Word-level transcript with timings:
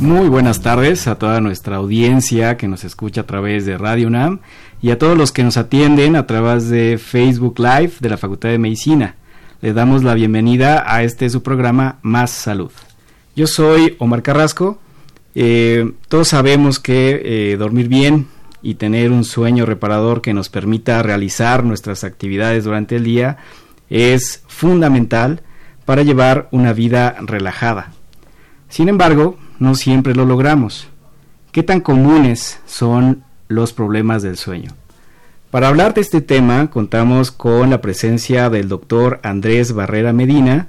Muy 0.00 0.28
buenas 0.28 0.60
tardes 0.60 1.08
a 1.08 1.14
toda 1.18 1.40
nuestra 1.40 1.76
audiencia 1.76 2.58
que 2.58 2.68
nos 2.68 2.84
escucha 2.84 3.22
a 3.22 3.26
través 3.26 3.64
de 3.64 3.78
Radio 3.78 4.08
UNAM 4.08 4.40
y 4.82 4.90
a 4.90 4.98
todos 4.98 5.16
los 5.16 5.32
que 5.32 5.42
nos 5.42 5.56
atienden 5.56 6.16
a 6.16 6.26
través 6.26 6.68
de 6.68 6.98
Facebook 6.98 7.58
Live 7.58 7.94
de 8.00 8.10
la 8.10 8.18
Facultad 8.18 8.50
de 8.50 8.58
Medicina. 8.58 9.16
Les 9.62 9.74
damos 9.74 10.04
la 10.04 10.12
bienvenida 10.12 10.84
a 10.86 11.02
este 11.02 11.30
su 11.30 11.42
programa 11.42 11.98
Más 12.02 12.30
Salud. 12.30 12.70
Yo 13.34 13.46
soy 13.46 13.96
Omar 13.98 14.22
Carrasco. 14.22 14.78
Eh, 15.34 15.92
todos 16.08 16.28
sabemos 16.28 16.78
que 16.78 17.22
eh, 17.24 17.56
dormir 17.56 17.88
bien 17.88 18.26
y 18.60 18.74
tener 18.74 19.10
un 19.12 19.24
sueño 19.24 19.64
reparador 19.64 20.20
que 20.20 20.34
nos 20.34 20.50
permita 20.50 21.02
realizar 21.02 21.64
nuestras 21.64 22.04
actividades 22.04 22.64
durante 22.64 22.96
el 22.96 23.04
día 23.04 23.38
es 23.88 24.42
fundamental 24.46 25.40
para 25.86 26.02
llevar 26.02 26.48
una 26.50 26.74
vida 26.74 27.16
relajada. 27.20 27.92
Sin 28.68 28.88
embargo, 28.88 29.38
no 29.58 29.74
siempre 29.74 30.14
lo 30.14 30.24
logramos. 30.24 30.88
¿Qué 31.52 31.62
tan 31.62 31.80
comunes 31.80 32.60
son 32.66 33.24
los 33.48 33.72
problemas 33.72 34.22
del 34.22 34.36
sueño? 34.36 34.72
Para 35.50 35.68
hablar 35.68 35.94
de 35.94 36.02
este 36.02 36.20
tema 36.20 36.70
contamos 36.70 37.30
con 37.30 37.70
la 37.70 37.80
presencia 37.80 38.50
del 38.50 38.68
doctor 38.68 39.20
Andrés 39.22 39.72
Barrera 39.72 40.12
Medina. 40.12 40.68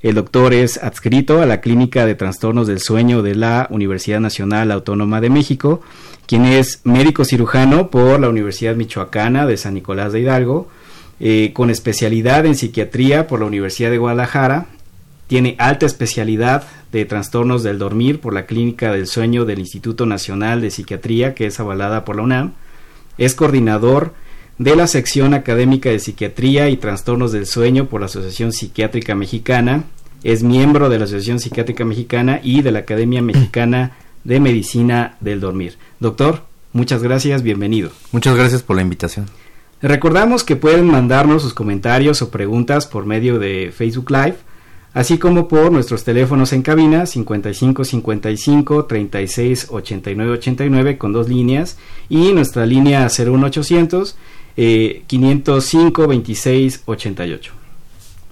El 0.00 0.14
doctor 0.14 0.54
es 0.54 0.76
adscrito 0.80 1.42
a 1.42 1.46
la 1.46 1.60
Clínica 1.60 2.06
de 2.06 2.14
Trastornos 2.14 2.68
del 2.68 2.78
Sueño 2.78 3.22
de 3.22 3.34
la 3.34 3.66
Universidad 3.70 4.20
Nacional 4.20 4.70
Autónoma 4.70 5.20
de 5.20 5.30
México, 5.30 5.80
quien 6.26 6.44
es 6.44 6.82
médico 6.84 7.24
cirujano 7.24 7.90
por 7.90 8.20
la 8.20 8.28
Universidad 8.28 8.76
Michoacana 8.76 9.44
de 9.44 9.56
San 9.56 9.74
Nicolás 9.74 10.12
de 10.12 10.20
Hidalgo, 10.20 10.68
eh, 11.18 11.50
con 11.52 11.70
especialidad 11.70 12.46
en 12.46 12.54
psiquiatría 12.54 13.26
por 13.26 13.40
la 13.40 13.46
Universidad 13.46 13.90
de 13.90 13.98
Guadalajara 13.98 14.66
tiene 15.28 15.54
alta 15.58 15.86
especialidad 15.86 16.64
de 16.90 17.04
trastornos 17.04 17.62
del 17.62 17.78
dormir 17.78 18.18
por 18.18 18.32
la 18.34 18.46
Clínica 18.46 18.92
del 18.92 19.06
Sueño 19.06 19.44
del 19.44 19.60
Instituto 19.60 20.06
Nacional 20.06 20.60
de 20.60 20.70
Psiquiatría, 20.70 21.34
que 21.34 21.46
es 21.46 21.60
avalada 21.60 22.04
por 22.04 22.16
la 22.16 22.22
UNAM. 22.22 22.54
Es 23.18 23.34
coordinador 23.34 24.14
de 24.56 24.74
la 24.74 24.86
sección 24.86 25.34
académica 25.34 25.90
de 25.90 26.00
psiquiatría 26.00 26.70
y 26.70 26.78
trastornos 26.78 27.30
del 27.30 27.46
sueño 27.46 27.86
por 27.86 28.00
la 28.00 28.06
Asociación 28.06 28.52
Psiquiátrica 28.52 29.14
Mexicana. 29.14 29.84
Es 30.24 30.42
miembro 30.42 30.88
de 30.88 30.98
la 30.98 31.04
Asociación 31.04 31.38
Psiquiátrica 31.38 31.84
Mexicana 31.84 32.40
y 32.42 32.62
de 32.62 32.72
la 32.72 32.80
Academia 32.80 33.20
Mexicana 33.20 33.92
de 34.24 34.40
Medicina 34.40 35.16
del 35.20 35.40
Dormir. 35.40 35.76
Doctor, 36.00 36.42
muchas 36.72 37.02
gracias, 37.02 37.42
bienvenido. 37.42 37.90
Muchas 38.12 38.34
gracias 38.34 38.62
por 38.62 38.76
la 38.76 38.82
invitación. 38.82 39.26
Recordamos 39.82 40.42
que 40.42 40.56
pueden 40.56 40.86
mandarnos 40.86 41.42
sus 41.42 41.54
comentarios 41.54 42.22
o 42.22 42.30
preguntas 42.30 42.86
por 42.86 43.04
medio 43.06 43.38
de 43.38 43.72
Facebook 43.76 44.10
Live 44.10 44.47
así 44.98 45.16
como 45.16 45.46
por 45.46 45.70
nuestros 45.70 46.02
teléfonos 46.02 46.52
en 46.52 46.62
cabina 46.62 47.06
55 47.06 47.84
55 47.84 48.84
36 48.86 49.68
89 49.70 50.32
89 50.32 50.98
con 50.98 51.12
dos 51.12 51.28
líneas 51.28 51.78
y 52.08 52.32
nuestra 52.32 52.66
línea 52.66 53.06
01800 53.06 54.16
eh, 54.56 55.04
505 55.06 56.08
26 56.08 56.82
88. 56.84 57.52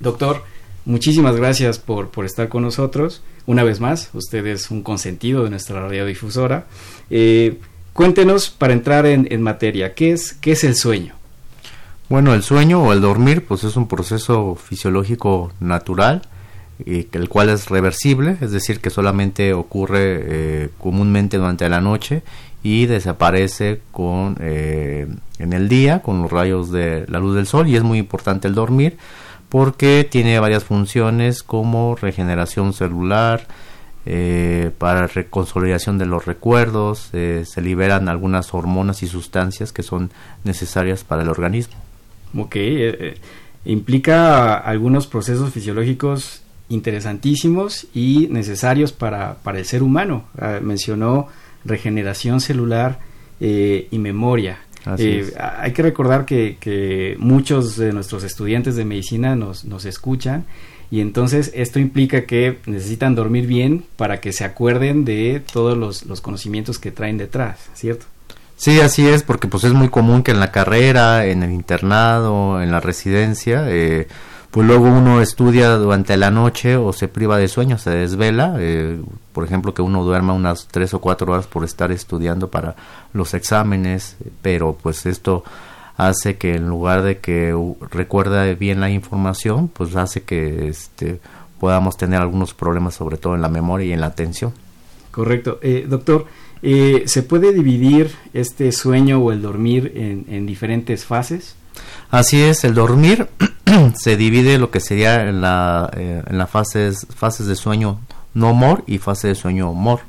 Doctor, 0.00 0.42
muchísimas 0.84 1.36
gracias 1.36 1.78
por, 1.78 2.08
por, 2.08 2.24
estar 2.24 2.48
con 2.48 2.64
nosotros. 2.64 3.22
Una 3.46 3.62
vez 3.62 3.78
más, 3.78 4.10
usted 4.12 4.44
es 4.46 4.72
un 4.72 4.82
consentido 4.82 5.44
de 5.44 5.50
nuestra 5.50 5.80
radiodifusora. 5.80 6.66
Eh, 7.10 7.60
cuéntenos 7.92 8.50
para 8.50 8.72
entrar 8.72 9.06
en, 9.06 9.28
en 9.30 9.40
materia, 9.40 9.94
¿qué 9.94 10.10
es, 10.10 10.32
¿qué 10.32 10.50
es 10.50 10.64
el 10.64 10.74
sueño? 10.74 11.14
Bueno, 12.08 12.34
el 12.34 12.42
sueño 12.42 12.82
o 12.82 12.92
el 12.92 13.00
dormir, 13.00 13.44
pues 13.46 13.62
es 13.62 13.76
un 13.76 13.86
proceso 13.86 14.56
fisiológico 14.56 15.52
natural 15.60 16.22
el 16.84 17.28
cual 17.28 17.48
es 17.48 17.68
reversible, 17.68 18.36
es 18.40 18.52
decir, 18.52 18.80
que 18.80 18.90
solamente 18.90 19.54
ocurre 19.54 20.00
eh, 20.04 20.68
comúnmente 20.78 21.38
durante 21.38 21.68
la 21.68 21.80
noche 21.80 22.22
y 22.62 22.86
desaparece 22.86 23.80
con 23.92 24.36
eh, 24.40 25.06
en 25.38 25.52
el 25.52 25.68
día 25.68 26.02
con 26.02 26.22
los 26.22 26.30
rayos 26.30 26.70
de 26.70 27.06
la 27.08 27.18
luz 27.18 27.36
del 27.36 27.46
sol 27.46 27.68
y 27.68 27.76
es 27.76 27.82
muy 27.82 27.98
importante 27.98 28.48
el 28.48 28.54
dormir 28.54 28.98
porque 29.48 30.06
tiene 30.08 30.38
varias 30.38 30.64
funciones 30.64 31.42
como 31.42 31.94
regeneración 31.94 32.72
celular, 32.72 33.46
eh, 34.04 34.70
para 34.78 35.06
reconsolidación 35.06 35.98
de 35.98 36.06
los 36.06 36.26
recuerdos, 36.26 37.10
se 37.10 37.62
liberan 37.62 38.08
algunas 38.08 38.54
hormonas 38.54 39.02
y 39.02 39.06
sustancias 39.06 39.72
que 39.72 39.82
son 39.82 40.10
necesarias 40.44 41.04
para 41.04 41.22
el 41.22 41.28
organismo. 41.28 41.76
Ok, 42.36 42.56
implica 43.64 44.56
algunos 44.56 45.06
procesos 45.06 45.52
fisiológicos 45.52 46.42
interesantísimos 46.68 47.86
y 47.94 48.28
necesarios 48.30 48.92
para, 48.92 49.36
para 49.36 49.58
el 49.58 49.64
ser 49.64 49.82
humano. 49.82 50.24
Ah, 50.38 50.58
mencionó 50.62 51.28
regeneración 51.64 52.40
celular 52.40 53.00
eh, 53.40 53.88
y 53.90 53.98
memoria. 53.98 54.58
Eh, 54.98 55.32
hay 55.38 55.72
que 55.72 55.82
recordar 55.82 56.24
que, 56.24 56.58
que, 56.60 57.16
muchos 57.18 57.76
de 57.76 57.92
nuestros 57.92 58.22
estudiantes 58.22 58.76
de 58.76 58.84
medicina 58.84 59.34
nos, 59.34 59.64
nos 59.64 59.84
escuchan 59.84 60.44
y 60.92 61.00
entonces 61.00 61.50
esto 61.54 61.80
implica 61.80 62.24
que 62.24 62.58
necesitan 62.66 63.16
dormir 63.16 63.48
bien 63.48 63.84
para 63.96 64.20
que 64.20 64.32
se 64.32 64.44
acuerden 64.44 65.04
de 65.04 65.42
todos 65.52 65.76
los, 65.76 66.06
los 66.06 66.20
conocimientos 66.20 66.78
que 66.78 66.92
traen 66.92 67.18
detrás, 67.18 67.58
¿cierto? 67.74 68.06
Sí, 68.56 68.80
así 68.80 69.06
es, 69.06 69.22
porque 69.22 69.48
pues 69.48 69.64
es 69.64 69.72
muy 69.72 69.88
común 69.88 70.22
que 70.22 70.30
en 70.30 70.40
la 70.40 70.52
carrera, 70.52 71.26
en 71.26 71.42
el 71.42 71.50
internado, 71.50 72.62
en 72.62 72.70
la 72.70 72.80
residencia, 72.80 73.66
eh, 73.68 74.06
pues 74.56 74.66
luego 74.66 74.86
uno 74.86 75.20
estudia 75.20 75.76
durante 75.76 76.16
la 76.16 76.30
noche 76.30 76.78
o 76.78 76.90
se 76.94 77.08
priva 77.08 77.36
de 77.36 77.46
sueño, 77.46 77.76
se 77.76 77.90
desvela, 77.90 78.56
eh, 78.58 78.98
por 79.34 79.44
ejemplo 79.44 79.74
que 79.74 79.82
uno 79.82 80.02
duerma 80.02 80.32
unas 80.32 80.66
tres 80.68 80.94
o 80.94 80.98
cuatro 81.02 81.30
horas 81.30 81.46
por 81.46 81.62
estar 81.62 81.92
estudiando 81.92 82.48
para 82.48 82.74
los 83.12 83.34
exámenes, 83.34 84.16
pero 84.40 84.74
pues 84.82 85.04
esto 85.04 85.44
hace 85.98 86.38
que 86.38 86.54
en 86.54 86.70
lugar 86.70 87.02
de 87.02 87.18
que 87.18 87.54
recuerde 87.90 88.54
bien 88.54 88.80
la 88.80 88.88
información, 88.88 89.68
pues 89.68 89.94
hace 89.94 90.22
que 90.22 90.68
este, 90.68 91.20
podamos 91.60 91.98
tener 91.98 92.22
algunos 92.22 92.54
problemas 92.54 92.94
sobre 92.94 93.18
todo 93.18 93.34
en 93.34 93.42
la 93.42 93.50
memoria 93.50 93.88
y 93.88 93.92
en 93.92 94.00
la 94.00 94.06
atención. 94.06 94.54
Correcto. 95.10 95.58
Eh, 95.60 95.84
doctor, 95.86 96.24
eh, 96.62 97.02
¿se 97.04 97.22
puede 97.22 97.52
dividir 97.52 98.10
este 98.32 98.72
sueño 98.72 99.18
o 99.18 99.32
el 99.32 99.42
dormir 99.42 99.92
en, 99.96 100.24
en 100.34 100.46
diferentes 100.46 101.04
fases? 101.04 101.56
Así 102.10 102.40
es, 102.40 102.64
el 102.64 102.72
dormir 102.72 103.28
se 103.96 104.16
divide 104.16 104.58
lo 104.58 104.70
que 104.70 104.80
sería 104.80 105.22
en 105.28 105.40
la, 105.40 105.90
eh, 105.94 106.22
en 106.26 106.38
las 106.38 106.50
fases, 106.50 107.06
fases 107.14 107.46
de 107.46 107.56
sueño 107.56 107.98
no 108.34 108.52
mor 108.54 108.84
y 108.86 108.98
fase 108.98 109.28
de 109.28 109.34
sueño 109.34 109.72
mor. 109.72 110.00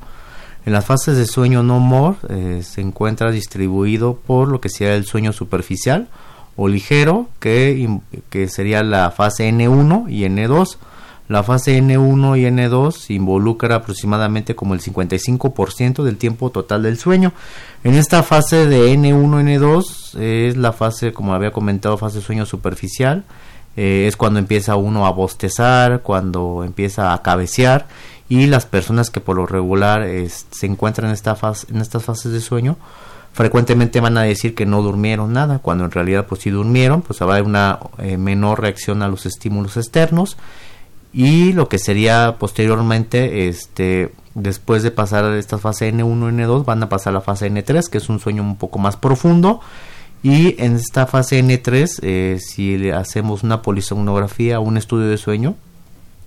En 0.66 0.74
las 0.74 0.86
fases 0.86 1.16
de 1.18 1.26
sueño 1.26 1.64
no 1.64 1.80
mor 1.80 2.18
eh, 2.30 2.62
se 2.64 2.82
encuentra 2.82 3.32
distribuido 3.32 4.16
por 4.16 4.50
lo 4.50 4.60
que 4.60 4.70
sería 4.70 4.96
el 4.96 5.06
sueño 5.06 5.32
superficial 5.32 6.10
o 6.58 6.68
ligero, 6.68 7.30
que, 7.40 8.00
que 8.30 8.50
sería 8.50 8.84
la 8.84 9.12
fase 9.12 9.50
N1 9.50 10.12
y 10.12 10.24
N2. 10.24 10.78
La 11.30 11.44
fase 11.44 11.78
N1 11.82 12.40
y 12.40 12.46
N2 12.46 13.12
involucra 13.14 13.76
aproximadamente 13.76 14.56
como 14.56 14.74
el 14.74 14.82
55% 14.82 16.04
del 16.04 16.18
tiempo 16.18 16.50
total 16.50 16.84
del 16.84 16.98
sueño. 16.98 17.34
En 17.84 17.94
esta 17.94 18.24
fase 18.24 18.66
de 18.66 18.94
N1 18.94 19.44
N2 19.44 20.20
es 20.20 20.58
la 20.58 20.74
fase, 20.74 21.14
como 21.14 21.34
había 21.34 21.52
comentado, 21.52 21.98
fase 21.98 22.18
de 22.18 22.24
sueño 22.24 22.46
superficial. 22.46 23.24
Eh, 23.78 24.08
es 24.08 24.18
cuando 24.18 24.40
empieza 24.40 24.76
uno 24.76 25.06
a 25.06 25.12
bostezar, 25.12 26.02
cuando 26.02 26.64
empieza 26.66 27.14
a 27.14 27.22
cabecear 27.22 27.88
y 28.28 28.48
las 28.48 28.66
personas 28.66 29.10
que 29.10 29.22
por 29.22 29.38
lo 29.38 29.46
regular 29.46 30.06
se 30.28 30.66
encuentran 30.66 31.08
en, 31.08 31.14
esta 31.14 31.38
en 31.70 31.80
estas 31.80 32.04
fases 32.04 32.34
de 32.34 32.42
sueño 32.42 32.76
frecuentemente 33.38 34.00
van 34.00 34.18
a 34.18 34.24
decir 34.24 34.56
que 34.56 34.66
no 34.66 34.82
durmieron 34.82 35.32
nada, 35.32 35.60
cuando 35.60 35.86
en 35.86 35.92
realidad 35.92 36.26
pues 36.26 36.42
si 36.42 36.50
durmieron, 36.50 37.04
pues 37.04 37.22
habrá 37.22 37.44
una 37.44 37.78
eh, 38.00 38.18
menor 38.18 38.62
reacción 38.62 39.04
a 39.04 39.08
los 39.08 39.28
estímulos 39.28 39.78
externos 39.78 40.38
y 41.14 41.54
lo 41.54 41.70
que 41.70 41.78
sería 41.78 42.38
posteriormente 42.40 43.48
este 43.48 44.12
después 44.34 44.82
de 44.82 44.90
pasar 44.90 45.26
esta 45.34 45.60
fase 45.60 45.94
N1 45.94 46.32
N2 46.32 46.66
van 46.66 46.82
a 46.82 46.90
pasar 46.90 47.12
a 47.12 47.14
la 47.14 47.22
fase 47.22 47.52
N3 47.52 47.88
que 47.92 48.00
es 48.00 48.10
un 48.10 48.20
sueño 48.20 48.42
un 48.42 48.58
poco 48.58 48.80
más 48.80 48.98
profundo 48.98 49.62
y 50.24 50.62
en 50.62 50.76
esta 50.76 51.06
fase 51.06 51.44
N3 51.44 52.00
eh, 52.02 52.40
si 52.40 52.78
le 52.78 52.94
hacemos 52.94 53.44
una 53.44 53.62
polisomnografía 53.62 54.60
un 54.60 54.78
estudio 54.78 55.08
de 55.08 55.18
sueño 55.18 55.56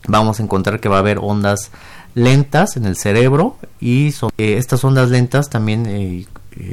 vamos 0.06 0.40
a 0.40 0.42
encontrar 0.42 0.80
que 0.80 0.88
va 0.88 0.96
a 0.96 1.00
haber 1.00 1.18
ondas 1.18 1.70
lentas 2.14 2.76
en 2.76 2.84
el 2.84 2.96
cerebro 2.96 3.56
y 3.80 4.08
eh, 4.38 4.56
estas 4.58 4.84
ondas 4.84 5.10
lentas 5.10 5.50
también 5.50 5.86
eh, 5.86 6.26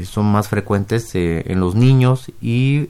son 0.05 0.25
más 0.25 0.47
frecuentes 0.47 1.11
en 1.13 1.59
los 1.59 1.75
niños 1.75 2.31
y 2.41 2.89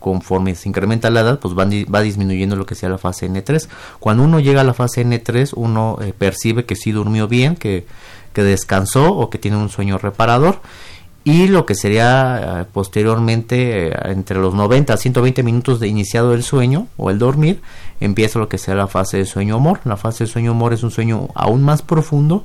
conforme 0.00 0.54
se 0.54 0.68
incrementa 0.68 1.10
la 1.10 1.20
edad, 1.20 1.40
pues 1.40 1.54
va 1.54 2.00
disminuyendo 2.00 2.56
lo 2.56 2.64
que 2.64 2.74
sea 2.74 2.88
la 2.88 2.96
fase 2.96 3.28
N3. 3.28 3.68
Cuando 4.00 4.22
uno 4.22 4.40
llega 4.40 4.62
a 4.62 4.64
la 4.64 4.72
fase 4.72 5.04
N3, 5.04 5.52
uno 5.56 5.98
percibe 6.16 6.64
que 6.64 6.74
sí 6.74 6.90
durmió 6.90 7.28
bien, 7.28 7.54
que 7.54 7.84
descansó 8.34 9.12
o 9.12 9.28
que 9.28 9.38
tiene 9.38 9.58
un 9.58 9.68
sueño 9.68 9.98
reparador 9.98 10.60
y 11.26 11.48
lo 11.48 11.66
que 11.66 11.74
sería 11.74 12.60
eh, 12.60 12.66
posteriormente 12.72 13.88
eh, 13.88 13.92
entre 14.04 14.38
los 14.38 14.54
90 14.54 14.94
a 14.94 14.96
120 14.96 15.42
minutos 15.42 15.80
de 15.80 15.88
iniciado 15.88 16.32
el 16.32 16.44
sueño 16.44 16.86
o 16.96 17.10
el 17.10 17.18
dormir 17.18 17.60
empieza 17.98 18.38
lo 18.38 18.48
que 18.48 18.58
sea 18.58 18.76
la 18.76 18.86
fase 18.86 19.16
de 19.16 19.26
sueño 19.26 19.56
amor 19.56 19.80
la 19.84 19.96
fase 19.96 20.22
de 20.22 20.30
sueño 20.30 20.52
amor 20.52 20.72
es 20.72 20.84
un 20.84 20.92
sueño 20.92 21.26
aún 21.34 21.64
más 21.64 21.82
profundo 21.82 22.44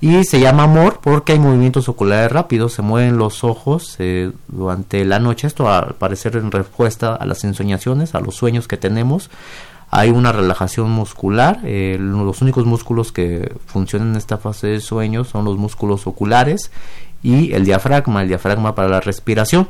y 0.00 0.22
se 0.22 0.38
llama 0.38 0.62
amor 0.62 1.00
porque 1.02 1.32
hay 1.32 1.40
movimientos 1.40 1.88
oculares 1.88 2.30
rápidos 2.30 2.72
se 2.72 2.82
mueven 2.82 3.18
los 3.18 3.42
ojos 3.42 3.96
eh, 3.98 4.30
durante 4.46 5.04
la 5.04 5.18
noche 5.18 5.48
esto 5.48 5.68
al 5.68 5.96
parecer 5.96 6.36
en 6.36 6.52
respuesta 6.52 7.16
a 7.16 7.26
las 7.26 7.42
ensoñaciones 7.42 8.14
a 8.14 8.20
los 8.20 8.36
sueños 8.36 8.68
que 8.68 8.76
tenemos 8.76 9.28
hay 9.92 10.10
una 10.10 10.30
relajación 10.30 10.88
muscular. 10.88 11.62
los 11.64 12.42
únicos 12.42 12.64
músculos 12.64 13.10
que 13.10 13.52
funcionan 13.66 14.10
en 14.10 14.18
esta 14.18 14.38
fase 14.38 14.68
de 14.68 14.80
sueño 14.80 15.24
son 15.24 15.44
los 15.44 15.58
músculos 15.58 16.06
oculares 16.06 16.70
y 17.22 17.52
el 17.52 17.64
diafragma, 17.64 18.22
el 18.22 18.28
diafragma 18.28 18.74
para 18.74 18.88
la 18.88 19.00
respiración. 19.00 19.68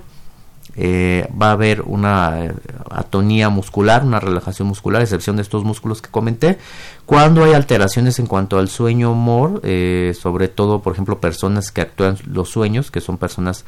Eh, 0.77 1.29
va 1.41 1.49
a 1.49 1.53
haber 1.53 1.83
una 1.83 2.45
eh, 2.45 2.55
atonía 2.91 3.49
muscular, 3.49 4.05
una 4.05 4.21
relajación 4.21 4.69
muscular, 4.69 5.03
excepción 5.03 5.37
de 5.37 5.43
estos 5.43 5.65
músculos 5.65 6.01
que 6.01 6.11
comenté. 6.11 6.59
Cuando 7.07 7.43
hay 7.45 7.55
alteraciones 7.55 8.19
en 8.21 8.27
cuanto 8.27 8.59
al 8.59 8.69
sueño 8.69 9.11
humor, 9.13 9.61
eh, 9.65 10.15
sobre 10.19 10.49
todo, 10.49 10.81
por 10.81 10.93
ejemplo, 10.93 11.21
personas 11.21 11.73
que 11.73 11.81
actúan 11.81 12.17
los 12.27 12.51
sueños, 12.51 12.91
que 12.91 13.01
son 13.01 13.19
personas 13.19 13.65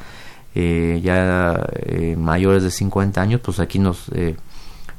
ya 0.55 1.67
mayores 2.15 2.61
de 2.61 2.69
50 2.69 3.19
años, 3.19 3.41
pues 3.43 3.59
aquí 3.59 3.79
nos 3.79 4.11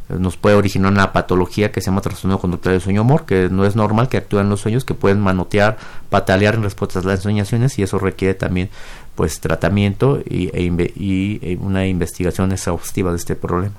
nos 0.09 0.37
puede 0.37 0.57
originar 0.57 0.93
una 0.93 1.13
patología 1.13 1.73
que 1.73 1.81
se 1.81 1.87
llama 1.87 2.03
trastorno 2.03 2.39
conductual 2.39 2.75
del 2.75 2.83
sueño 2.83 3.03
humor, 3.03 3.25
que 3.25 3.49
no 3.49 3.65
es 3.65 3.75
normal 3.75 4.09
que 4.09 4.19
actúen 4.19 4.51
los 4.51 4.61
sueños, 4.61 4.85
que 4.85 4.95
pueden 4.95 5.21
manotear, 5.21 5.79
patalear 6.11 6.55
en 6.57 6.63
respuesta 6.63 6.99
a 6.99 7.03
las 7.03 7.21
ensoñaciones 7.21 7.79
y 7.79 7.83
eso 7.83 7.99
requiere 7.99 8.35
también 8.35 8.69
pues 9.15 9.41
tratamiento 9.41 10.23
y, 10.29 10.49
e, 10.49 11.41
e 11.43 11.57
una 11.61 11.87
investigación 11.87 12.53
exhaustiva 12.53 13.11
de 13.11 13.17
este 13.17 13.35
problema. 13.35 13.75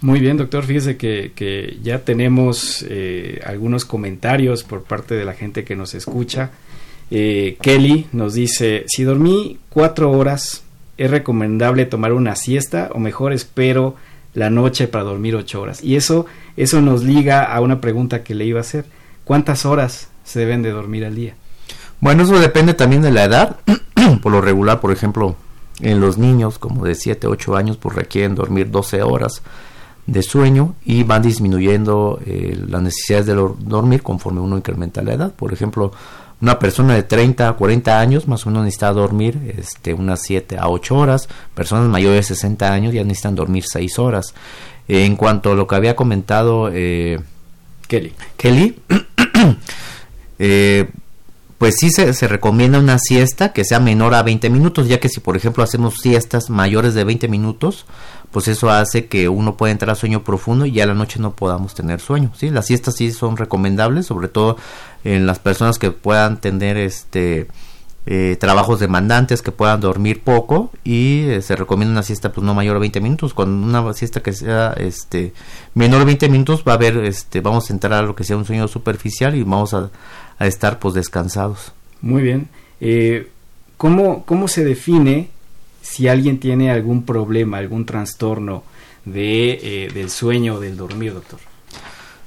Muy 0.00 0.20
bien, 0.20 0.36
doctor. 0.36 0.64
Fíjese 0.64 0.96
que, 0.96 1.78
ya 1.82 2.00
tenemos 2.00 2.84
eh, 2.88 3.40
algunos 3.44 3.84
comentarios 3.84 4.62
por 4.62 4.84
parte 4.84 5.14
de 5.14 5.24
la 5.24 5.34
gente 5.34 5.64
que 5.64 5.76
nos 5.76 5.94
escucha. 5.94 6.50
Eh, 7.10 7.56
Kelly 7.60 8.06
nos 8.12 8.34
dice, 8.34 8.84
si 8.86 9.02
dormí 9.02 9.58
cuatro 9.68 10.10
horas, 10.10 10.62
¿es 10.98 11.10
recomendable 11.10 11.84
tomar 11.84 12.12
una 12.12 12.36
siesta 12.36 12.90
o 12.94 13.00
mejor 13.00 13.32
espero 13.32 13.96
la 14.34 14.50
noche 14.50 14.88
para 14.88 15.04
dormir 15.04 15.34
ocho 15.36 15.60
horas. 15.60 15.82
Y 15.82 15.96
eso, 15.96 16.26
eso 16.56 16.80
nos 16.80 17.02
liga 17.02 17.44
a 17.44 17.60
una 17.60 17.80
pregunta 17.80 18.22
que 18.22 18.34
le 18.34 18.44
iba 18.44 18.58
a 18.58 18.62
hacer. 18.62 18.86
¿Cuántas 19.24 19.66
horas 19.66 20.08
se 20.24 20.40
deben 20.40 20.62
de 20.62 20.70
dormir 20.70 21.04
al 21.04 21.14
día? 21.14 21.34
Bueno, 22.00 22.22
eso 22.22 22.38
depende 22.38 22.74
también 22.74 23.02
de 23.02 23.10
la 23.10 23.24
edad. 23.24 23.56
por 24.22 24.32
lo 24.32 24.40
regular, 24.40 24.80
por 24.80 24.92
ejemplo, 24.92 25.36
en 25.80 26.00
los 26.00 26.18
niños 26.18 26.58
como 26.58 26.84
de 26.84 26.94
7, 26.94 27.26
8 27.26 27.56
años, 27.56 27.76
pues 27.76 27.94
requieren 27.96 28.34
dormir 28.34 28.70
12 28.70 29.02
horas 29.02 29.42
de 30.06 30.22
sueño 30.22 30.74
y 30.84 31.02
van 31.02 31.22
disminuyendo 31.22 32.18
eh, 32.24 32.58
las 32.66 32.80
necesidades 32.80 33.26
de 33.26 33.34
dormir 33.34 34.02
conforme 34.02 34.40
uno 34.40 34.56
incrementa 34.56 35.02
la 35.02 35.12
edad. 35.12 35.32
Por 35.34 35.52
ejemplo, 35.52 35.92
una 36.40 36.58
persona 36.58 36.94
de 36.94 37.02
30 37.02 37.48
a 37.48 37.52
40 37.54 37.98
años 37.98 38.28
más 38.28 38.46
o 38.46 38.50
menos 38.50 38.64
necesita 38.64 38.92
dormir 38.92 39.54
este, 39.58 39.92
unas 39.92 40.20
7 40.22 40.56
a 40.58 40.68
8 40.68 40.96
horas. 40.96 41.28
Personas 41.54 41.88
mayores 41.88 42.28
de 42.28 42.34
60 42.34 42.72
años 42.72 42.94
ya 42.94 43.02
necesitan 43.02 43.34
dormir 43.34 43.64
6 43.66 43.98
horas. 43.98 44.34
en 44.86 45.16
cuanto 45.16 45.52
a 45.52 45.54
lo 45.54 45.66
que 45.66 45.74
había 45.74 45.96
comentado 45.96 46.70
eh, 46.72 47.20
Kelly, 47.88 48.14
Kelly 48.36 48.78
eh, 50.38 50.88
pues 51.58 51.74
sí 51.78 51.90
se, 51.90 52.14
se, 52.14 52.28
recomienda 52.28 52.78
una 52.78 52.98
siesta 52.98 53.52
que 53.52 53.64
sea 53.64 53.80
menor 53.80 54.14
a 54.14 54.22
20 54.22 54.48
minutos, 54.48 54.86
ya 54.86 55.00
que 55.00 55.08
si 55.08 55.18
por 55.18 55.36
ejemplo 55.36 55.64
hacemos 55.64 55.96
siestas 56.00 56.50
mayores 56.50 56.94
de 56.94 57.02
20 57.02 57.26
minutos, 57.26 57.84
pues 58.30 58.48
eso 58.48 58.70
hace 58.70 59.06
que 59.06 59.28
uno 59.28 59.56
pueda 59.56 59.72
entrar 59.72 59.90
a 59.90 59.94
sueño 59.94 60.22
profundo 60.22 60.66
y 60.66 60.80
a 60.80 60.86
la 60.86 60.94
noche 60.94 61.18
no 61.18 61.32
podamos 61.32 61.74
tener 61.74 62.00
sueño. 62.00 62.30
¿sí? 62.36 62.50
Las 62.50 62.66
siestas 62.66 62.96
sí 62.96 63.10
son 63.12 63.36
recomendables, 63.36 64.06
sobre 64.06 64.28
todo 64.28 64.56
en 65.04 65.26
las 65.26 65.38
personas 65.38 65.78
que 65.78 65.90
puedan 65.90 66.40
tener 66.40 66.76
este 66.76 67.48
eh, 68.10 68.36
trabajos 68.40 68.80
demandantes, 68.80 69.42
que 69.42 69.52
puedan 69.52 69.80
dormir 69.80 70.22
poco 70.22 70.70
y 70.82 71.24
eh, 71.28 71.42
se 71.42 71.56
recomienda 71.56 71.92
una 71.92 72.02
siesta 72.02 72.32
pues 72.32 72.42
no 72.42 72.54
mayor 72.54 72.76
a 72.76 72.78
20 72.78 73.00
minutos. 73.00 73.34
Con 73.34 73.50
una 73.50 73.92
siesta 73.92 74.22
que 74.22 74.32
sea 74.32 74.72
este 74.78 75.34
menor 75.74 76.02
a 76.02 76.04
20 76.04 76.28
minutos 76.28 76.64
va 76.66 76.72
a 76.72 76.76
haber, 76.76 76.96
este, 77.04 77.40
vamos 77.40 77.68
a 77.68 77.72
entrar 77.72 77.92
a 77.92 78.02
lo 78.02 78.14
que 78.14 78.24
sea 78.24 78.36
un 78.36 78.44
sueño 78.46 78.66
superficial 78.66 79.34
y 79.34 79.42
vamos 79.42 79.74
a, 79.74 79.90
estar 80.40 80.78
pues 80.78 80.94
descansados. 80.94 81.72
Muy 82.00 82.22
bien. 82.22 82.48
Eh, 82.80 83.30
¿cómo, 83.76 84.24
¿Cómo 84.24 84.48
se 84.48 84.64
define 84.64 85.30
si 85.88 86.08
alguien 86.08 86.38
tiene 86.38 86.70
algún 86.70 87.04
problema, 87.04 87.58
algún 87.58 87.86
trastorno 87.86 88.62
de, 89.04 89.86
eh, 89.86 89.90
del 89.92 90.10
sueño 90.10 90.56
o 90.56 90.60
del 90.60 90.76
dormir, 90.76 91.14
doctor. 91.14 91.40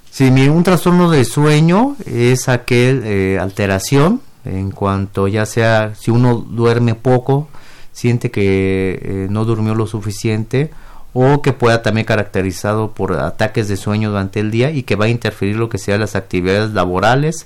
Sí, 0.09 0.27
un 0.27 0.63
trastorno 0.63 1.09
de 1.09 1.23
sueño 1.23 1.95
es 2.05 2.49
aquel 2.49 3.01
eh, 3.05 3.39
alteración 3.39 4.21
en 4.43 4.71
cuanto 4.71 5.27
ya 5.27 5.45
sea 5.45 5.93
si 5.95 6.11
uno 6.11 6.35
duerme 6.35 6.95
poco, 6.95 7.47
siente 7.93 8.31
que 8.31 8.99
eh, 9.01 9.27
no 9.29 9.45
durmió 9.45 9.75
lo 9.75 9.85
suficiente 9.87 10.71
o 11.13 11.41
que 11.41 11.53
pueda 11.53 11.81
también 11.81 12.05
caracterizado 12.05 12.91
por 12.91 13.13
ataques 13.13 13.67
de 13.67 13.77
sueño 13.77 14.09
durante 14.09 14.39
el 14.39 14.49
día 14.49 14.71
y 14.71 14.83
que 14.83 14.95
va 14.95 15.05
a 15.05 15.09
interferir 15.09 15.55
lo 15.55 15.69
que 15.69 15.77
sea 15.77 15.97
las 15.97 16.15
actividades 16.15 16.71
laborales, 16.71 17.45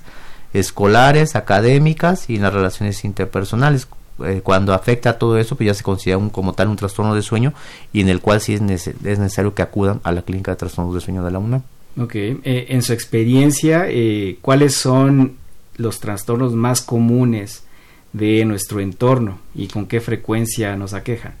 escolares, 0.54 1.36
académicas 1.36 2.30
y 2.30 2.38
las 2.38 2.54
relaciones 2.54 3.04
interpersonales. 3.04 3.86
Eh, 4.24 4.40
cuando 4.42 4.72
afecta 4.72 5.10
a 5.10 5.18
todo 5.18 5.38
eso, 5.38 5.56
pues 5.56 5.66
ya 5.66 5.74
se 5.74 5.82
considera 5.82 6.18
un, 6.18 6.30
como 6.30 6.54
tal 6.54 6.68
un 6.68 6.76
trastorno 6.76 7.14
de 7.14 7.22
sueño 7.22 7.52
y 7.92 8.00
en 8.00 8.08
el 8.08 8.20
cual 8.20 8.40
sí 8.40 8.54
es, 8.54 8.62
necesario 8.62 9.54
que 9.54 9.62
acudan 9.62 10.00
a 10.04 10.12
la 10.12 10.22
clínica 10.22 10.52
de 10.52 10.56
trastornos 10.56 10.94
de 10.94 11.00
sueño 11.00 11.22
de 11.22 11.30
la 11.30 11.38
UNAM. 11.38 11.62
Ok, 11.98 12.14
eh, 12.14 12.66
en 12.68 12.82
su 12.82 12.92
experiencia, 12.92 13.86
eh, 13.88 14.38
¿cuáles 14.40 14.74
son 14.74 15.36
los 15.76 16.00
trastornos 16.00 16.54
más 16.54 16.80
comunes 16.80 17.64
de 18.12 18.44
nuestro 18.44 18.80
entorno 18.80 19.38
y 19.54 19.68
con 19.68 19.86
qué 19.86 20.00
frecuencia 20.00 20.76
nos 20.76 20.94
aquejan? 20.94 21.34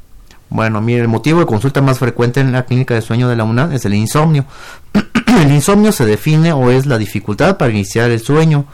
Bueno, 0.48 0.80
mire, 0.80 1.00
el 1.00 1.08
motivo 1.08 1.40
de 1.40 1.46
consulta 1.46 1.80
más 1.82 1.98
frecuente 1.98 2.40
en 2.40 2.52
la 2.52 2.64
clínica 2.64 2.94
de 2.94 3.02
sueño 3.02 3.28
de 3.28 3.36
la 3.36 3.44
UNAM 3.44 3.72
es 3.72 3.84
el 3.84 3.94
insomnio. 3.94 4.44
el 5.42 5.52
insomnio 5.52 5.92
se 5.92 6.06
define 6.06 6.52
o 6.52 6.70
es 6.70 6.86
la 6.86 6.98
dificultad 6.98 7.56
para 7.56 7.72
iniciar 7.72 8.10
el 8.10 8.20
sueño, 8.20 8.66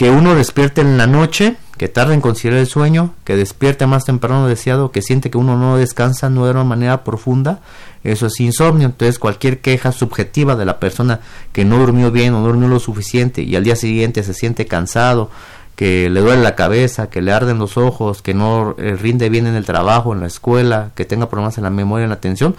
que 0.00 0.10
uno 0.10 0.34
despierte 0.34 0.80
en 0.80 0.96
la 0.96 1.06
noche 1.06 1.56
que 1.76 1.86
tarda 1.86 2.14
en 2.14 2.22
considerar 2.22 2.60
el 2.60 2.66
sueño, 2.66 3.12
que 3.22 3.36
despierte 3.36 3.86
más 3.86 4.06
temprano 4.06 4.46
deseado, 4.46 4.92
que 4.92 5.02
siente 5.02 5.30
que 5.30 5.36
uno 5.36 5.58
no 5.58 5.76
descansa, 5.76 6.30
no 6.30 6.46
de 6.46 6.52
una 6.52 6.64
manera 6.64 7.04
profunda, 7.04 7.60
eso 8.02 8.28
es 8.28 8.40
insomnio. 8.40 8.86
Entonces 8.86 9.18
cualquier 9.18 9.60
queja 9.60 9.92
subjetiva 9.92 10.56
de 10.56 10.64
la 10.64 10.80
persona 10.80 11.20
que 11.52 11.66
no 11.66 11.76
durmió 11.76 12.10
bien 12.10 12.32
o 12.32 12.40
no 12.40 12.46
durmió 12.46 12.66
lo 12.66 12.80
suficiente 12.80 13.42
y 13.42 13.56
al 13.56 13.64
día 13.64 13.76
siguiente 13.76 14.22
se 14.22 14.32
siente 14.32 14.64
cansado, 14.64 15.30
que 15.76 16.08
le 16.08 16.22
duele 16.22 16.42
la 16.42 16.56
cabeza, 16.56 17.10
que 17.10 17.20
le 17.20 17.32
arden 17.32 17.58
los 17.58 17.76
ojos, 17.76 18.22
que 18.22 18.32
no 18.32 18.76
eh, 18.78 18.96
rinde 18.96 19.28
bien 19.28 19.46
en 19.46 19.54
el 19.54 19.66
trabajo, 19.66 20.14
en 20.14 20.20
la 20.20 20.28
escuela, 20.28 20.92
que 20.94 21.04
tenga 21.04 21.28
problemas 21.28 21.58
en 21.58 21.64
la 21.64 21.70
memoria, 21.70 22.04
en 22.04 22.10
la 22.10 22.16
atención, 22.16 22.56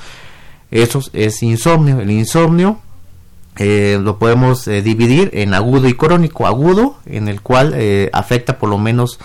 eso 0.69 1.01
es 1.13 1.41
insomnio. 1.41 2.01
El 2.01 2.11
insomnio 2.11 2.77
eh, 3.57 3.99
lo 4.01 4.17
podemos 4.17 4.67
eh, 4.67 4.81
dividir 4.81 5.29
en 5.33 5.53
agudo 5.53 5.87
y 5.87 5.93
crónico. 5.93 6.47
Agudo, 6.47 6.97
en 7.05 7.27
el 7.27 7.41
cual 7.41 7.73
eh, 7.75 8.09
afecta 8.13 8.57
por 8.57 8.69
lo 8.69 8.77
menos 8.77 9.19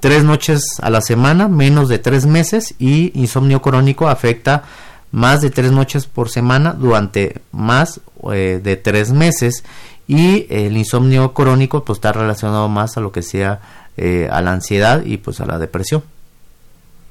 tres 0.00 0.24
noches 0.24 0.62
a 0.80 0.90
la 0.90 1.00
semana, 1.00 1.48
menos 1.48 1.88
de 1.88 1.98
tres 1.98 2.26
meses, 2.26 2.74
y 2.78 3.12
insomnio 3.18 3.62
crónico 3.62 4.08
afecta 4.08 4.64
más 5.10 5.40
de 5.40 5.50
tres 5.50 5.72
noches 5.72 6.06
por 6.06 6.28
semana 6.28 6.72
durante 6.72 7.40
más 7.52 8.00
de 8.22 8.80
tres 8.82 9.12
meses. 9.12 9.64
y 10.06 10.46
el 10.48 10.76
insomnio 10.76 11.34
crónico 11.34 11.84
pues 11.84 11.98
está 11.98 12.12
relacionado 12.12 12.68
más 12.68 12.96
a 12.96 13.00
lo 13.00 13.12
que 13.12 13.22
sea 13.22 13.60
eh, 14.00 14.28
a 14.30 14.40
la 14.42 14.52
ansiedad 14.52 15.04
y 15.04 15.16
pues 15.16 15.40
a 15.40 15.46
la 15.46 15.58
depresión. 15.58 16.04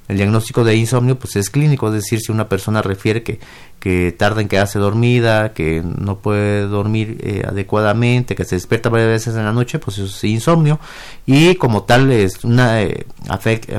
El 0.07 0.17
diagnóstico 0.17 0.63
de 0.63 0.75
insomnio 0.75 1.19
pues 1.19 1.35
es 1.35 1.49
clínico, 1.49 1.87
es 1.87 1.93
decir, 1.95 2.19
si 2.21 2.31
una 2.31 2.47
persona 2.47 2.81
refiere 2.81 3.23
que, 3.23 3.39
que 3.79 4.13
tarda 4.17 4.41
en 4.41 4.47
quedarse 4.47 4.79
dormida, 4.79 5.53
que 5.53 5.83
no 5.83 6.19
puede 6.19 6.61
dormir 6.67 7.17
eh, 7.21 7.43
adecuadamente, 7.45 8.35
que 8.35 8.45
se 8.45 8.55
despierta 8.55 8.89
varias 8.89 9.09
veces 9.09 9.35
en 9.35 9.43
la 9.43 9.51
noche, 9.51 9.79
pues 9.79 9.97
eso 9.97 10.05
es 10.05 10.23
insomnio. 10.23 10.79
Y 11.25 11.55
como 11.55 11.83
tal 11.83 12.11
es 12.11 12.43
una 12.45 12.81
eh, 12.81 13.05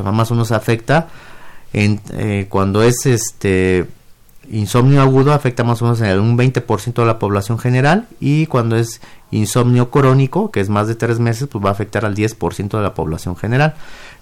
más 0.05 0.31
o 0.31 0.35
menos 0.35 0.53
afecta 0.53 1.09
en, 1.73 2.01
eh, 2.13 2.47
cuando 2.49 2.83
es 2.83 3.07
este 3.07 3.87
insomnio 4.51 5.03
agudo 5.03 5.33
afecta 5.33 5.63
más 5.65 5.83
o 5.83 5.85
menos 5.85 6.01
en 6.01 6.19
un 6.21 6.39
20% 6.39 6.95
de 6.95 7.07
la 7.07 7.19
población 7.19 7.59
general. 7.59 8.07
Y 8.21 8.47
cuando 8.47 8.77
es 8.77 9.01
insomnio 9.31 9.91
crónico, 9.91 10.51
que 10.51 10.61
es 10.61 10.69
más 10.69 10.89
de 10.89 10.95
tres 10.95 11.19
meses, 11.19 11.49
pues 11.51 11.65
va 11.65 11.71
a 11.71 11.73
afectar 11.73 12.05
al 12.05 12.15
10% 12.15 12.77
de 12.77 12.83
la 12.83 12.95
población 12.95 13.37
general. 13.37 13.75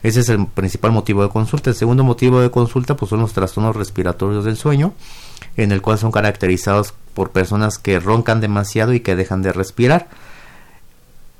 Ese 0.02 0.20
es 0.20 0.28
el 0.28 0.46
principal 0.46 0.92
motivo 0.92 1.22
de 1.22 1.28
consulta. 1.28 1.70
El 1.70 1.76
segundo 1.76 2.04
motivo 2.04 2.40
de 2.40 2.50
consulta 2.50 2.96
pues 2.96 3.10
son 3.10 3.20
los 3.20 3.32
trastornos 3.32 3.76
respiratorios 3.76 4.44
del 4.44 4.56
sueño, 4.56 4.92
en 5.56 5.72
el 5.72 5.82
cual 5.82 5.98
son 5.98 6.12
caracterizados 6.12 6.94
por 7.14 7.30
personas 7.30 7.78
que 7.78 7.98
roncan 7.98 8.40
demasiado 8.40 8.92
y 8.92 9.00
que 9.00 9.16
dejan 9.16 9.42
de 9.42 9.52
respirar. 9.52 10.08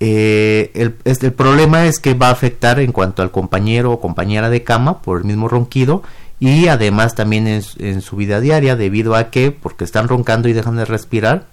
Eh, 0.00 0.72
el, 0.74 0.96
el, 1.04 1.32
problema 1.32 1.86
es 1.86 2.00
que 2.00 2.12
va 2.12 2.28
a 2.28 2.32
afectar 2.32 2.80
en 2.80 2.92
cuanto 2.92 3.22
al 3.22 3.30
compañero 3.30 3.92
o 3.92 4.00
compañera 4.00 4.50
de 4.50 4.62
cama 4.62 5.00
por 5.00 5.18
el 5.18 5.24
mismo 5.24 5.48
ronquido 5.48 6.02
y 6.38 6.68
además 6.68 7.14
también 7.14 7.46
en, 7.46 7.62
en 7.78 8.02
su 8.02 8.16
vida 8.16 8.40
diaria 8.40 8.76
debido 8.76 9.14
a 9.14 9.30
que 9.30 9.52
porque 9.52 9.84
están 9.84 10.08
roncando 10.08 10.48
y 10.48 10.52
dejan 10.52 10.76
de 10.76 10.84
respirar 10.84 11.46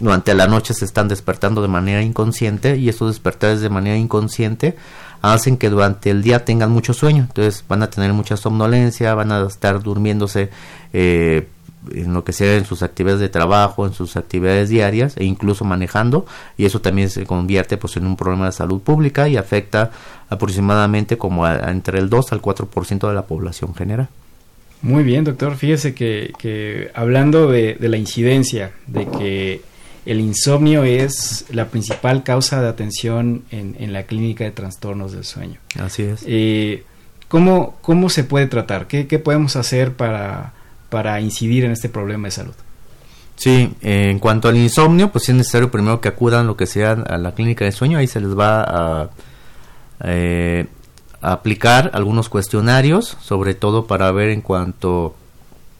durante 0.00 0.34
la 0.34 0.46
noche 0.46 0.74
se 0.74 0.84
están 0.84 1.08
despertando 1.08 1.62
de 1.62 1.68
manera 1.68 2.02
inconsciente 2.02 2.76
y 2.76 2.88
estos 2.88 3.08
despertares 3.08 3.60
de 3.60 3.68
manera 3.68 3.96
inconsciente 3.96 4.76
hacen 5.22 5.56
que 5.56 5.68
durante 5.68 6.10
el 6.10 6.22
día 6.22 6.44
tengan 6.44 6.70
mucho 6.70 6.94
sueño, 6.94 7.26
entonces 7.28 7.64
van 7.68 7.82
a 7.82 7.90
tener 7.90 8.12
mucha 8.12 8.36
somnolencia, 8.36 9.14
van 9.14 9.32
a 9.32 9.46
estar 9.46 9.82
durmiéndose 9.82 10.50
eh, 10.92 11.48
en 11.92 12.12
lo 12.12 12.22
que 12.22 12.32
sea 12.32 12.56
en 12.56 12.64
sus 12.64 12.82
actividades 12.82 13.20
de 13.20 13.28
trabajo, 13.28 13.86
en 13.86 13.94
sus 13.94 14.16
actividades 14.16 14.68
diarias 14.68 15.16
e 15.16 15.24
incluso 15.24 15.64
manejando 15.64 16.26
y 16.56 16.66
eso 16.66 16.80
también 16.80 17.10
se 17.10 17.26
convierte 17.26 17.76
pues 17.76 17.96
en 17.96 18.06
un 18.06 18.16
problema 18.16 18.46
de 18.46 18.52
salud 18.52 18.80
pública 18.80 19.28
y 19.28 19.36
afecta 19.36 19.90
aproximadamente 20.28 21.18
como 21.18 21.48
entre 21.48 21.98
el 21.98 22.08
2 22.08 22.32
al 22.32 22.42
4% 22.42 23.08
de 23.08 23.14
la 23.14 23.22
población 23.22 23.74
general. 23.74 24.08
Muy 24.80 25.02
bien, 25.02 25.24
doctor. 25.24 25.56
Fíjese 25.56 25.92
que, 25.92 26.32
que 26.38 26.92
hablando 26.94 27.50
de, 27.50 27.74
de, 27.74 27.88
la 27.88 27.96
incidencia, 27.96 28.70
de 28.86 29.06
que 29.08 29.62
el 30.08 30.20
insomnio 30.20 30.84
es 30.84 31.44
la 31.50 31.66
principal 31.66 32.22
causa 32.22 32.62
de 32.62 32.68
atención 32.68 33.44
en, 33.50 33.76
en 33.78 33.92
la 33.92 34.04
clínica 34.04 34.42
de 34.44 34.50
trastornos 34.50 35.12
del 35.12 35.24
sueño. 35.24 35.60
Así 35.78 36.02
es. 36.02 36.22
Eh, 36.26 36.84
¿cómo, 37.28 37.76
¿Cómo 37.82 38.08
se 38.08 38.24
puede 38.24 38.46
tratar? 38.46 38.86
¿Qué, 38.86 39.06
qué 39.06 39.18
podemos 39.18 39.54
hacer 39.56 39.92
para, 39.92 40.54
para 40.88 41.20
incidir 41.20 41.66
en 41.66 41.72
este 41.72 41.90
problema 41.90 42.28
de 42.28 42.30
salud? 42.30 42.54
Sí, 43.36 43.70
eh, 43.82 44.08
en 44.10 44.18
cuanto 44.18 44.48
al 44.48 44.56
insomnio, 44.56 45.12
pues 45.12 45.28
es 45.28 45.34
necesario 45.34 45.70
primero 45.70 46.00
que 46.00 46.08
acudan 46.08 46.46
lo 46.46 46.56
que 46.56 46.64
sea 46.64 46.92
a 46.92 47.18
la 47.18 47.34
clínica 47.34 47.66
de 47.66 47.72
sueño, 47.72 47.98
ahí 47.98 48.06
se 48.06 48.20
les 48.20 48.36
va 48.36 48.62
a, 48.62 49.10
eh, 50.04 50.68
a 51.20 51.32
aplicar 51.32 51.90
algunos 51.92 52.30
cuestionarios, 52.30 53.18
sobre 53.20 53.54
todo 53.54 53.86
para 53.86 54.10
ver 54.10 54.30
en 54.30 54.40
cuanto 54.40 55.14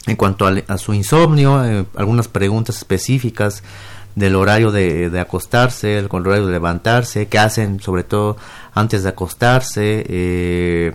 en 0.06 0.16
cuanto 0.16 0.46
a, 0.46 0.54
a 0.68 0.78
su 0.78 0.94
insomnio, 0.94 1.64
eh, 1.64 1.84
algunas 1.96 2.28
preguntas 2.28 2.76
específicas 2.76 3.62
del 4.18 4.34
horario 4.34 4.72
de, 4.72 5.10
de, 5.10 5.20
acostarse, 5.20 5.98
el 5.98 6.08
horario 6.10 6.46
de 6.46 6.52
levantarse, 6.52 7.28
qué 7.28 7.38
hacen 7.38 7.80
sobre 7.80 8.02
todo 8.02 8.36
antes 8.74 9.04
de 9.04 9.10
acostarse, 9.10 10.04
eh, 10.08 10.94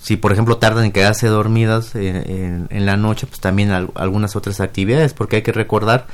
si 0.00 0.16
por 0.16 0.32
ejemplo 0.32 0.58
tardan 0.58 0.84
en 0.84 0.92
quedarse 0.92 1.26
dormidas 1.26 1.94
en, 1.94 2.68
en, 2.70 2.86
la 2.86 2.96
noche, 2.96 3.26
pues 3.26 3.40
también 3.40 3.70
al, 3.70 3.90
algunas 3.94 4.36
otras 4.36 4.60
actividades, 4.60 5.12
porque 5.12 5.36
hay 5.36 5.42
que 5.42 5.52
recordar 5.52 6.06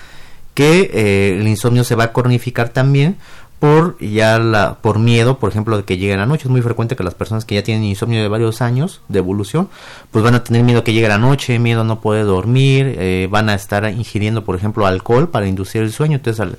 que 0.55 0.91
eh, 0.93 1.39
el 1.39 1.47
insomnio 1.47 1.85
se 1.85 1.95
va 1.95 2.05
a 2.05 2.13
cronificar 2.13 2.71
también 2.71 3.17
por 3.59 3.99
ya 3.99 4.39
la 4.39 4.75
por 4.75 4.99
miedo 4.99 5.39
por 5.39 5.51
ejemplo 5.51 5.77
de 5.77 5.85
que 5.85 5.99
llegue 5.99 6.17
la 6.17 6.27
noche. 6.27 6.45
Es 6.45 6.51
muy 6.51 6.63
frecuente 6.63 6.97
que 6.97 7.03
las 7.03 7.15
personas 7.15 7.45
que 7.45 7.57
ya 7.57 7.63
tienen 7.63 7.85
insomnio 7.85 8.23
de 8.23 8.29
varios 8.29 8.63
años 8.63 9.01
de 9.09 9.19
evolución 9.19 9.69
pues 10.11 10.25
van 10.25 10.35
a 10.35 10.45
tener 10.45 10.63
miedo 10.63 10.85
que 10.85 10.93
llegue 10.93 11.09
la 11.09 11.19
noche 11.19 11.59
miedo 11.59 11.85
no 11.85 12.01
puede 12.01 12.23
dormir 12.23 12.95
eh, 12.99 13.29
van 13.31 13.49
a 13.49 13.55
estar 13.55 13.91
ingiriendo 13.91 14.45
por 14.45 14.57
ejemplo 14.57 14.87
alcohol 14.87 15.29
para 15.29 15.47
inducir 15.47 15.83
el 15.83 15.93
sueño. 15.93 16.17
Entonces 16.17 16.57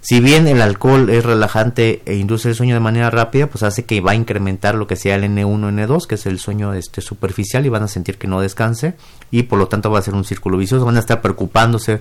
si 0.00 0.20
bien 0.20 0.46
el 0.46 0.62
alcohol 0.62 1.10
es 1.10 1.24
relajante 1.24 2.02
e 2.06 2.14
induce 2.14 2.48
el 2.48 2.54
sueño 2.54 2.74
de 2.74 2.80
manera 2.80 3.10
rápida 3.10 3.48
pues 3.48 3.62
hace 3.62 3.84
que 3.84 4.00
va 4.00 4.12
a 4.12 4.14
incrementar 4.14 4.74
lo 4.74 4.86
que 4.86 4.96
sea 4.96 5.16
el 5.16 5.24
N1 5.24 5.86
N2 5.86 6.06
que 6.06 6.16
es 6.16 6.26
el 6.26 6.38
sueño 6.38 6.74
este 6.74 7.00
superficial 7.00 7.66
y 7.66 7.68
van 7.68 7.82
a 7.82 7.88
sentir 7.88 8.16
que 8.16 8.26
no 8.26 8.40
descanse 8.40 8.94
y 9.30 9.44
por 9.44 9.58
lo 9.58 9.68
tanto 9.68 9.90
va 9.90 10.00
a 10.00 10.02
ser 10.02 10.14
un 10.14 10.24
círculo 10.24 10.58
vicioso. 10.58 10.84
Van 10.84 10.96
a 10.96 11.00
estar 11.00 11.20
preocupándose 11.22 12.00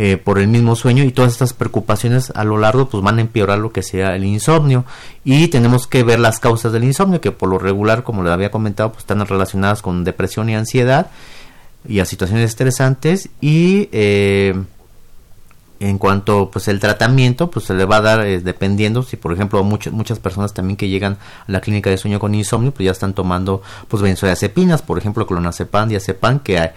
eh, 0.00 0.16
por 0.16 0.38
el 0.38 0.46
mismo 0.46 0.76
sueño 0.76 1.02
y 1.02 1.10
todas 1.10 1.32
estas 1.32 1.52
preocupaciones 1.52 2.30
a 2.36 2.44
lo 2.44 2.56
largo 2.56 2.88
pues 2.88 3.02
van 3.02 3.18
a 3.18 3.20
empeorar 3.20 3.58
lo 3.58 3.72
que 3.72 3.82
sea 3.82 4.14
el 4.14 4.24
insomnio. 4.24 4.84
Y 5.24 5.48
tenemos 5.48 5.88
que 5.88 6.04
ver 6.04 6.20
las 6.20 6.38
causas 6.38 6.72
del 6.72 6.84
insomnio 6.84 7.20
que 7.20 7.32
por 7.32 7.48
lo 7.48 7.58
regular 7.58 8.04
como 8.04 8.22
le 8.22 8.30
había 8.30 8.52
comentado 8.52 8.90
pues 8.90 9.00
están 9.00 9.26
relacionadas 9.26 9.82
con 9.82 10.04
depresión 10.04 10.48
y 10.48 10.54
ansiedad 10.54 11.10
y 11.88 11.98
a 11.98 12.04
situaciones 12.04 12.50
estresantes 12.50 13.28
y 13.40 13.88
eh, 13.90 14.54
en 15.80 15.98
cuanto 15.98 16.50
pues 16.50 16.68
el 16.68 16.78
tratamiento 16.78 17.50
pues 17.50 17.66
se 17.66 17.74
le 17.74 17.84
va 17.84 17.96
a 17.96 18.00
dar 18.00 18.26
eh, 18.26 18.40
dependiendo 18.40 19.02
si 19.02 19.16
por 19.16 19.32
ejemplo 19.32 19.62
muchas 19.64 19.92
muchas 19.92 20.18
personas 20.18 20.54
también 20.54 20.76
que 20.76 20.88
llegan 20.88 21.18
a 21.46 21.52
la 21.52 21.60
clínica 21.60 21.90
de 21.90 21.96
sueño 21.96 22.20
con 22.20 22.34
insomnio 22.34 22.72
pues 22.72 22.84
ya 22.84 22.92
están 22.92 23.14
tomando 23.14 23.62
pues 23.88 24.02
benzodiazepinas 24.02 24.82
por 24.82 24.98
ejemplo 24.98 25.26
clonazepam 25.26 25.88
diazepam 25.88 26.40
que 26.40 26.70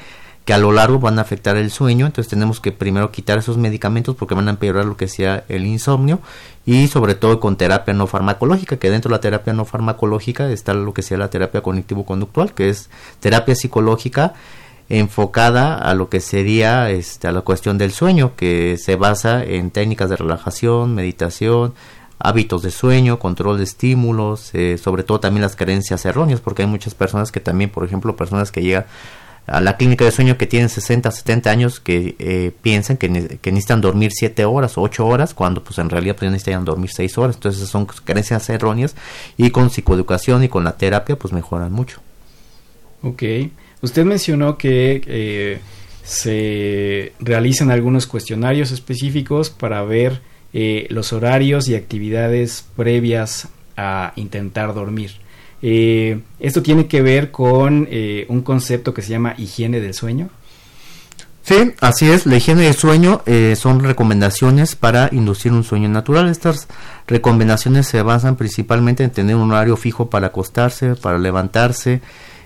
que 0.46 0.54
a 0.54 0.58
lo 0.58 0.72
largo 0.72 1.00
van 1.00 1.20
a 1.20 1.22
afectar 1.22 1.56
el 1.58 1.70
sueño, 1.70 2.08
entonces 2.08 2.30
tenemos 2.30 2.60
que 2.60 2.72
primero 2.72 3.12
quitar 3.12 3.38
esos 3.38 3.58
medicamentos 3.58 4.16
porque 4.16 4.34
van 4.34 4.48
a 4.48 4.52
empeorar 4.52 4.86
lo 4.86 4.98
que 4.98 5.08
sea 5.08 5.44
el 5.50 5.66
insomnio 5.66 6.20
y 6.66 6.88
sobre 6.88 7.16
todo 7.16 7.40
con 7.40 7.58
terapia 7.58 7.94
no 7.94 8.08
farmacológica, 8.08 8.78
que 8.78 8.90
dentro 8.90 9.10
de 9.10 9.18
la 9.18 9.22
terapia 9.22 9.54
no 9.54 9.66
farmacológica 9.66 10.50
está 10.52 10.74
lo 10.74 10.94
que 10.94 11.04
sea 11.04 11.18
la 11.18 11.30
terapia 11.30 11.62
cognitivo-conductual, 11.62 12.54
que 12.54 12.70
es 12.70 12.90
terapia 13.20 13.56
psicológica 13.56 14.34
enfocada 14.90 15.78
a 15.78 15.94
lo 15.94 16.10
que 16.10 16.20
sería 16.20 16.90
este, 16.90 17.28
a 17.28 17.32
la 17.32 17.42
cuestión 17.42 17.78
del 17.78 17.92
sueño, 17.92 18.36
que 18.36 18.78
se 18.78 18.96
basa 18.96 19.44
en 19.44 19.72
técnicas 19.72 20.10
de 20.10 20.18
relajación, 20.18 20.96
meditación, 20.96 21.74
hábitos 22.20 22.62
de 22.62 22.72
sueño, 22.72 23.18
control 23.18 23.58
de 23.58 23.64
estímulos, 23.64 24.54
eh, 24.54 24.78
sobre 24.78 25.04
todo 25.04 25.20
también 25.20 25.44
las 25.44 25.56
creencias 25.56 26.06
erróneas, 26.06 26.42
porque 26.42 26.64
hay 26.64 26.68
muchas 26.68 26.94
personas 26.94 27.32
que 27.32 27.40
también, 27.40 27.70
por 27.70 27.86
ejemplo, 27.86 28.16
personas 28.16 28.52
que 28.52 28.62
llegan 28.62 28.86
a 29.48 29.60
la 29.60 29.76
clínica 29.76 30.06
de 30.06 30.12
sueño 30.12 30.38
que 30.38 30.48
tienen 30.48 30.70
60, 30.70 31.12
70 31.12 31.50
años 31.50 31.80
que 31.80 32.16
eh, 32.20 32.52
piensan 32.62 32.98
que, 32.98 33.10
necesitan 33.10 33.82
dormir 33.82 34.12
7 34.14 34.46
horas 34.46 34.78
o 34.78 34.82
8 34.82 35.06
horas 35.06 35.34
cuando 35.34 35.64
pues 35.64 35.78
en 35.80 35.90
realidad 35.90 36.16
pues, 36.18 36.32
necesitan 36.32 36.64
dormir 36.64 36.92
6 36.92 37.18
horas. 37.18 37.36
Entonces 37.36 37.68
son 37.68 37.86
creencias 37.86 38.50
erróneas 38.50 38.96
y 39.38 39.50
con 39.50 39.70
psicoeducación 39.70 40.44
y 40.44 40.50
con 40.50 40.64
la 40.64 40.78
terapia 40.78 41.18
pues 41.18 41.34
mejoran 41.34 41.72
mucho. 41.72 42.02
Ok. 43.02 43.24
Usted 43.82 44.06
mencionó 44.06 44.58
que 44.58 45.02
eh, 45.06 45.60
se 46.04 47.14
realizan 47.20 47.72
algunos 47.72 48.06
cuestionarios 48.06 48.72
específicos 48.72 49.50
para 49.50 49.82
ver 49.84 50.22
eh, 50.54 50.86
los 50.90 51.14
horarios 51.14 51.68
y 51.68 51.76
actividades 51.76 52.66
previas 52.76 53.48
a 53.76 54.14
intentar 54.16 54.74
dormir. 54.74 55.12
Eh, 55.62 56.22
esto 56.40 56.64
tiene 56.64 56.88
que 56.88 57.02
ver 57.02 57.32
con 57.32 57.88
eh, 57.90 58.26
un 58.30 58.42
concepto 58.42 58.94
que 58.94 59.02
se 59.02 59.10
llama 59.10 59.36
higiene 59.38 59.80
del 59.80 59.94
sueño. 59.94 60.30
Sí, 61.44 61.74
así 61.80 62.10
es. 62.10 62.26
La 62.26 62.38
higiene 62.38 62.64
del 62.64 62.76
sueño 62.76 63.24
eh, 63.26 63.56
son 63.56 63.84
recomendaciones 63.84 64.76
para 64.76 65.10
inducir 65.12 65.52
un 65.52 65.64
sueño 65.64 65.90
natural. 65.90 66.30
Estas 66.30 66.68
recomendaciones 67.08 67.88
se 67.88 68.02
basan 68.04 68.36
principalmente 68.36 69.04
en 69.04 69.10
tener 69.10 69.36
un 69.36 69.52
horario 69.52 69.76
fijo 69.76 70.10
para 70.10 70.28
acostarse, 70.28 70.96
para 70.96 71.18
levantarse, 71.18 72.02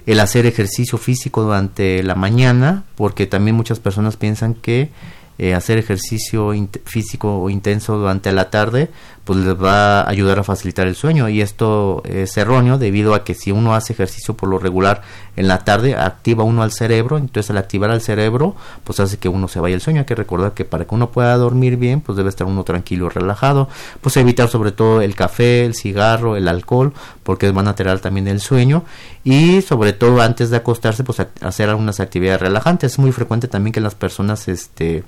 el 0.06 0.20
hacer 0.20 0.46
ejercicio 0.46 0.98
físico 0.98 1.44
durante 1.44 2.04
la 2.04 2.16
mañana, 2.16 2.84
porque 2.96 3.28
también 3.28 3.56
muchas 3.56 3.80
personas 3.80 4.16
piensan 4.16 4.54
que 4.54 4.90
eh, 5.38 5.54
hacer 5.54 5.78
ejercicio 5.78 6.54
físico 6.86 7.42
o 7.42 7.50
intenso 7.50 7.98
durante 7.98 8.32
la 8.32 8.50
tarde, 8.50 8.90
pues 9.26 9.40
les 9.40 9.62
va 9.62 10.02
a 10.02 10.10
ayudar 10.10 10.40
a 10.40 10.44
facilitar 10.44 10.88
el 10.88 10.96
sueño. 10.96 11.28
Y 11.28 11.42
esto 11.42 12.04
es 12.06 12.38
erróneo 12.38 12.78
debido 12.78 13.16
a 13.16 13.24
que 13.24 13.34
si 13.34 13.52
uno 13.52 13.74
hace 13.74 13.94
ejercicio 13.94 14.38
por 14.38 14.48
lo 14.48 14.60
regular 14.60 15.02
en 15.36 15.48
la 15.48 15.60
tarde, 15.66 15.96
activa 15.96 16.44
uno 16.44 16.62
al 16.62 16.72
cerebro. 16.72 17.18
Entonces 17.18 17.50
al 17.50 17.58
activar 17.58 17.90
al 17.90 18.02
cerebro, 18.02 18.56
pues 18.84 19.00
hace 19.00 19.18
que 19.18 19.28
uno 19.28 19.48
se 19.48 19.60
vaya 19.60 19.76
al 19.76 19.82
sueño. 19.82 20.02
Hay 20.02 20.06
que 20.06 20.16
recordar 20.16 20.54
que 20.54 20.64
para 20.64 20.86
que 20.86 20.94
uno 20.94 21.10
pueda 21.10 21.36
dormir 21.38 21.76
bien, 21.76 22.02
pues 22.02 22.16
debe 22.16 22.30
estar 22.30 22.46
uno 22.46 22.64
tranquilo, 22.64 23.10
relajado. 23.10 23.68
Pues 24.00 24.16
evitar 24.18 24.48
sobre 24.48 24.72
todo 24.72 25.02
el 25.02 25.16
café, 25.16 25.66
el 25.66 25.74
cigarro, 25.74 26.36
el 26.36 26.48
alcohol, 26.48 26.94
porque 27.24 27.50
van 27.50 27.66
a 27.66 27.72
alterar 27.72 28.00
también 28.00 28.28
el 28.28 28.40
sueño. 28.40 28.84
Y 29.24 29.64
sobre 29.64 29.94
todo 29.94 30.22
antes 30.22 30.52
de 30.52 30.58
acostarse, 30.58 31.04
pues 31.04 31.26
hacer 31.42 31.70
algunas 31.70 32.00
actividades 32.00 32.42
relajantes. 32.42 32.94
Es 32.94 33.00
muy 33.00 33.12
frecuente 33.12 33.48
también 33.48 33.74
que 33.74 33.82
las 33.82 33.96
personas, 33.96 34.48
este, 34.48 35.04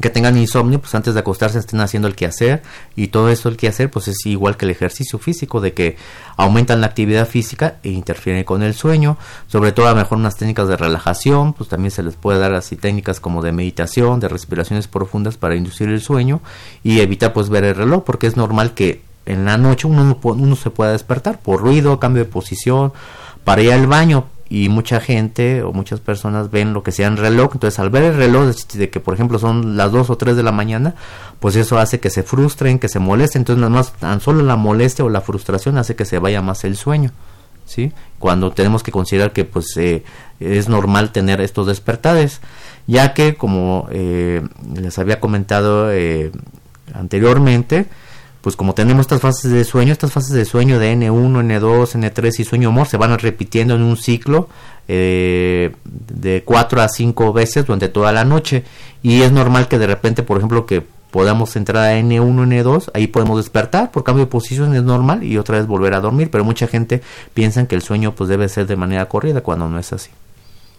que 0.00 0.10
tengan 0.10 0.36
insomnio, 0.36 0.80
pues 0.80 0.94
antes 0.94 1.14
de 1.14 1.20
acostarse 1.20 1.58
estén 1.58 1.80
haciendo 1.80 2.08
el 2.08 2.14
quehacer 2.14 2.62
y 2.96 3.08
todo 3.08 3.28
eso 3.28 3.48
el 3.48 3.56
quehacer 3.56 3.90
pues 3.90 4.08
es 4.08 4.24
igual 4.26 4.56
que 4.56 4.64
el 4.64 4.70
ejercicio 4.70 5.18
físico 5.18 5.60
de 5.60 5.72
que 5.72 5.96
aumentan 6.36 6.80
la 6.80 6.88
actividad 6.88 7.28
física 7.28 7.76
e 7.82 7.90
interfieren 7.90 8.44
con 8.44 8.62
el 8.62 8.74
sueño, 8.74 9.18
sobre 9.46 9.72
todo 9.72 9.86
a 9.86 9.90
lo 9.90 9.96
mejor 9.96 10.18
unas 10.18 10.36
técnicas 10.36 10.68
de 10.68 10.76
relajación, 10.76 11.52
pues 11.52 11.68
también 11.68 11.90
se 11.90 12.02
les 12.02 12.16
puede 12.16 12.38
dar 12.38 12.54
así 12.54 12.76
técnicas 12.76 13.20
como 13.20 13.42
de 13.42 13.52
meditación, 13.52 14.20
de 14.20 14.28
respiraciones 14.28 14.88
profundas 14.88 15.36
para 15.36 15.54
inducir 15.54 15.88
el 15.88 16.00
sueño 16.00 16.40
y 16.82 17.00
evitar 17.00 17.32
pues 17.32 17.48
ver 17.48 17.64
el 17.64 17.74
reloj 17.74 18.04
porque 18.04 18.26
es 18.26 18.36
normal 18.36 18.74
que 18.74 19.02
en 19.26 19.44
la 19.44 19.58
noche 19.58 19.86
uno, 19.86 20.18
uno 20.22 20.56
se 20.56 20.70
pueda 20.70 20.92
despertar 20.92 21.40
por 21.40 21.60
ruido, 21.60 22.00
cambio 22.00 22.24
de 22.24 22.30
posición, 22.30 22.92
para 23.44 23.62
ir 23.62 23.72
al 23.72 23.86
baño, 23.86 24.26
y 24.50 24.68
mucha 24.68 25.00
gente 25.00 25.62
o 25.62 25.72
muchas 25.72 26.00
personas 26.00 26.50
ven 26.50 26.72
lo 26.74 26.82
que 26.82 26.90
sea 26.90 27.06
en 27.06 27.16
reloj, 27.16 27.52
entonces 27.54 27.78
al 27.78 27.88
ver 27.88 28.02
el 28.02 28.16
reloj 28.16 28.52
de 28.74 28.90
que 28.90 28.98
por 28.98 29.14
ejemplo 29.14 29.38
son 29.38 29.76
las 29.76 29.92
2 29.92 30.10
o 30.10 30.16
3 30.16 30.36
de 30.36 30.42
la 30.42 30.50
mañana, 30.50 30.96
pues 31.38 31.54
eso 31.54 31.78
hace 31.78 32.00
que 32.00 32.10
se 32.10 32.24
frustren, 32.24 32.80
que 32.80 32.88
se 32.88 32.98
molesten, 32.98 33.42
entonces 33.42 33.60
nada 33.60 33.70
más 33.70 33.92
tan 33.92 34.20
solo 34.20 34.42
la 34.42 34.56
molestia 34.56 35.04
o 35.04 35.08
la 35.08 35.20
frustración 35.20 35.78
hace 35.78 35.94
que 35.94 36.04
se 36.04 36.18
vaya 36.18 36.42
más 36.42 36.64
el 36.64 36.76
sueño, 36.76 37.12
¿sí? 37.64 37.92
Cuando 38.18 38.50
tenemos 38.50 38.82
que 38.82 38.90
considerar 38.90 39.32
que 39.32 39.44
pues 39.44 39.76
eh, 39.76 40.02
es 40.40 40.68
normal 40.68 41.12
tener 41.12 41.40
estos 41.40 41.68
despertares, 41.68 42.40
ya 42.88 43.14
que 43.14 43.36
como 43.36 43.86
eh, 43.92 44.42
les 44.74 44.98
había 44.98 45.20
comentado 45.20 45.92
eh, 45.92 46.32
anteriormente, 46.92 47.86
pues 48.40 48.56
como 48.56 48.74
tenemos 48.74 49.02
estas 49.02 49.20
fases 49.20 49.50
de 49.50 49.64
sueño, 49.64 49.92
estas 49.92 50.12
fases 50.12 50.32
de 50.32 50.44
sueño 50.44 50.78
de 50.78 50.94
N1, 50.94 51.60
N2, 51.60 51.94
N3 51.94 52.40
y 52.40 52.44
sueño 52.44 52.68
amor 52.70 52.86
se 52.86 52.96
van 52.96 53.18
repitiendo 53.18 53.74
en 53.74 53.82
un 53.82 53.96
ciclo 53.96 54.48
eh, 54.88 55.72
de 55.84 56.42
4 56.44 56.80
a 56.80 56.88
5 56.88 57.32
veces 57.32 57.66
durante 57.66 57.88
toda 57.88 58.12
la 58.12 58.24
noche 58.24 58.64
y 59.02 59.22
es 59.22 59.32
normal 59.32 59.68
que 59.68 59.78
de 59.78 59.86
repente, 59.86 60.22
por 60.22 60.38
ejemplo, 60.38 60.64
que 60.64 60.82
podamos 61.10 61.54
entrar 61.56 61.84
a 61.84 61.98
N1, 62.00 62.46
N2, 62.46 62.90
ahí 62.94 63.06
podemos 63.08 63.36
despertar 63.36 63.90
por 63.90 64.04
cambio 64.04 64.24
de 64.24 64.30
posición, 64.30 64.74
es 64.74 64.82
normal 64.82 65.22
y 65.24 65.36
otra 65.36 65.58
vez 65.58 65.66
volver 65.66 65.94
a 65.94 66.00
dormir, 66.00 66.30
pero 66.30 66.44
mucha 66.44 66.66
gente 66.66 67.02
piensa 67.34 67.66
que 67.66 67.74
el 67.74 67.82
sueño 67.82 68.14
pues 68.14 68.28
debe 68.30 68.48
ser 68.48 68.66
de 68.66 68.76
manera 68.76 69.06
corrida 69.06 69.42
cuando 69.42 69.68
no 69.68 69.78
es 69.78 69.92
así. 69.92 70.10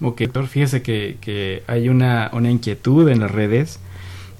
Ok, 0.01 0.21
doctor, 0.21 0.47
fíjese 0.47 0.81
que, 0.81 1.63
hay 1.67 1.89
una, 1.89 2.31
una 2.33 2.49
inquietud 2.49 3.07
en 3.09 3.19
las 3.19 3.29
redes. 3.29 3.79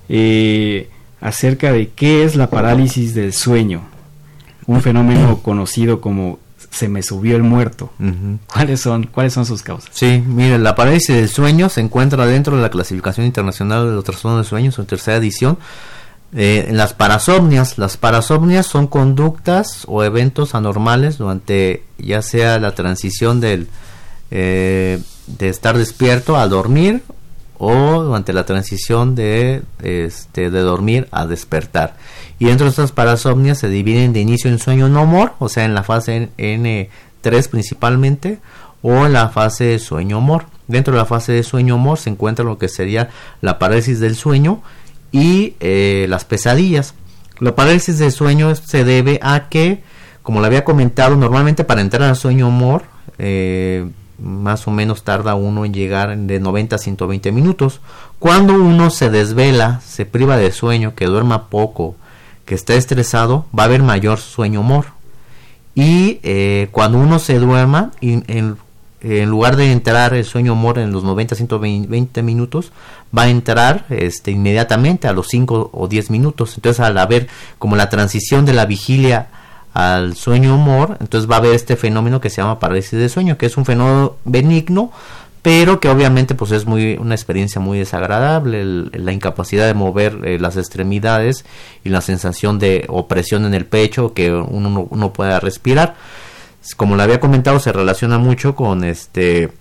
Eh, 0.10 0.90
acerca 1.22 1.72
de 1.72 1.90
qué 1.90 2.24
es 2.24 2.36
la 2.36 2.50
parálisis 2.50 3.13
del 3.13 3.32
sueño, 3.32 3.84
un 4.66 4.82
fenómeno 4.82 5.38
conocido 5.42 6.01
como 6.01 6.40
se 6.72 6.88
me 6.88 7.04
subió 7.04 7.36
el 7.36 7.44
muerto. 7.44 7.92
¿Cuáles 8.51 8.82
son 8.82 9.04
cuáles 9.04 9.34
son 9.34 9.46
sus 9.46 9.62
causas? 9.62 9.92
Sí, 9.94 10.24
mire, 10.25 10.58
la 10.58 10.74
parálisis 10.74 11.16
del 11.16 11.30
sueño 11.30 11.70
se 11.70 11.82
encuentra 11.82 12.25
dentro 12.25 12.56
de 12.56 12.62
la 12.62 12.70
clasificación 12.70 13.25
internacional 13.25 13.88
de 13.88 13.94
los 13.94 14.04
trastornos 14.04 14.44
de 14.44 14.50
sueño, 14.50 14.72
su 14.72 14.84
tercera 14.86 15.18
edición. 15.18 15.58
Eh, 16.34 16.68
en 16.70 16.78
las 16.78 16.94
parasomnias, 16.94 17.78
las 17.78 17.98
parasomnias 17.98 18.66
son 18.66 18.88
conductas 18.88 19.84
o 19.88 20.04
eventos 20.04 20.56
anormales 20.56 21.18
durante 21.18 21.84
ya 21.98 22.22
sea 22.22 22.58
la 22.58 22.74
transición 22.74 23.42
del 23.42 23.68
eh, 24.32 25.01
de 25.28 25.50
estar 25.50 25.78
despierto 25.78 26.38
a 26.38 26.48
dormir 26.48 27.04
o 27.63 28.01
durante 28.01 28.34
la 28.34 28.44
transición 28.44 29.13
de, 29.13 29.62
este, 29.84 30.50
de 30.50 30.60
dormir 30.62 31.08
a 31.12 31.27
despertar. 31.27 31.96
Y 32.39 32.46
dentro 32.46 32.65
de 32.65 32.72
estas 32.72 32.91
parasomnias 32.91 33.60
se 33.60 33.70
dividen 33.70 34.13
de 34.13 34.20
inicio 34.20 34.50
en 34.50 34.58
sueño 34.58 34.89
no 34.89 35.06
mor, 35.06 35.34
o 35.38 35.48
sea, 35.48 35.63
en 35.63 35.75
la 35.75 35.84
fase 35.84 36.30
N3 36.39 37.50
principalmente, 37.50 38.39
o 38.82 39.06
en 39.06 39.13
la 39.13 39.30
fase 39.30 39.65
de 39.65 39.77
sueño 39.77 40.22
mor. 40.22 40.46
Dentro 40.68 40.94
de 40.94 41.01
la 41.01 41.06
fase 41.06 41.34
de 41.34 41.44
sueño 41.44 41.77
mor 41.77 42.00
se 42.00 42.10
encuentra 42.10 42.44
lo 42.44 42.58
que 42.58 42.68
sería 42.68 43.12
la 43.41 43.60
parálisis 43.60 44.00
del 44.00 44.15
sueño 44.15 44.63
y 45.12 45.53
eh, 45.60 46.08
las 46.10 46.25
pesadillas. 46.25 46.96
La 47.38 47.53
parálisis 47.53 48.00
del 48.00 48.12
sueño 48.12 48.56
se 48.56 48.84
debe 48.84 49.20
a 49.22 49.50
que, 49.50 49.84
como 50.24 50.41
le 50.41 50.48
había 50.48 50.63
comentado, 50.63 51.15
normalmente 51.15 51.63
para 51.63 51.82
entrar 51.82 52.10
al 52.10 52.15
sueño 52.15 52.50
mor, 52.50 52.86
eh, 53.20 53.88
más 54.22 54.68
o 54.68 54.72
menos 54.72 55.04
tarda 55.04 55.36
uno 55.36 55.66
en 55.66 55.74
llegar 55.74 56.16
de 56.16 56.40
90 56.40 56.75
a 56.75 56.79
120 56.79 57.31
minutos. 57.31 57.81
Cuando 58.20 58.53
uno 58.53 58.90
se 58.90 59.10
desvela, 59.10 59.81
se 59.81 60.05
priva 60.05 60.38
de 60.38 60.51
sueño, 60.51 60.96
que 60.96 61.05
duerma 61.05 61.48
poco, 61.50 61.96
que 62.46 62.55
está 62.55 62.75
estresado, 62.75 63.46
va 63.57 63.64
a 63.64 63.66
haber 63.66 63.84
mayor 63.84 64.20
sueño 64.20 64.62
humor. 64.62 64.88
Y 65.74 66.20
eh, 66.24 66.68
cuando 66.72 66.98
uno 66.98 67.18
se 67.20 67.40
duerma, 67.40 67.92
en, 68.01 68.57
lugar 69.27 69.55
de 69.55 69.72
entrar 69.72 70.14
el 70.14 70.25
sueño 70.25 70.53
humor 70.53 70.77
en 70.77 70.92
los 70.92 71.03
90 71.03 71.34
a 71.34 71.38
120 71.38 72.22
minutos, 72.22 72.72
va 73.18 73.24
a 73.24 73.29
entrar 73.29 73.86
este, 73.90 74.31
inmediatamente 74.31 75.07
a 75.07 75.14
los 75.14 75.27
5 75.29 75.72
o 75.74 75.88
10 75.88 76.12
minutos. 76.12 76.53
Entonces 76.55 76.79
al 76.81 76.98
haber 76.98 77.27
como 77.57 77.75
la 77.75 77.90
transición 77.90 78.46
de 78.46 78.53
la 78.53 78.66
vigilia 78.66 79.29
al 79.74 80.16
sueño 80.16 80.55
humor, 80.55 80.98
entonces 81.00 81.29
va 81.29 81.36
a 81.36 81.40
haber 81.40 81.55
este 81.55 81.75
fenómeno 81.75 82.20
que 82.20 82.29
se 82.29 82.42
llama 82.42 82.60
parálisis 82.60 83.00
de 83.00 83.10
sueño, 83.10 83.38
que 83.38 83.46
es 83.46 83.57
un 83.57 83.66
fenómeno 83.66 84.16
benigno, 84.25 84.92
pero 85.42 85.79
que 85.79 85.90
obviamente 85.90 86.36
pues 86.36 86.51
es 86.51 86.66
muy 86.66 86.98
una 87.00 87.16
experiencia 87.16 87.60
muy 87.60 87.79
desagradable, 87.79 88.64
la 88.64 89.12
incapacidad 89.12 89.66
de 89.66 89.74
mover 89.74 90.20
eh, 90.24 90.40
las 90.40 90.57
extremidades 90.57 91.46
y 91.84 91.90
la 91.90 92.01
sensación 92.01 92.60
de 92.60 92.86
opresión 92.90 93.46
en 93.46 93.53
el 93.53 93.66
pecho, 93.66 94.14
que 94.14 94.31
uno 94.31 94.88
no 94.92 95.14
pueda 95.14 95.40
respirar. 95.40 95.96
Como 96.77 96.96
le 96.96 97.03
había 97.03 97.20
comentado, 97.20 97.60
se 97.60 97.72
relaciona 97.72 98.20
mucho 98.20 98.55
con 98.55 98.84
este 98.84 99.51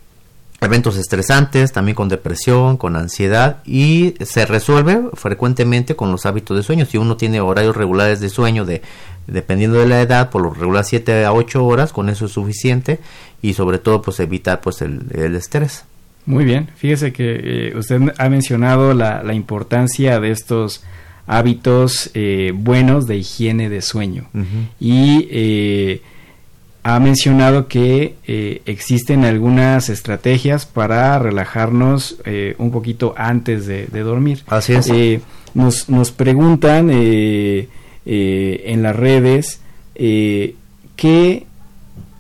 eventos 0.61 0.97
estresantes, 0.97 1.73
también 1.73 1.95
con 1.95 2.09
depresión, 2.09 2.77
con 2.77 2.97
ansiedad 2.97 3.63
y 3.65 4.15
se 4.21 4.45
resuelve 4.45 5.01
frecuentemente 5.15 5.97
con 5.97 6.13
los 6.13 6.27
hábitos 6.27 6.57
de 6.57 6.63
sueño. 6.63 6.85
Si 6.85 6.99
uno 6.99 7.17
tiene 7.17 7.41
horarios 7.41 7.77
regulares 7.77 8.21
de 8.21 8.29
sueño 8.29 8.65
de 8.65 8.83
dependiendo 9.31 9.79
de 9.79 9.87
la 9.87 10.01
edad, 10.01 10.31
por 10.31 10.43
lo 10.43 10.53
regular 10.53 10.85
7 10.85 11.25
a 11.25 11.33
8 11.33 11.65
horas, 11.65 11.93
con 11.93 12.09
eso 12.09 12.27
es 12.27 12.33
suficiente 12.33 12.99
y 13.43 13.55
sobre 13.55 13.79
todo 13.79 14.03
pues 14.03 14.21
evitar 14.21 14.61
pues 14.61 14.83
el, 14.83 15.35
estrés. 15.35 15.85
Muy 16.27 16.45
bien, 16.45 16.69
fíjese 16.77 17.13
que 17.13 17.69
eh, 17.71 17.77
usted 17.77 18.01
ha 18.19 18.29
mencionado 18.29 18.95
la, 18.95 19.23
la, 19.23 19.35
importancia 19.35 20.21
de 20.21 20.31
estos 20.31 20.85
hábitos 21.27 22.11
eh, 22.15 22.53
buenos 22.55 23.07
de 23.07 23.17
higiene 23.17 23.69
de 23.69 23.81
sueño 23.83 24.29
y 24.79 25.29
eh, 25.31 26.03
ha 26.83 26.99
mencionado 26.99 27.69
que 27.69 28.17
existen 28.67 29.25
algunas 29.25 29.89
estrategias 29.89 30.67
para 30.67 31.19
relajarnos 31.19 32.17
un 32.59 32.71
poquito 32.71 33.15
antes 33.19 33.67
de, 33.67 33.87
de 33.87 34.01
dormir. 34.01 34.43
Así 34.47 34.73
es. 34.73 34.91
nos, 35.55 35.89
nos 35.89 36.11
preguntan 36.11 36.91
eh, 36.93 37.69
en 38.13 38.83
las 38.83 38.97
redes. 38.97 39.61
Eh, 39.95 40.57
¿Qué 40.97 41.47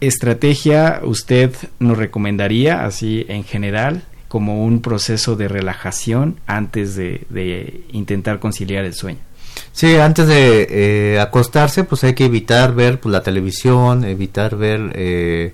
estrategia 0.00 1.00
usted 1.02 1.52
nos 1.78 1.98
recomendaría, 1.98 2.84
así 2.84 3.26
en 3.28 3.44
general, 3.44 4.02
como 4.28 4.64
un 4.64 4.82
proceso 4.82 5.34
de 5.34 5.48
relajación 5.48 6.36
antes 6.46 6.94
de, 6.94 7.84
intentar 7.92 8.38
conciliar 8.38 8.84
el 8.84 8.94
sueño? 8.94 9.18
Sí, 9.72 9.96
antes 9.96 10.28
de 10.28 10.68
eh, 10.70 11.20
acostarse, 11.20 11.84
pues 11.84 12.04
hay 12.04 12.14
que 12.14 12.26
evitar 12.26 12.74
ver 12.74 13.00
pues, 13.00 13.12
la 13.12 13.22
televisión, 13.22 14.04
evitar 14.04 14.56
ver 14.56 15.52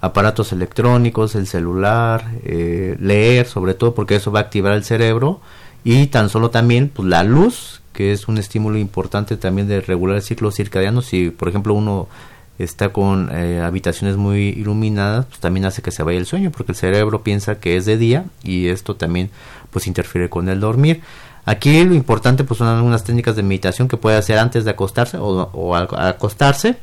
aparatos 0.00 0.52
electrónicos, 0.52 1.36
el 1.36 1.46
celular, 1.46 2.24
leer, 2.44 3.46
sobre 3.46 3.74
todo 3.74 3.94
porque 3.94 4.16
eso 4.16 4.32
va 4.32 4.40
a 4.40 4.42
activar 4.42 4.72
el 4.74 4.84
cerebro 4.84 5.40
y 5.84 6.08
tan 6.08 6.28
solo 6.28 6.50
también 6.50 6.88
pues, 6.88 7.08
la 7.08 7.22
luz 7.22 7.77
que 7.98 8.12
es 8.12 8.28
un 8.28 8.38
estímulo 8.38 8.78
importante 8.78 9.36
también 9.36 9.66
de 9.66 9.80
regular 9.80 10.14
el 10.14 10.22
ciclo 10.22 10.52
circadiano. 10.52 11.02
Si, 11.02 11.30
por 11.30 11.48
ejemplo, 11.48 11.74
uno 11.74 12.06
está 12.56 12.90
con 12.90 13.28
eh, 13.32 13.60
habitaciones 13.60 14.16
muy 14.16 14.50
iluminadas, 14.50 15.26
pues 15.26 15.40
también 15.40 15.66
hace 15.66 15.82
que 15.82 15.90
se 15.90 16.04
vaya 16.04 16.16
el 16.16 16.24
sueño, 16.24 16.52
porque 16.52 16.70
el 16.70 16.76
cerebro 16.76 17.24
piensa 17.24 17.58
que 17.58 17.76
es 17.76 17.86
de 17.86 17.96
día 17.96 18.26
y 18.44 18.68
esto 18.68 18.94
también 18.94 19.30
pues 19.72 19.88
interfiere 19.88 20.30
con 20.30 20.48
el 20.48 20.60
dormir. 20.60 21.00
Aquí 21.44 21.82
lo 21.82 21.92
importante 21.92 22.44
pues 22.44 22.58
son 22.58 22.68
algunas 22.68 23.02
técnicas 23.02 23.34
de 23.34 23.42
meditación 23.42 23.88
que 23.88 23.96
puede 23.96 24.16
hacer 24.16 24.38
antes 24.38 24.64
de 24.64 24.70
acostarse 24.70 25.18
o, 25.20 25.74
al, 25.74 25.88
acostarse, 25.90 26.76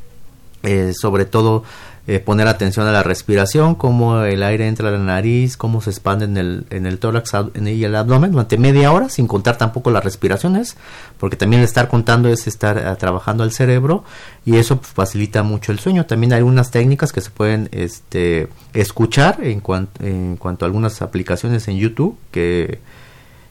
eh, 0.64 0.92
sobre 0.94 1.24
todo 1.24 1.64
eh, 2.08 2.20
poner 2.20 2.48
atención 2.48 2.86
a 2.86 2.92
la 2.92 3.02
respiración, 3.02 3.74
cómo 3.74 4.22
el 4.22 4.44
aire 4.44 4.68
entra 4.68 4.90
a 4.90 4.92
la 4.92 5.00
nariz, 5.00 5.58
cómo 5.58 5.82
se 5.82 5.90
expande 5.90 6.26
en 6.26 6.38
el, 6.38 6.68
en 6.70 6.86
el 6.86 7.00
tórax 7.00 7.32
y 7.60 7.84
el 7.84 7.96
abdomen 7.96 8.32
durante 8.32 8.60
media 8.60 8.92
hora, 8.92 9.10
sin 9.10 9.26
contar 9.26 9.58
tampoco 9.58 9.90
las 9.90 10.04
respiraciones, 10.04 10.78
porque 11.18 11.36
también 11.36 11.64
estar 11.64 11.88
contando 11.88 12.30
es 12.30 12.46
estar 12.46 12.78
eh, 12.78 12.96
trabajando 13.00 13.44
al 13.44 13.52
cerebro 13.52 14.04
y 14.46 14.58
eso 14.58 14.80
facilita 14.84 15.42
mucho 15.42 15.72
el 15.72 15.80
sueño. 15.80 16.06
También 16.06 16.34
hay 16.34 16.44
unas 16.44 16.70
técnicas 16.70 17.12
que 17.12 17.22
se 17.22 17.32
pueden 17.32 17.70
este, 17.72 18.50
escuchar 18.76 19.40
en, 19.42 19.64
en 20.00 20.38
cuanto 20.38 20.66
a 20.66 20.68
algunas 20.68 21.02
aplicaciones 21.02 21.68
en 21.68 21.78
YouTube 21.78 22.20
que, 22.30 22.82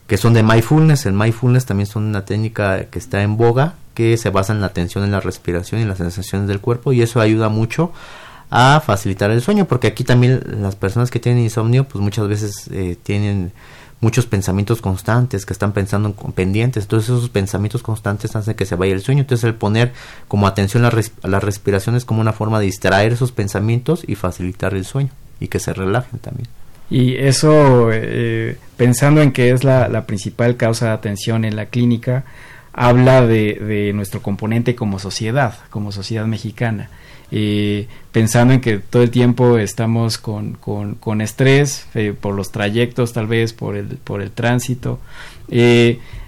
que 0.07 0.15
son 0.15 0.33
de 0.33 0.43
mindfulness. 0.43 1.05
El 1.07 1.13
mindfulness 1.13 1.65
también 1.65 1.87
son 1.87 2.05
una 2.05 2.23
técnica 2.23 2.85
que 2.85 2.99
está 2.99 3.21
en 3.21 3.35
boga, 3.35 3.73
que 3.95 4.15
se 4.15 4.29
basa 4.29 4.53
en 4.53 4.61
la 4.61 4.67
atención 4.67 5.03
en 5.03 5.11
la 5.11 5.19
respiración 5.19 5.81
y 5.81 5.85
las 5.85 5.97
sensaciones 5.97 6.47
del 6.47 6.61
cuerpo 6.61 6.93
y 6.93 7.01
eso 7.01 7.19
ayuda 7.19 7.49
mucho 7.49 7.91
a 8.57 8.79
facilitar 8.79 9.31
el 9.31 9.41
sueño, 9.41 9.65
porque 9.65 9.87
aquí 9.87 10.03
también 10.03 10.41
las 10.61 10.75
personas 10.75 11.11
que 11.11 11.19
tienen 11.19 11.43
insomnio, 11.43 11.83
pues 11.83 12.01
muchas 12.01 12.27
veces 12.27 12.69
eh, 12.71 12.95
tienen 13.01 13.51
muchos 13.99 14.25
pensamientos 14.27 14.81
constantes, 14.81 15.45
que 15.45 15.51
están 15.51 15.73
pensando 15.73 16.15
en 16.23 16.31
pendientes, 16.31 16.83
entonces 16.83 17.09
esos 17.09 17.29
pensamientos 17.29 17.83
constantes 17.83 18.35
hacen 18.35 18.55
que 18.55 18.65
se 18.65 18.75
vaya 18.75 18.93
el 18.93 19.01
sueño, 19.01 19.21
entonces 19.21 19.43
el 19.43 19.55
poner 19.55 19.91
como 20.27 20.47
atención 20.47 20.83
la 20.83 21.39
respiración 21.39 21.95
es 21.95 22.05
como 22.05 22.21
una 22.21 22.33
forma 22.33 22.59
de 22.59 22.67
distraer 22.67 23.11
esos 23.11 23.31
pensamientos 23.31 24.03
y 24.07 24.15
facilitar 24.15 24.73
el 24.73 24.85
sueño 24.85 25.09
y 25.39 25.47
que 25.47 25.59
se 25.59 25.73
relajen 25.73 26.19
también. 26.19 26.47
Y 26.89 27.15
eso, 27.15 27.89
eh, 27.91 28.57
pensando 28.77 29.21
en 29.21 29.31
que 29.31 29.49
es 29.49 29.63
la, 29.63 30.05
principal 30.05 30.55
causa 30.55 30.85
de 30.85 30.91
atención 30.91 31.43
en 31.43 31.55
la 31.55 31.65
clínica, 31.65 32.25
habla 32.73 33.25
de, 33.25 33.91
nuestro 33.93 34.21
componente 34.21 34.75
como 34.75 34.99
sociedad, 34.99 35.55
como 35.69 35.91
sociedad 35.91 36.25
mexicana. 36.25 36.89
Eh, 37.31 37.87
pensando 38.11 38.53
en 38.53 38.61
que 38.61 38.77
todo 38.77 39.03
el 39.03 39.09
tiempo 39.09 39.57
estamos 39.57 40.17
con, 40.17 40.53
con, 40.53 41.21
estrés 41.21 41.87
eh, 41.95 42.13
por 42.19 42.35
los 42.35 42.51
trayectos, 42.51 43.13
tal 43.13 43.27
vez 43.27 43.53
por 43.53 43.75
el, 43.75 43.97
por 43.97 44.21
el 44.21 44.31
tránsito. 44.31 44.99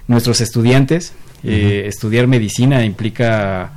nuestros 0.06 0.40
estudiantes, 0.40 1.12
estudiar 1.42 2.26
medicina 2.26 2.84
implica 2.84 3.72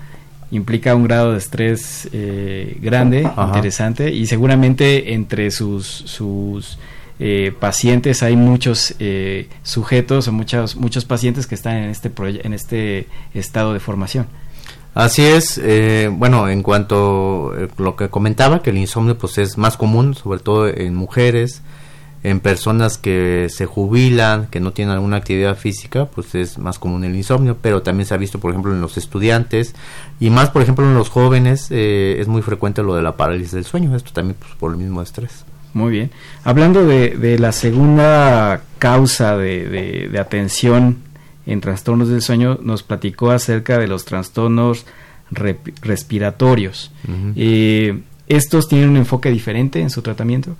implica 0.52 0.96
un 0.96 1.06
grado 1.06 1.32
de 1.32 1.38
estrés 1.38 2.10
eh, 2.12 2.78
grande, 2.82 3.22
interesante, 3.22 4.12
y 4.12 4.28
seguramente 4.28 5.14
entre 5.14 5.50
sus, 5.50 5.88
sus 5.88 6.78
eh, 7.20 7.54
pacientes 7.58 8.22
hay 8.22 8.36
muchos 8.36 8.94
eh, 9.00 9.48
sujetos 9.64 10.28
o 10.28 10.32
muchos, 10.32 10.76
muchos 10.76 11.06
pacientes 11.06 11.48
que 11.48 11.56
están 11.56 11.78
en 11.78 11.90
este, 11.90 12.12
en 12.44 12.54
este 12.54 13.08
estado 13.34 13.74
de 13.74 13.80
formación. 13.80 14.28
Así 14.94 15.24
es, 15.24 15.60
bueno, 16.12 16.50
en 16.50 16.64
cuanto 16.64 17.54
a 17.54 17.82
lo 17.82 17.96
que 17.96 18.10
comentaba, 18.10 18.62
que 18.62 18.72
el 18.72 18.78
insomnio 18.78 19.18
pues 19.18 19.38
es 19.38 19.58
más 19.58 19.78
común, 19.78 20.16
sobre 20.16 20.40
todo 20.40 20.68
en 20.68 20.96
mujeres, 20.96 21.62
en 22.24 22.40
personas 22.40 22.98
que 22.98 23.48
se 23.50 23.66
jubilan, 23.66 24.48
que 24.48 24.60
no 24.60 24.74
tienen 24.74 24.94
alguna 24.94 25.18
actividad 25.18 25.58
física, 25.58 26.06
pues 26.06 26.36
es 26.36 26.58
más 26.58 26.78
común 26.78 27.04
el 27.04 27.16
insomnio, 27.16 27.58
pero 27.60 27.82
también 27.82 28.06
se 28.06 28.14
ha 28.14 28.18
visto, 28.18 28.40
por 28.40 28.52
ejemplo, 28.52 28.72
en 28.74 28.82
los 28.82 28.98
estudiantes 28.98 29.76
y 30.20 30.30
más, 30.30 30.50
por 30.50 30.62
ejemplo, 30.62 30.86
en 30.86 30.94
los 30.94 31.10
jóvenes 31.10 31.68
eh, 31.72 32.18
es 32.20 32.28
muy 32.28 32.42
frecuente 32.42 32.84
lo 32.84 32.96
de 32.96 33.02
la 33.02 33.18
parálisis 33.18 33.52
del 33.54 33.66
sueño, 33.66 33.96
esto 33.96 34.12
también 34.14 34.36
pues, 34.40 34.54
por 34.56 34.72
el 34.72 34.78
mismo 34.78 35.02
estrés. 35.02 35.46
Muy 35.74 35.92
bien. 35.92 36.12
Hablando 36.44 36.86
de, 36.86 37.12
de 37.12 37.40
la 37.40 37.54
segunda 37.54 38.62
causa 38.78 39.38
de, 39.38 40.12
atención 40.20 40.98
en 41.46 41.62
trastornos 41.62 42.10
del 42.10 42.22
sueño, 42.22 42.60
nos 42.62 42.84
platicó 42.84 43.32
acerca 43.32 43.78
de 43.78 43.88
los 43.88 44.06
trastornos 44.06 44.86
respiratorios. 45.32 46.92
¿Estos 48.28 48.70
tienen 48.70 48.90
un 48.90 48.98
enfoque 48.98 49.30
diferente 49.30 49.82
en 49.82 49.90
su 49.90 50.02
tratamiento? 50.02 50.56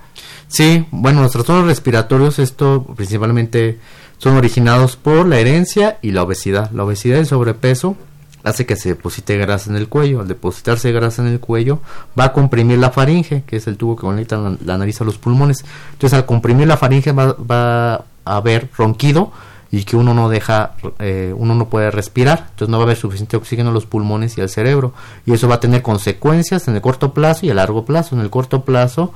Sí, 0.48 0.86
bueno, 0.92 1.22
los 1.22 1.32
trastornos 1.32 1.68
respiratorios, 1.68 2.38
esto 2.40 2.86
principalmente 2.98 3.80
son 4.18 4.36
originados 4.36 4.98
por 4.98 5.26
la 5.26 5.40
herencia 5.40 5.98
y 6.02 6.12
la 6.12 6.24
obesidad. 6.24 6.70
La 6.72 6.84
obesidad 6.84 7.16
y 7.16 7.20
el 7.20 7.26
sobrepeso 7.28 7.96
hace 8.44 8.66
que 8.66 8.76
se 8.76 8.90
deposite 8.90 9.38
grasa 9.38 9.70
en 9.70 9.78
el 9.78 9.88
cuello. 9.88 10.20
Al 10.20 10.28
depositarse 10.28 10.92
grasa 10.92 11.22
en 11.22 11.30
el 11.30 11.40
cuello, 11.40 11.80
va 12.20 12.26
a 12.26 12.34
comprimir 12.34 12.78
la 12.78 12.92
faringe, 12.92 13.44
que 13.48 13.56
es 13.56 13.68
el 13.68 13.78
tubo 13.78 13.96
que 13.96 14.02
conecta 14.02 14.58
la, 14.66 14.78
nariz 14.78 15.00
a 15.00 15.06
los 15.06 15.18
pulmones. 15.18 15.64
Entonces, 15.94 16.18
al 16.18 16.26
comprimir 16.26 16.68
la 16.68 16.78
faringe 16.78 17.14
va, 17.14 17.34
va 17.34 17.94
a 17.94 18.04
haber 18.26 18.70
ronquido 18.78 19.32
y 19.72 19.86
que 19.86 19.96
uno 19.96 20.14
no 20.14 20.28
deja, 20.28 20.74
eh, 21.00 21.34
uno 21.36 21.56
no 21.56 21.70
puede 21.70 21.92
respirar, 21.92 22.48
entonces 22.50 22.70
no 22.70 22.78
va 22.78 22.84
a 22.84 22.88
haber 22.88 22.98
suficiente 22.98 23.38
oxígeno 23.38 23.70
en 23.70 23.74
los 23.74 23.86
pulmones 23.86 24.38
y 24.38 24.42
al 24.42 24.50
cerebro, 24.50 24.94
y 25.26 25.34
eso 25.34 25.48
va 25.48 25.56
a 25.56 25.60
tener 25.62 25.82
consecuencias 25.82 26.68
en 26.68 26.76
el 26.76 26.82
corto 26.82 27.14
plazo 27.14 27.46
y 27.46 27.50
a 27.50 27.54
largo 27.54 27.86
plazo. 27.86 28.16
En 28.16 28.22
el 28.22 28.30
corto 28.30 28.66
plazo, 28.66 29.14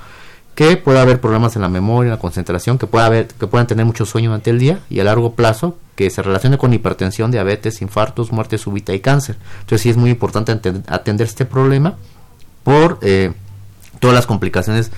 que 0.55 0.77
puede 0.77 0.99
haber 0.99 1.19
problemas 1.19 1.57
en 1.57 1.61
la 1.61 1.69
memoria, 1.69 2.07
en 2.07 2.15
la 2.15 2.19
concentración, 2.19 2.77
que 2.77 2.87
pueda 2.87 3.27
que 3.27 3.47
puedan 3.47 3.67
tener 3.67 3.85
mucho 3.85 4.05
sueño 4.05 4.29
durante 4.29 4.49
el 4.49 4.59
día, 4.59 4.79
y 4.89 5.01
a 5.01 5.03
largo 5.03 5.33
plazo, 5.33 5.75
que 5.95 6.09
se 6.09 6.21
relacione 6.21 6.57
con 6.57 6.73
hipertensión, 6.73 7.31
diabetes, 7.31 7.81
infartos, 7.81 8.31
muerte 8.31 8.57
súbita 8.57 8.93
y 8.93 9.01
cáncer. 9.01 9.37
Entonces 9.61 9.81
sí 9.81 9.89
es 9.89 9.97
muy 9.97 10.09
importante 10.09 10.51
atender 10.87 11.27
este 11.27 11.45
problema 11.45 11.95
por 12.63 12.99
eh, 13.01 13.33
todas 13.99 14.15
las 14.15 14.25
complicaciones 14.25 14.91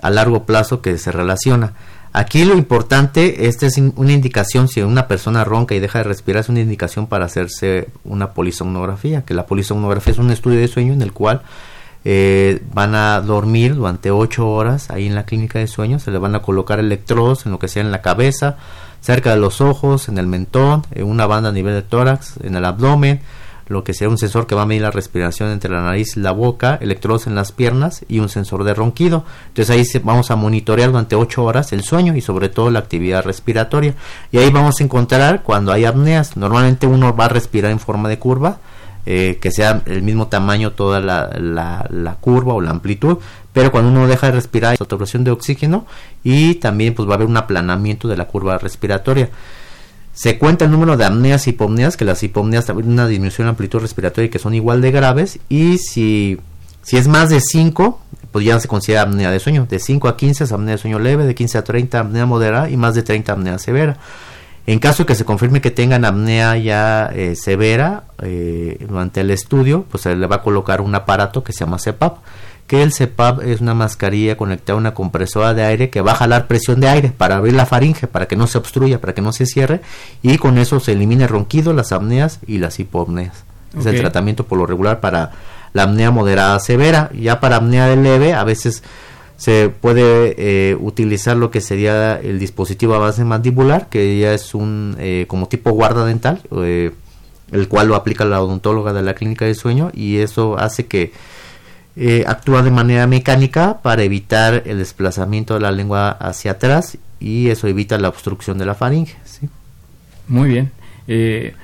a 0.00 0.10
largo 0.10 0.44
plazo 0.44 0.80
que 0.80 0.98
se 0.98 1.12
relaciona. 1.12 1.74
Aquí 2.12 2.44
lo 2.44 2.54
importante, 2.54 3.46
esta 3.46 3.66
es 3.66 3.76
una 3.78 4.12
indicación, 4.12 4.68
si 4.68 4.80
una 4.80 5.06
persona 5.08 5.44
ronca 5.44 5.74
y 5.74 5.80
deja 5.80 5.98
de 5.98 6.04
respirar, 6.04 6.40
es 6.40 6.48
una 6.48 6.60
indicación 6.60 7.06
para 7.06 7.26
hacerse 7.26 7.88
una 8.04 8.32
polisomnografía, 8.32 9.24
que 9.24 9.34
la 9.34 9.46
polisomnografía 9.46 10.12
es 10.12 10.18
un 10.18 10.30
estudio 10.30 10.58
de 10.58 10.68
sueño 10.68 10.94
en 10.94 11.02
el 11.02 11.12
cual 11.12 11.42
eh, 12.04 12.62
van 12.72 12.94
a 12.94 13.20
dormir 13.20 13.74
durante 13.74 14.10
8 14.10 14.48
horas 14.48 14.90
ahí 14.90 15.06
en 15.06 15.14
la 15.14 15.24
clínica 15.24 15.58
de 15.58 15.66
sueño, 15.66 15.98
se 15.98 16.10
le 16.10 16.18
van 16.18 16.34
a 16.34 16.40
colocar 16.40 16.80
electrodos 16.80 17.44
en 17.44 17.52
lo 17.52 17.58
que 17.58 17.68
sea 17.68 17.82
en 17.82 17.90
la 17.90 18.00
cabeza, 18.00 18.56
cerca 19.00 19.30
de 19.30 19.40
los 19.40 19.60
ojos, 19.60 20.08
en 20.08 20.16
el 20.18 20.26
mentón, 20.26 20.86
en 20.92 21.04
una 21.04 21.26
banda 21.26 21.50
a 21.50 21.52
nivel 21.52 21.74
de 21.74 21.82
tórax, 21.82 22.38
en 22.42 22.56
el 22.56 22.64
abdomen, 22.64 23.20
lo 23.68 23.84
que 23.84 23.94
sea 23.94 24.08
un 24.08 24.18
sensor 24.18 24.46
que 24.46 24.54
va 24.54 24.62
a 24.62 24.66
medir 24.66 24.82
la 24.82 24.90
respiración 24.90 25.50
entre 25.50 25.70
la 25.70 25.82
nariz 25.82 26.16
y 26.16 26.20
la 26.20 26.32
boca, 26.32 26.78
electrodos 26.80 27.26
en 27.26 27.34
las 27.34 27.52
piernas 27.52 28.04
y 28.08 28.18
un 28.18 28.28
sensor 28.28 28.64
de 28.64 28.74
ronquido. 28.74 29.24
Entonces 29.48 29.74
ahí 29.74 30.00
vamos 30.02 30.30
a 30.30 30.36
monitorear 30.36 30.90
durante 30.90 31.16
8 31.16 31.44
horas 31.44 31.72
el 31.72 31.82
sueño 31.82 32.16
y 32.16 32.20
sobre 32.20 32.48
todo 32.48 32.70
la 32.70 32.78
actividad 32.78 33.24
respiratoria. 33.24 33.94
Y 34.32 34.38
ahí 34.38 34.50
vamos 34.50 34.80
a 34.80 34.84
encontrar 34.84 35.42
cuando 35.42 35.72
hay 35.72 35.84
apneas. 35.84 36.36
Normalmente 36.36 36.86
uno 36.86 37.14
va 37.14 37.26
a 37.26 37.28
respirar 37.28 37.70
en 37.70 37.78
forma 37.78 38.08
de 38.08 38.18
curva, 38.18 38.58
eh, 39.04 39.38
que 39.40 39.50
sea 39.50 39.82
el 39.86 40.02
mismo 40.02 40.28
tamaño 40.28 40.72
toda 40.72 41.00
la, 41.00 41.30
la, 41.38 42.16
curva 42.20 42.54
o 42.54 42.60
la 42.60 42.70
amplitud, 42.70 43.18
pero 43.52 43.70
cuando 43.70 43.90
uno 43.90 44.06
deja 44.06 44.26
de 44.26 44.32
respirar 44.32 44.72
hay 44.72 44.76
saturación 44.76 45.24
de 45.24 45.30
oxígeno 45.30 45.86
y 46.22 46.56
también 46.56 46.94
pues 46.94 47.08
va 47.08 47.12
a 47.12 47.14
haber 47.14 47.26
un 47.26 47.36
aplanamiento 47.36 48.08
de 48.08 48.16
la 48.16 48.26
curva 48.26 48.58
respiratoria. 48.58 49.30
Se 50.18 50.36
cuenta 50.36 50.64
el 50.64 50.72
número 50.72 50.96
de 50.96 51.04
apneas 51.04 51.46
y 51.46 51.50
hipomneas, 51.50 51.96
que 51.96 52.04
las 52.04 52.20
hipomneas 52.24 52.64
tienen 52.64 52.90
una 52.90 53.06
disminución 53.06 53.46
de 53.46 53.50
amplitud 53.50 53.78
respiratoria 53.78 54.28
que 54.28 54.40
son 54.40 54.52
igual 54.52 54.80
de 54.80 54.90
graves. 54.90 55.38
Y 55.48 55.78
si, 55.78 56.40
si 56.82 56.96
es 56.96 57.06
más 57.06 57.28
de 57.28 57.40
5, 57.40 58.00
pues 58.32 58.44
ya 58.44 58.58
se 58.58 58.66
considera 58.66 59.02
apnea 59.02 59.30
de 59.30 59.38
sueño. 59.38 59.68
De 59.70 59.78
5 59.78 60.08
a 60.08 60.16
15 60.16 60.42
es 60.42 60.50
apnea 60.50 60.72
de 60.72 60.78
sueño 60.78 60.98
leve, 60.98 61.24
de 61.24 61.36
15 61.36 61.58
a 61.58 61.62
30 61.62 62.00
apnea 62.00 62.26
moderada 62.26 62.68
y 62.68 62.76
más 62.76 62.96
de 62.96 63.04
30 63.04 63.32
apnea 63.32 63.60
severa. 63.60 63.96
En 64.66 64.80
caso 64.80 65.04
de 65.04 65.06
que 65.06 65.14
se 65.14 65.24
confirme 65.24 65.60
que 65.60 65.70
tengan 65.70 66.04
apnea 66.04 66.56
ya 66.56 67.12
eh, 67.14 67.36
severa 67.36 68.02
eh, 68.20 68.76
durante 68.88 69.20
el 69.20 69.30
estudio, 69.30 69.86
pues 69.88 70.02
se 70.02 70.16
le 70.16 70.26
va 70.26 70.36
a 70.36 70.42
colocar 70.42 70.80
un 70.80 70.96
aparato 70.96 71.44
que 71.44 71.52
se 71.52 71.60
llama 71.60 71.78
CEPAP 71.78 72.18
que 72.68 72.82
el 72.82 72.92
CEPAP 72.92 73.42
es 73.42 73.60
una 73.62 73.74
mascarilla 73.74 74.36
conectada 74.36 74.76
a 74.76 74.80
una 74.80 74.94
compresora 74.94 75.54
de 75.54 75.64
aire 75.64 75.88
que 75.88 76.02
va 76.02 76.12
a 76.12 76.16
jalar 76.16 76.46
presión 76.46 76.80
de 76.80 76.88
aire 76.88 77.10
para 77.16 77.36
abrir 77.36 77.54
la 77.54 77.66
faringe, 77.66 78.06
para 78.06 78.28
que 78.28 78.36
no 78.36 78.46
se 78.46 78.58
obstruya, 78.58 79.00
para 79.00 79.14
que 79.14 79.22
no 79.22 79.32
se 79.32 79.46
cierre, 79.46 79.80
y 80.22 80.36
con 80.36 80.58
eso 80.58 80.78
se 80.78 80.92
elimina 80.92 81.24
el 81.24 81.30
ronquido, 81.30 81.72
las 81.72 81.92
apneas 81.92 82.40
y 82.46 82.58
las 82.58 82.78
hipopneas. 82.78 83.44
Es 83.76 83.86
el 83.86 83.98
tratamiento 83.98 84.44
por 84.44 84.58
lo 84.58 84.66
regular 84.66 85.00
para 85.00 85.32
la 85.72 85.84
apnea 85.84 86.10
moderada 86.10 86.60
severa. 86.60 87.10
Ya 87.18 87.40
para 87.40 87.56
apnea 87.56 87.86
de 87.86 87.96
leve, 87.96 88.34
a 88.34 88.44
veces 88.44 88.82
se 89.36 89.70
puede 89.70 90.34
eh, 90.36 90.76
utilizar 90.78 91.36
lo 91.36 91.50
que 91.50 91.60
sería 91.60 92.16
el 92.16 92.38
dispositivo 92.38 92.94
a 92.94 92.98
base 92.98 93.24
mandibular, 93.24 93.88
que 93.88 94.18
ya 94.18 94.34
es 94.34 94.54
un 94.54 94.96
eh, 94.98 95.24
como 95.26 95.48
tipo 95.48 95.70
guarda 95.70 96.04
dental, 96.04 96.42
eh, 96.56 96.92
el 97.50 97.68
cual 97.68 97.88
lo 97.88 97.94
aplica 97.94 98.24
la 98.24 98.42
odontóloga 98.42 98.92
de 98.92 99.02
la 99.02 99.14
clínica 99.14 99.46
de 99.46 99.54
sueño, 99.54 99.90
y 99.94 100.18
eso 100.18 100.58
hace 100.58 100.86
que 100.86 101.12
eh, 102.00 102.22
actúa 102.28 102.62
de 102.62 102.70
manera 102.70 103.08
mecánica 103.08 103.80
para 103.82 104.04
evitar 104.04 104.62
el 104.66 104.78
desplazamiento 104.78 105.54
de 105.54 105.60
la 105.60 105.72
lengua 105.72 106.10
hacia 106.10 106.52
atrás 106.52 106.96
y 107.18 107.48
eso 107.48 107.66
evita 107.66 107.98
la 107.98 108.08
obstrucción 108.08 108.56
de 108.56 108.66
la 108.66 108.76
faringe. 108.76 109.16
Muy 110.28 110.48
bien. 110.48 110.70
Eh, 111.08 111.54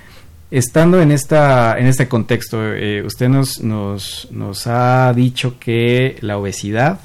estando 0.51 1.01
en 1.01 1.13
esta 1.13 1.79
en 1.79 1.87
este 1.87 2.09
contexto, 2.09 2.59
eh, 2.61 3.05
usted 3.07 3.29
nos, 3.29 3.61
nos, 3.61 4.27
nos 4.33 4.67
ha 4.67 5.13
dicho 5.15 5.61
que 5.61 6.17
la 6.21 6.37
obesidad 6.37 6.99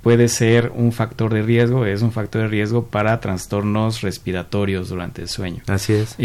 puede 0.00 0.28
ser 0.28 0.72
un 0.74 0.92
factor 0.92 1.34
de 1.34 1.42
riesgo, 1.42 1.84
es 1.84 2.00
un 2.00 2.12
factor 2.12 2.42
de 2.42 2.48
riesgo 2.48 2.86
para 2.86 3.20
trastornos 3.20 4.02
respiratorios 4.02 4.88
durante 4.88 5.22
el 5.22 5.28
sueño. 5.28 5.62
Así 5.66 5.94
es 5.94 6.16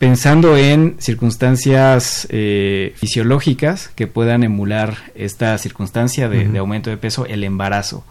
pensando 0.00 0.56
en 0.56 0.96
circunstancias 0.98 2.26
eh, 2.30 2.94
fisiológicas 2.96 3.90
que 3.94 4.06
puedan 4.06 4.42
emular 4.42 4.96
esta 5.14 5.56
circunstancia 5.58 6.26
de, 6.30 6.58
aumento 6.58 6.88
de 6.88 6.96
peso, 6.96 7.26
el 7.26 7.44
embarazo. 7.44 8.02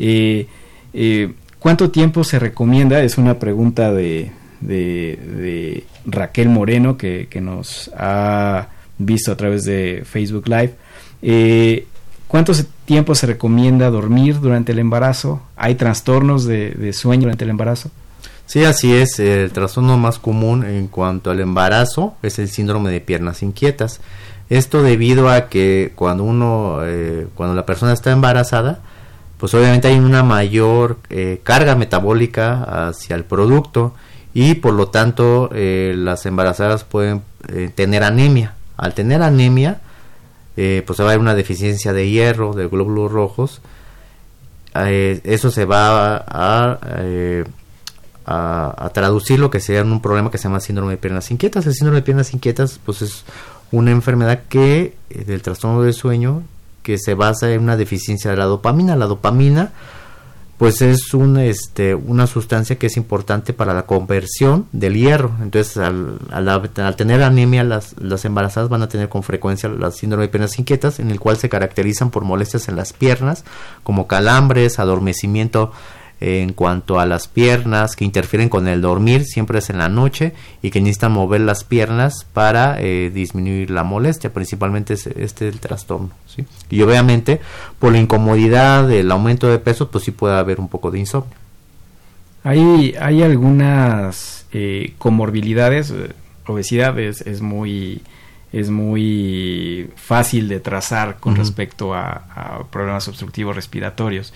Eh, 0.00 0.48
eh, 0.92 1.34
¿Cuánto 1.60 1.92
tiempo 1.92 2.24
se 2.24 2.40
recomienda? 2.40 3.00
Es 3.00 3.16
una 3.16 3.38
pregunta 3.38 3.92
de, 3.92 4.32
de, 4.60 5.84
Raquel 6.04 6.48
Moreno 6.48 6.96
que, 6.98 7.28
nos 7.40 7.92
ha 7.96 8.66
visto 8.98 9.30
a 9.30 9.36
través 9.36 9.62
de 9.64 10.02
Facebook 10.04 10.48
Live. 10.48 11.84
¿Cuánto 12.26 12.54
tiempo 12.86 13.14
se 13.14 13.28
recomienda 13.28 13.88
dormir 13.90 14.40
durante 14.40 14.72
el 14.72 14.80
embarazo? 14.80 15.42
¿Hay 15.54 15.76
trastornos 15.76 16.44
de 16.44 16.92
sueño 16.92 17.22
durante 17.22 17.44
el 17.44 17.50
embarazo? 17.50 17.92
Sí, 18.46 18.64
así 18.64 18.94
es. 18.94 19.18
El 19.18 19.50
trastorno 19.52 19.98
más 19.98 20.18
común 20.18 20.64
en 20.64 20.86
cuanto 20.86 21.30
al 21.30 21.40
embarazo 21.40 22.14
es 22.22 22.38
el 22.38 22.48
síndrome 22.48 22.90
de 22.90 23.00
piernas 23.00 23.42
inquietas. 23.42 24.00
Esto 24.48 24.82
debido 24.82 25.28
a 25.28 25.48
que 25.48 25.92
cuando 25.96 26.22
uno, 26.24 26.78
eh, 26.84 27.26
cuando 27.34 27.54
la 27.56 27.66
persona 27.66 27.92
está 27.92 28.12
embarazada, 28.12 28.80
pues 29.38 29.52
obviamente 29.54 29.88
hay 29.88 29.98
una 29.98 30.22
mayor 30.22 30.98
eh, 31.10 31.40
carga 31.42 31.74
metabólica 31.74 32.88
hacia 32.88 33.16
el 33.16 33.24
producto 33.24 33.94
y 34.32 34.54
por 34.54 34.74
lo 34.74 34.88
tanto 34.88 35.50
eh, 35.52 35.94
las 35.96 36.24
embarazadas 36.26 36.84
pueden 36.84 37.22
eh, 37.48 37.70
tener 37.74 38.02
anemia. 38.02 38.54
Al 38.76 38.94
tener 38.94 39.22
anemia, 39.22 39.80
pues 40.54 41.00
va 41.00 41.04
a 41.04 41.08
haber 41.08 41.18
una 41.18 41.34
deficiencia 41.34 41.92
de 41.92 42.08
hierro, 42.08 42.54
de 42.54 42.66
glóbulos 42.66 43.10
rojos. 43.10 43.60
eso 44.74 45.50
se 45.50 45.64
va 45.64 46.16
a, 46.16 46.24
a, 46.26 46.78
traducir 48.92 49.38
lo 49.38 49.50
que 49.50 49.60
sería 49.60 49.82
un 49.82 50.02
problema 50.02 50.30
que 50.30 50.38
se 50.38 50.44
llama 50.44 50.60
síndrome 50.60 50.92
de 50.92 50.96
piernas 50.98 51.30
inquietas. 51.30 51.66
El 51.66 51.74
síndrome 51.74 52.00
de 52.00 52.02
piernas 52.02 52.34
inquietas 52.34 52.80
pues 52.84 53.02
es 53.02 53.24
una 53.70 53.90
enfermedad 53.90 54.42
que 54.48 54.96
del 55.10 55.42
trastorno 55.42 55.82
del 55.82 55.94
sueño 55.94 56.42
que 56.82 56.98
se 56.98 57.14
basa 57.14 57.50
en 57.52 57.62
una 57.62 57.76
deficiencia 57.76 58.30
de 58.30 58.36
la 58.36 58.44
dopamina. 58.44 58.96
La 58.96 59.06
dopamina 59.06 59.72
pues 60.58 60.80
es 60.80 61.12
un, 61.12 61.36
este, 61.36 61.94
una 61.94 62.26
sustancia 62.26 62.76
que 62.76 62.86
es 62.86 62.96
importante 62.96 63.52
para 63.52 63.74
la 63.74 63.84
conversión 63.84 64.66
del 64.72 64.94
hierro. 64.94 65.32
Entonces, 65.42 65.76
al, 65.76 66.18
al, 66.30 66.96
tener 66.96 67.22
anemia, 67.22 67.62
las, 67.62 67.94
las, 68.00 68.24
embarazadas 68.24 68.70
van 68.70 68.82
a 68.82 68.88
tener 68.88 69.08
con 69.08 69.22
frecuencia 69.22 69.68
la 69.68 69.90
síndrome 69.90 70.24
de 70.24 70.28
piernas 70.28 70.58
inquietas, 70.58 70.98
en 70.98 71.10
el 71.10 71.20
cual 71.20 71.36
se 71.36 71.50
caracterizan 71.50 72.10
por 72.10 72.24
molestias 72.24 72.68
en 72.68 72.76
las 72.76 72.94
piernas, 72.94 73.44
como 73.82 74.06
calambres, 74.06 74.78
adormecimiento 74.78 75.72
en 76.20 76.54
cuanto 76.54 76.98
a 76.98 77.04
las 77.04 77.28
piernas 77.28 77.94
que 77.94 78.04
interfieren 78.04 78.48
con 78.48 78.68
el 78.68 78.80
dormir, 78.80 79.24
siempre 79.24 79.58
es 79.58 79.68
en 79.68 79.78
la 79.78 79.88
noche 79.88 80.32
y 80.62 80.70
que 80.70 80.80
necesitan 80.80 81.12
mover 81.12 81.42
las 81.42 81.64
piernas 81.64 82.26
para 82.32 82.80
eh, 82.80 83.10
disminuir 83.12 83.70
la 83.70 83.84
molestia, 83.84 84.32
principalmente 84.32 84.94
es, 84.94 85.06
este 85.06 85.48
es 85.48 85.54
el 85.54 85.60
trastorno. 85.60 86.10
¿sí? 86.26 86.46
Y 86.70 86.80
obviamente 86.80 87.40
por 87.78 87.92
la 87.92 87.98
incomodidad, 87.98 88.90
el 88.90 89.10
aumento 89.10 89.48
de 89.48 89.58
peso, 89.58 89.90
pues 89.90 90.04
sí 90.04 90.10
puede 90.10 90.36
haber 90.36 90.58
un 90.58 90.68
poco 90.68 90.90
de 90.90 91.00
insomnio. 91.00 91.36
Hay, 92.44 92.94
hay 92.98 93.22
algunas 93.22 94.46
eh, 94.52 94.94
comorbilidades, 94.98 95.90
eh, 95.90 96.12
obesidad 96.46 96.98
es, 96.98 97.42
muy 97.42 98.02
es 98.52 98.70
muy 98.70 99.90
fácil 99.96 100.48
de 100.48 100.60
trazar 100.60 101.16
con 101.18 101.34
respecto 101.36 101.92
a 101.92 102.64
problemas 102.70 103.08
obstructivos 103.08 103.56
respiratorios. 103.56 104.32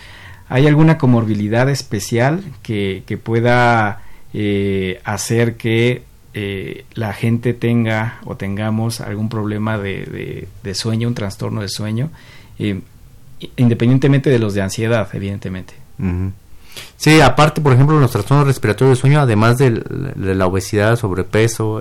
¿Hay 0.51 0.67
alguna 0.67 0.99
comorbilidad 0.99 1.71
especial 1.71 2.43
que, 2.65 3.21
pueda 3.23 4.03
eh, 4.35 5.01
hacer 5.05 5.57
que 5.57 6.03
eh, 6.35 6.85
la 6.93 7.13
gente 7.13 7.55
tenga 7.55 8.19
o 8.25 8.35
tengamos 8.37 9.01
algún 9.01 9.29
problema 9.29 9.79
de, 9.79 10.49
sueño, 10.75 11.07
un 11.07 11.15
trastorno 11.15 11.61
de 11.61 11.69
sueño, 11.69 12.11
eh, 12.59 12.81
independientemente 13.59 14.29
de 14.29 14.41
los 14.41 14.53
de 14.55 14.63
ansiedad, 14.63 15.09
evidentemente? 15.13 15.75
Sí, 16.97 17.21
aparte, 17.21 17.61
por 17.61 17.73
ejemplo, 17.73 18.01
los 18.01 18.11
trastornos 18.11 18.49
respiratorios 18.49 18.99
de 18.99 19.01
sueño, 19.01 19.21
además 19.21 19.57
de, 19.57 19.71
la 20.17 20.47
obesidad, 20.49 20.97
sobrepeso, 20.97 21.81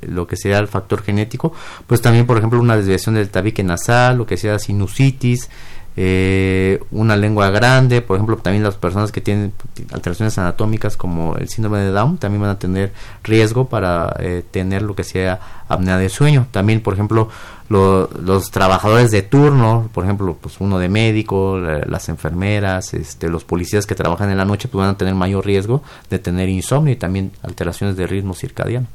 lo 0.00 0.26
que 0.26 0.36
sea 0.36 0.58
el 0.58 0.66
factor 0.66 1.04
genético, 1.04 1.52
pues 1.86 2.02
también, 2.02 2.26
por 2.26 2.36
ejemplo, 2.36 2.58
una 2.58 2.76
desviación 2.76 3.14
del 3.14 3.30
tabique 3.30 3.62
nasal, 3.62 4.18
lo 4.18 4.26
que 4.26 4.36
sea 4.36 4.58
sinusitis, 4.58 5.50
eh, 5.98 6.78
una 6.90 7.16
lengua 7.16 7.48
grande, 7.48 8.02
por 8.02 8.16
ejemplo, 8.16 8.36
también 8.36 8.62
las 8.62 8.74
personas 8.74 9.12
que 9.12 9.22
tienen 9.22 9.52
alteraciones 9.92 10.36
anatómicas 10.36 10.94
como 10.98 11.36
el 11.36 11.48
síndrome 11.48 11.78
de 11.78 11.90
Down 11.90 12.18
también 12.18 12.42
van 12.42 12.50
a 12.50 12.58
tener 12.58 12.92
riesgo 13.24 13.70
para 13.70 14.14
eh, 14.18 14.44
tener 14.50 14.82
lo 14.82 14.94
que 14.94 15.04
sea 15.04 15.64
apnea 15.68 15.96
de 15.96 16.10
sueño. 16.10 16.48
También, 16.50 16.82
por 16.82 16.92
ejemplo, 16.92 17.30
los 17.70 18.50
trabajadores 18.50 19.10
de 19.10 19.22
turno, 19.22 19.88
por 19.94 20.04
ejemplo, 20.04 20.36
pues 20.38 20.56
uno 20.60 20.78
de 20.78 20.90
médico, 20.90 21.58
las 21.58 22.10
enfermeras, 22.10 22.92
este, 22.92 23.28
los 23.28 23.44
policías 23.44 23.86
que 23.86 23.94
trabajan 23.94 24.30
en 24.30 24.36
la 24.36 24.44
noche, 24.44 24.68
pues 24.68 24.84
van 24.84 24.94
a 24.94 24.98
tener 24.98 25.14
mayor 25.14 25.46
riesgo 25.46 25.82
de 26.10 26.18
tener 26.18 26.50
insomnio 26.50 26.92
y 26.92 26.96
también 26.96 27.32
alteraciones 27.42 27.96
de 27.96 28.06
ritmo 28.06 28.34
circadiano. 28.34 28.86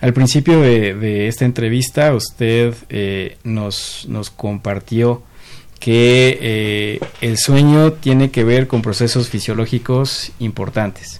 Al 0.00 0.12
principio 0.12 0.60
de, 0.60 1.28
esta 1.28 1.44
entrevista, 1.44 2.12
usted 2.12 2.74
eh, 2.88 3.38
nos, 3.44 4.04
nos 4.08 4.28
compartió 4.30 5.22
que 5.84 6.38
eh, 6.40 7.00
el 7.20 7.36
sueño 7.36 7.92
tiene 7.92 8.30
que 8.30 8.42
ver 8.42 8.68
con 8.68 8.80
procesos 8.80 9.28
fisiológicos 9.28 10.32
importantes. 10.38 11.18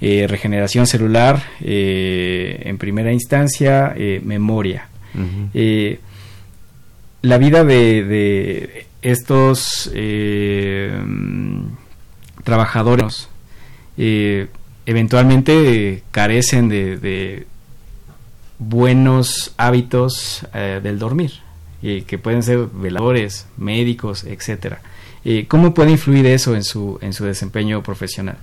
Eh, 0.00 0.26
regeneración 0.28 0.86
celular, 0.86 1.42
eh, 1.60 2.62
en 2.66 2.78
primera 2.78 3.12
instancia, 3.12 3.96
memoria. 4.22 4.86
la 7.22 7.38
vida 7.38 7.64
de, 7.64 8.86
estos 9.02 9.90
trabajadores 12.44 13.28
eventualmente 13.96 16.04
carecen 16.12 16.68
de 16.68 17.44
buenos 18.60 19.52
hábitos 19.56 20.46
del 20.54 21.00
dormir 21.00 21.45
que 22.06 22.18
pueden 22.18 22.42
ser 22.42 22.68
veladores, 22.72 23.46
médicos, 23.56 24.24
etcétera. 24.24 24.80
¿Cómo 25.48 25.74
puede 25.74 25.90
influir 25.90 26.26
eso 26.26 26.54
en 26.54 26.62
su, 26.62 26.98
en 27.02 27.12
su 27.12 27.24
desempeño 27.24 27.82
profesional? 27.82 28.38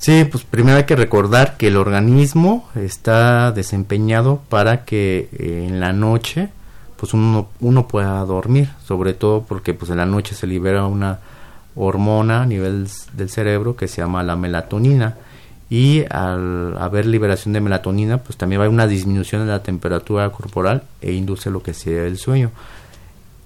Sí, 0.00 0.24
pues 0.24 0.44
primero 0.44 0.78
hay 0.78 0.84
que 0.84 0.96
recordar 0.96 1.58
que 1.58 1.68
el 1.68 1.76
organismo 1.76 2.66
está 2.74 3.52
desempeñado 3.52 4.40
para 4.48 4.86
que 4.86 5.28
eh, 5.38 5.66
en 5.68 5.78
la 5.78 5.92
noche 5.92 6.48
pues 6.96 7.12
uno, 7.12 7.48
uno 7.60 7.86
pueda 7.86 8.18
dormir, 8.24 8.70
sobre 8.82 9.12
todo 9.12 9.42
porque 9.42 9.74
pues 9.74 9.90
en 9.90 9.98
la 9.98 10.06
noche 10.06 10.34
se 10.34 10.46
libera 10.46 10.86
una 10.86 11.18
hormona 11.74 12.42
a 12.42 12.46
nivel 12.46 12.88
del 13.12 13.28
cerebro 13.28 13.76
que 13.76 13.88
se 13.88 14.00
llama 14.00 14.22
la 14.22 14.36
melatonina 14.36 15.16
y 15.70 16.04
al 16.10 16.76
haber 16.78 17.06
liberación 17.06 17.54
de 17.54 17.60
melatonina 17.60 18.18
pues 18.18 18.36
también 18.36 18.60
va 18.60 18.64
a 18.64 18.66
haber 18.66 18.74
una 18.74 18.88
disminución 18.88 19.46
de 19.46 19.52
la 19.52 19.62
temperatura 19.62 20.28
corporal 20.30 20.82
e 21.00 21.12
induce 21.12 21.48
lo 21.48 21.62
que 21.62 21.74
sea 21.74 22.04
el 22.04 22.18
sueño. 22.18 22.50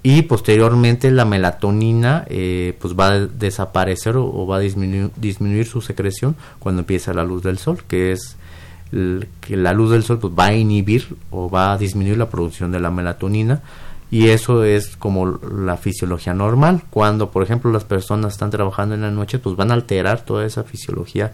Y 0.02 0.22
posteriormente 0.22 1.10
la 1.10 1.26
melatonina 1.26 2.24
eh, 2.28 2.76
pues 2.80 2.94
va 2.98 3.08
a 3.08 3.20
desaparecer 3.20 4.16
o, 4.16 4.46
va 4.46 4.56
a 4.56 4.60
disminuir, 4.60 5.10
disminuir, 5.16 5.66
su 5.66 5.82
secreción 5.82 6.34
cuando 6.58 6.80
empieza 6.80 7.14
la 7.14 7.24
luz 7.24 7.42
del 7.42 7.58
sol 7.58 7.82
que 7.86 8.12
es 8.12 8.36
que 9.40 9.56
la 9.56 9.72
luz 9.72 9.90
del 9.90 10.04
sol 10.04 10.18
pues 10.18 10.32
va 10.38 10.46
a 10.46 10.54
inhibir 10.54 11.16
o 11.30 11.50
va 11.50 11.72
a 11.72 11.78
disminuir 11.78 12.16
la 12.16 12.30
producción 12.30 12.72
de 12.72 12.80
la 12.80 12.90
melatonina. 12.90 13.60
Y 14.10 14.28
eso 14.28 14.62
es 14.62 14.96
como 14.96 15.26
la 15.26 15.76
fisiología 15.76 16.32
normal. 16.34 16.82
Cuando 16.90 17.30
por 17.30 17.42
ejemplo 17.42 17.72
las 17.72 17.84
personas 17.84 18.34
están 18.34 18.50
trabajando 18.50 18.94
en 18.94 19.02
la 19.02 19.10
noche 19.10 19.38
pues 19.38 19.56
van 19.56 19.70
a 19.70 19.74
alterar 19.74 20.24
toda 20.24 20.46
esa 20.46 20.62
fisiología 20.62 21.32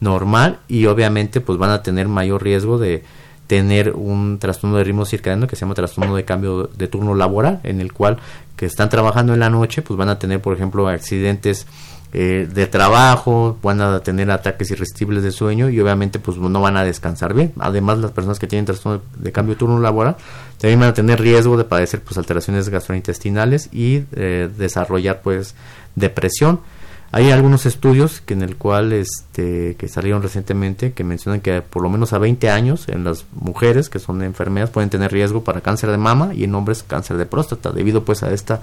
normal 0.00 0.60
y 0.68 0.86
obviamente 0.86 1.40
pues 1.40 1.58
van 1.58 1.70
a 1.70 1.82
tener 1.82 2.08
mayor 2.08 2.42
riesgo 2.42 2.78
de 2.78 3.04
tener 3.46 3.94
un 3.94 4.38
trastorno 4.38 4.76
de 4.76 4.84
ritmo 4.84 5.06
circadiano 5.06 5.46
que 5.46 5.56
se 5.56 5.60
llama 5.60 5.74
trastorno 5.74 6.14
de 6.14 6.24
cambio 6.24 6.70
de 6.76 6.86
turno 6.86 7.14
laboral 7.14 7.60
en 7.64 7.80
el 7.80 7.92
cual 7.92 8.18
que 8.56 8.66
están 8.66 8.90
trabajando 8.90 9.32
en 9.32 9.40
la 9.40 9.50
noche 9.50 9.82
pues 9.82 9.96
van 9.96 10.10
a 10.10 10.18
tener 10.18 10.40
por 10.40 10.54
ejemplo 10.54 10.86
accidentes 10.88 11.66
eh, 12.14 12.48
de 12.50 12.66
trabajo, 12.66 13.58
van 13.62 13.82
a 13.82 14.00
tener 14.00 14.30
ataques 14.30 14.70
irresistibles 14.70 15.22
de 15.22 15.30
sueño 15.30 15.68
y 15.68 15.78
obviamente 15.78 16.18
pues 16.18 16.38
no 16.38 16.60
van 16.60 16.78
a 16.78 16.84
descansar 16.84 17.34
bien. 17.34 17.52
Además 17.58 17.98
las 17.98 18.12
personas 18.12 18.38
que 18.38 18.46
tienen 18.46 18.64
trastorno 18.64 19.02
de 19.14 19.30
cambio 19.30 19.54
de 19.54 19.58
turno 19.58 19.78
laboral 19.78 20.16
también 20.56 20.80
van 20.80 20.88
a 20.88 20.94
tener 20.94 21.20
riesgo 21.20 21.58
de 21.58 21.64
padecer 21.64 22.00
pues 22.00 22.16
alteraciones 22.16 22.70
gastrointestinales 22.70 23.68
y 23.72 24.04
eh, 24.12 24.48
desarrollar 24.56 25.20
pues 25.22 25.54
depresión. 25.96 26.60
Hay 27.10 27.30
algunos 27.30 27.64
estudios 27.64 28.20
que 28.20 28.34
en 28.34 28.42
el 28.42 28.56
cual 28.56 28.92
este 28.92 29.76
que 29.76 29.88
salieron 29.88 30.22
recientemente 30.22 30.92
que 30.92 31.04
mencionan 31.04 31.40
que 31.40 31.62
por 31.62 31.82
lo 31.82 31.88
menos 31.88 32.12
a 32.12 32.18
20 32.18 32.50
años 32.50 32.86
en 32.88 33.02
las 33.04 33.24
mujeres 33.32 33.88
que 33.88 33.98
son 33.98 34.22
enfermeras 34.22 34.68
pueden 34.68 34.90
tener 34.90 35.10
riesgo 35.10 35.42
para 35.42 35.62
cáncer 35.62 35.90
de 35.90 35.96
mama 35.96 36.34
y 36.34 36.44
en 36.44 36.54
hombres 36.54 36.82
cáncer 36.82 37.16
de 37.16 37.24
próstata 37.24 37.70
debido 37.70 38.04
pues 38.04 38.22
a 38.22 38.32
estas 38.32 38.60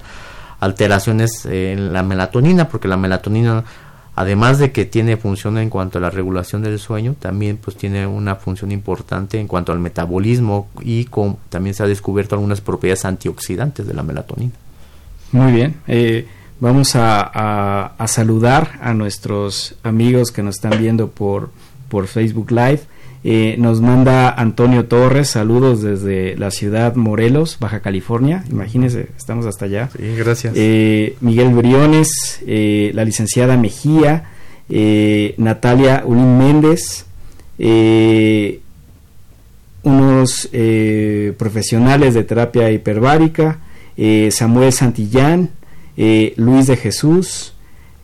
alteraciones 0.60 1.44
en 1.44 1.92
la 1.92 2.04
melatonina 2.04 2.68
porque 2.68 2.86
la 2.86 2.96
melatonina 2.96 3.64
además 4.16 4.58
de 4.58 4.72
que 4.72 4.86
tiene 4.86 5.16
función 5.18 5.58
en 5.58 5.68
cuanto 5.68 5.98
a 5.98 6.00
la 6.00 6.10
regulación 6.10 6.62
del 6.62 6.78
sueño, 6.78 7.14
también 7.18 7.58
pues 7.58 7.76
tiene 7.76 8.06
una 8.06 8.34
función 8.36 8.72
importante 8.72 9.38
en 9.38 9.46
cuanto 9.46 9.72
al 9.72 9.78
metabolismo 9.78 10.68
y 10.80 11.06
también 11.50 11.74
se 11.74 11.82
ha 11.82 11.86
descubierto 11.86 12.34
algunas 12.34 12.62
propiedades 12.62 13.04
antioxidantes 13.04 13.86
de 13.86 13.92
la 13.92 14.02
melatonina. 14.02 14.52
Muy 15.32 15.52
bien. 15.52 15.76
Eh, 15.86 16.26
Vamos 16.58 16.92
a, 16.94 17.94
saludar 18.06 18.78
a 18.80 18.94
nuestros 18.94 19.74
amigos 19.82 20.32
que 20.32 20.42
nos 20.42 20.54
están 20.54 20.78
viendo 20.80 21.10
por, 21.10 21.50
por 21.90 22.06
Facebook 22.06 22.50
Live. 22.50 22.80
Eh, 23.24 23.56
nos 23.58 23.82
manda 23.82 24.30
Antonio 24.30 24.86
Torres, 24.86 25.28
saludos 25.28 25.82
desde 25.82 26.34
la 26.36 26.50
ciudad 26.50 26.94
Morelos, 26.94 27.58
Baja 27.60 27.80
California. 27.80 28.42
Imagínense, 28.50 29.08
estamos 29.18 29.44
hasta 29.44 29.66
allá. 29.66 29.90
Sí, 29.94 30.14
gracias. 30.16 30.54
Eh, 30.56 31.16
Miguel 31.20 31.52
Briones, 31.52 32.40
eh, 32.46 32.90
la 32.94 33.04
licenciada 33.04 33.58
Mejía, 33.58 34.30
Natalia 35.36 36.04
Ulín 36.06 36.38
Méndez, 36.38 37.04
unos 39.82 40.48
profesionales 41.36 42.14
de 42.14 42.24
terapia 42.24 42.70
hiperbárica, 42.70 43.58
Samuel 44.30 44.72
Santillán, 44.72 45.50
eh, 45.96 46.34
Luis 46.36 46.66
de 46.66 46.76
Jesús, 46.76 47.54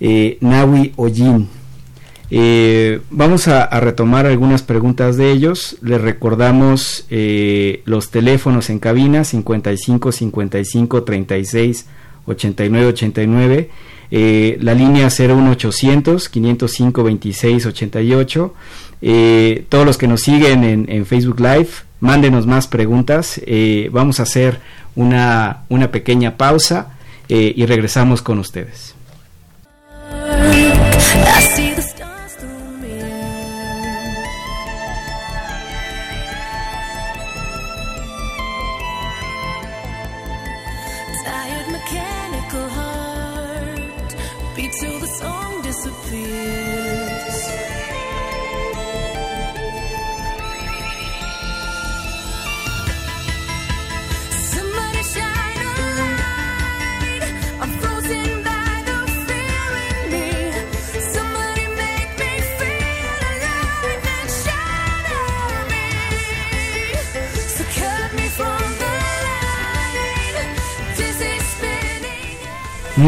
eh, 0.05 0.37
Nawi 0.41 0.93
Oyin. 0.97 1.49
Eh, 2.29 3.01
vamos 3.11 3.47
a, 3.47 3.69
retomar 3.79 4.27
algunas 4.27 4.63
preguntas 4.63 5.17
de 5.17 5.31
ellos. 5.31 5.77
Les 5.81 6.01
recordamos 6.01 7.07
eh, 7.11 7.83
los 7.85 8.11
teléfonos 8.11 8.69
en 8.71 8.81
cabina 8.81 9.23
55 9.23 10.11
55 10.11 11.05
36 11.05 11.87
89 12.27 12.87
89. 12.87 13.71
la 14.61 14.75
línea 14.75 15.07
01800 15.07 16.29
505 16.29 17.05
26 17.05 17.67
88. 17.67 18.55
todos 19.69 19.87
los 19.87 19.99
que 19.99 20.09
nos 20.09 20.23
siguen 20.23 20.65
en, 20.65 21.07
Facebook 21.07 21.39
Live, 21.39 21.69
mándenos 22.01 22.47
más 22.47 22.67
preguntas. 22.67 23.41
Eh, 23.47 23.89
vamos 23.93 24.19
a 24.19 24.25
hacer 24.25 24.59
una, 24.97 25.65
una 25.69 25.93
pequeña 25.93 26.37
pausa 26.37 26.97
y 27.29 27.65
regresamos 27.67 28.23
con 28.23 28.39
ustedes. 28.39 28.95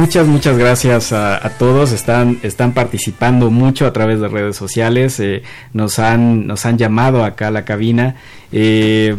Muchas, 0.05 0.27
muchas 0.27 0.59
gracias 0.59 1.14
a, 1.14 1.51
todos. 1.59 1.90
Están, 1.93 2.38
están 2.43 2.75
participando 2.75 3.51
mucho 3.51 3.87
a 3.87 3.95
través 3.95 4.21
de 4.21 4.29
redes 4.29 4.55
sociales. 4.55 5.19
Eh, 5.19 5.43
nos, 5.73 5.99
han, 5.99 6.47
nos 6.47 6.67
han 6.67 6.77
llamado 6.77 7.25
acá 7.25 7.49
a 7.49 7.51
la 7.51 7.64
cabina. 7.64 8.17
Eh, 8.53 9.17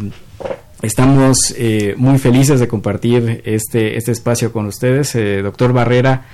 estamos 0.83 1.55
eh, 1.57 1.95
muy 1.97 2.19
felices 2.19 2.59
de 2.59 2.67
compartir 2.67 3.41
este, 3.45 3.97
este 3.97 4.11
espacio 4.11 4.53
con 4.53 4.67
ustedes. 4.67 5.17
doctor 5.41 5.73
Barrera, 5.73 6.27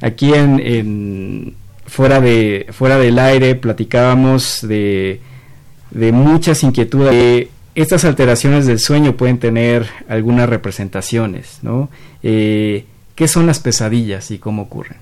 aquí 0.00 0.34
en, 0.34 1.54
fuera, 1.86 2.20
de, 2.20 2.66
fuera 2.72 2.98
del 2.98 3.20
aire 3.20 3.54
platicábamos 3.54 4.58
de, 4.66 5.20
de 5.92 6.10
muchas 6.10 6.64
inquietudes. 6.64 7.46
estas 7.76 8.04
alteraciones 8.04 8.66
del 8.66 8.80
sueño 8.80 9.16
pueden 9.16 9.38
tener 9.38 9.86
algunas 10.08 10.48
representaciones, 10.48 11.60
¿no? 11.62 11.90
¿Qué 13.14 13.28
son 13.28 13.46
las 13.46 13.60
pesadillas 13.60 14.30
y 14.30 14.38
cómo 14.38 14.62
ocurren? 14.62 14.98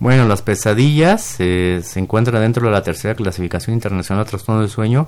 Bueno, 0.00 0.26
las 0.26 0.42
pesadillas 0.42 1.36
eh, 1.38 1.80
se 1.84 2.00
encuentran 2.00 2.42
dentro 2.42 2.66
de 2.66 2.72
la 2.72 2.82
tercera 2.82 3.14
clasificación 3.14 3.74
internacional 3.74 4.24
de 4.24 4.30
trastorno 4.30 4.60
del 4.60 4.70
sueño 4.70 5.06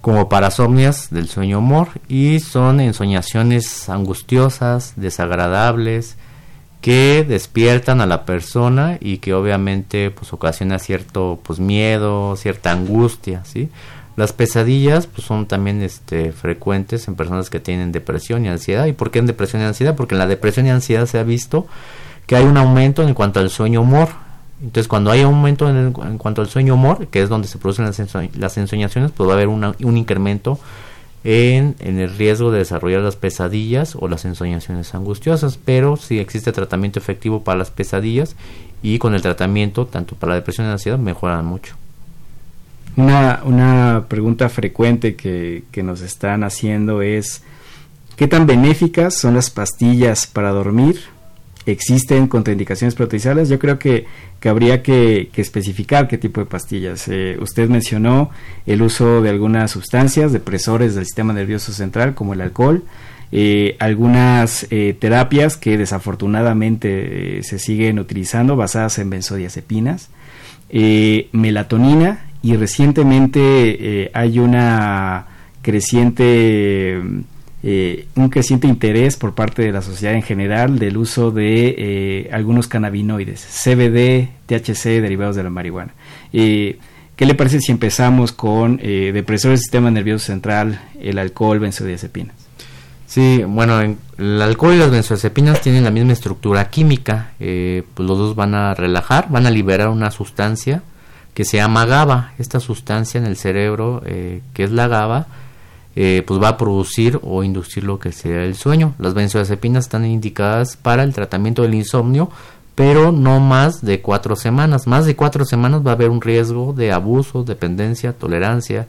como 0.00 0.28
parasomnias 0.28 1.08
del 1.10 1.28
sueño 1.28 1.58
humor 1.58 1.88
y 2.08 2.40
son 2.40 2.80
ensoñaciones 2.80 3.88
angustiosas, 3.88 4.92
desagradables, 4.96 6.16
que 6.80 7.24
despiertan 7.26 8.00
a 8.00 8.06
la 8.06 8.24
persona 8.24 8.98
y 9.00 9.18
que 9.18 9.34
obviamente 9.34 10.10
pues 10.10 10.32
ocasiona 10.32 10.78
cierto 10.78 11.40
pues 11.42 11.58
miedo, 11.58 12.36
cierta 12.36 12.70
angustia, 12.70 13.44
¿sí? 13.44 13.68
Las 14.18 14.32
pesadillas 14.32 15.06
pues, 15.06 15.28
son 15.28 15.46
también 15.46 15.80
este, 15.80 16.32
frecuentes 16.32 17.06
en 17.06 17.14
personas 17.14 17.50
que 17.50 17.60
tienen 17.60 17.92
depresión 17.92 18.44
y 18.44 18.48
ansiedad. 18.48 18.86
¿Y 18.86 18.92
por 18.92 19.12
qué 19.12 19.20
en 19.20 19.26
depresión 19.26 19.62
y 19.62 19.64
ansiedad? 19.64 19.94
Porque 19.94 20.16
en 20.16 20.18
la 20.18 20.26
depresión 20.26 20.66
y 20.66 20.70
ansiedad 20.70 21.06
se 21.06 21.20
ha 21.20 21.22
visto 21.22 21.68
que 22.26 22.34
hay 22.34 22.44
un 22.44 22.56
aumento 22.56 23.06
en 23.06 23.14
cuanto 23.14 23.38
al 23.38 23.48
sueño 23.48 23.80
humor. 23.80 24.08
Entonces, 24.60 24.88
cuando 24.88 25.12
hay 25.12 25.20
aumento 25.20 25.70
en, 25.70 25.92
cuanto 25.92 26.42
al 26.42 26.48
sueño 26.48 26.74
humor, 26.74 27.06
que 27.06 27.22
es 27.22 27.28
donde 27.28 27.46
se 27.46 27.58
producen 27.58 27.84
las, 27.84 28.02
las 28.36 28.58
ensoñaciones, 28.58 29.12
pues 29.12 29.30
haber 29.30 29.46
un 29.46 29.96
incremento 29.96 30.58
en, 31.22 31.76
el 31.78 32.10
riesgo 32.10 32.50
de 32.50 32.58
desarrollar 32.58 33.02
las 33.02 33.14
pesadillas 33.14 33.94
o 33.94 34.08
las 34.08 34.24
ensoñaciones 34.24 34.96
angustiosas. 34.96 35.60
Pero 35.64 35.96
si 35.96 36.18
existe 36.18 36.50
tratamiento 36.50 36.98
efectivo 36.98 37.44
para 37.44 37.60
las 37.60 37.70
pesadillas 37.70 38.34
y 38.82 38.98
con 38.98 39.14
el 39.14 39.22
tratamiento, 39.22 39.86
tanto 39.86 40.16
para 40.16 40.30
la 40.30 40.40
depresión 40.40 40.66
y 40.66 40.70
la 40.70 40.72
ansiedad, 40.72 40.98
mejoran 40.98 41.46
mucho. 41.46 41.76
Una, 42.98 43.42
una 43.44 44.06
pregunta 44.08 44.48
frecuente 44.48 45.14
que, 45.14 45.62
nos 45.84 46.00
están 46.00 46.42
haciendo 46.42 47.00
es, 47.00 47.44
¿qué 48.16 48.26
tan 48.26 48.44
benéficas 48.44 49.14
son 49.14 49.34
las 49.34 49.50
pastillas 49.50 50.26
para 50.26 50.50
dormir? 50.50 50.98
¿Existen 51.64 52.26
contraindicaciones 52.26 52.96
potenciales? 52.96 53.48
Yo 53.50 53.60
creo 53.60 53.78
que, 53.78 54.06
habría 54.44 54.82
que, 54.82 55.30
especificar 55.36 56.08
qué 56.08 56.18
tipo 56.18 56.40
de 56.40 56.46
pastillas. 56.46 57.06
Eh, 57.06 57.38
usted 57.40 57.68
mencionó 57.68 58.30
el 58.66 58.82
uso 58.82 59.22
de 59.22 59.30
algunas 59.30 59.70
sustancias, 59.70 60.32
depresores 60.32 60.96
del 60.96 61.04
sistema 61.04 61.32
nervioso 61.32 61.72
central, 61.72 62.16
como 62.16 62.32
el 62.32 62.40
alcohol, 62.40 62.82
eh, 63.30 63.76
algunas 63.78 64.66
eh, 64.70 64.96
terapias 64.98 65.56
que 65.56 65.78
desafortunadamente 65.78 67.44
se 67.44 67.60
siguen 67.60 68.00
utilizando 68.00 68.56
basadas 68.56 68.98
en 68.98 69.08
benzodiazepinas, 69.08 70.10
melatonina 71.30 72.24
y 72.42 72.56
recientemente 72.56 73.40
eh, 74.04 74.10
hay 74.14 74.38
una 74.38 75.26
creciente 75.62 77.02
eh, 77.64 78.06
un 78.14 78.28
creciente 78.28 78.68
interés 78.68 79.16
por 79.16 79.34
parte 79.34 79.62
de 79.62 79.72
la 79.72 79.82
sociedad 79.82 80.14
en 80.14 80.22
general 80.22 80.78
del 80.78 80.96
uso 80.96 81.32
de 81.32 81.74
eh, 81.76 82.30
algunos 82.32 82.68
cannabinoides, 82.68 83.40
CBD, 83.40 84.28
THC 84.46 85.00
derivados 85.00 85.34
de 85.34 85.42
la 85.42 85.50
marihuana. 85.50 85.92
¿Qué 86.32 87.26
le 87.26 87.34
parece 87.34 87.58
si 87.58 87.72
empezamos 87.72 88.30
con 88.30 88.76
depresores 88.76 89.58
del 89.58 89.64
sistema 89.64 89.90
nervioso 89.90 90.26
central, 90.26 90.80
el 91.00 91.18
alcohol, 91.18 91.58
benzodiazepinas? 91.58 92.36
Sí, 93.06 93.42
bueno, 93.44 93.80
el 93.80 94.40
alcohol 94.40 94.74
y 94.74 94.78
las 94.78 94.92
benzodiazepinas 94.92 95.60
tienen 95.60 95.82
la 95.82 95.90
misma 95.90 96.12
estructura 96.12 96.70
química, 96.70 97.32
pues 97.38 98.08
los 98.08 98.18
dos 98.18 98.36
van 98.36 98.54
a 98.54 98.72
relajar, 98.74 99.28
van 99.30 99.46
a 99.46 99.50
liberar 99.50 99.88
una 99.88 100.12
sustancia 100.12 100.84
que 101.38 101.44
se 101.44 101.58
llama 101.58 101.86
GABA. 101.86 102.32
Esta 102.38 102.58
sustancia 102.58 103.16
en 103.16 103.24
el 103.24 103.36
cerebro, 103.36 104.02
eh, 104.04 104.42
que 104.54 104.64
es 104.64 104.72
la 104.72 104.88
GABA, 104.88 105.28
eh, 105.94 106.24
pues 106.26 106.42
va 106.42 106.48
a 106.48 106.56
producir 106.56 107.20
o 107.22 107.44
inducir 107.44 107.84
lo 107.84 108.00
que 108.00 108.10
sea 108.10 108.42
el 108.42 108.56
sueño. 108.56 108.94
Las 108.98 109.14
benzodiazepinas 109.14 109.84
están 109.84 110.04
indicadas 110.04 110.76
para 110.76 111.04
el 111.04 111.14
tratamiento 111.14 111.62
del 111.62 111.76
insomnio, 111.76 112.28
pero 112.74 113.12
no 113.12 113.38
más 113.38 113.84
de 113.84 114.00
cuatro 114.00 114.34
semanas. 114.34 114.88
Más 114.88 115.06
de 115.06 115.14
cuatro 115.14 115.44
semanas 115.44 115.86
va 115.86 115.92
a 115.92 115.94
haber 115.94 116.10
un 116.10 116.20
riesgo 116.20 116.72
de 116.72 116.90
abuso, 116.90 117.44
dependencia, 117.44 118.14
tolerancia 118.14 118.88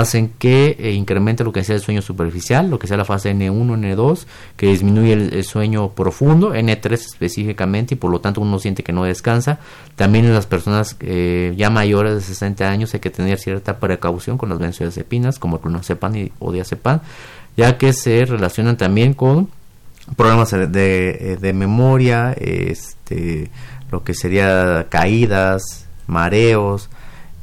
hacen 0.00 0.32
que 0.38 0.76
eh, 0.78 0.92
incremente 0.92 1.44
lo 1.44 1.52
que 1.52 1.62
sea 1.62 1.76
el 1.76 1.80
sueño 1.80 2.02
superficial, 2.02 2.68
lo 2.68 2.80
que 2.80 2.88
sea 2.88 2.96
la 2.96 3.04
fase 3.04 3.32
N1, 3.32 3.78
N2, 3.78 4.26
que 4.56 4.66
disminuye 4.66 5.12
el, 5.12 5.44
sueño 5.44 5.90
profundo, 5.90 6.52
N3 6.52 6.92
específicamente, 6.92 7.94
y 7.94 7.96
por 7.96 8.10
lo 8.10 8.20
tanto 8.20 8.40
uno 8.40 8.58
siente 8.58 8.82
que 8.82 8.92
no 8.92 9.04
descansa. 9.04 9.60
También 9.94 10.24
en 10.24 10.34
las 10.34 10.46
personas 10.46 10.96
eh, 11.00 11.54
ya 11.56 11.70
mayores 11.70 12.14
de 12.14 12.20
60 12.22 12.68
años 12.68 12.92
hay 12.94 13.00
que 13.00 13.10
tener 13.10 13.38
cierta 13.38 13.78
precaución 13.78 14.36
con 14.36 14.48
las 14.48 14.58
benzodiazepinas, 14.58 15.38
como 15.38 15.60
clonazepam 15.60 16.16
y, 16.16 16.32
o 16.40 16.50
diazepam, 16.50 17.00
ya 17.56 17.78
que 17.78 17.92
se 17.92 18.24
relacionan 18.24 18.76
también 18.76 19.14
con 19.14 19.48
problemas 20.16 20.50
de, 20.50 20.64
eh, 21.10 21.36
de 21.40 21.52
memoria, 21.52 22.32
este, 22.32 23.48
lo 23.92 24.02
que 24.02 24.14
sería 24.14 24.88
caídas, 24.90 25.86
mareos, 26.08 26.90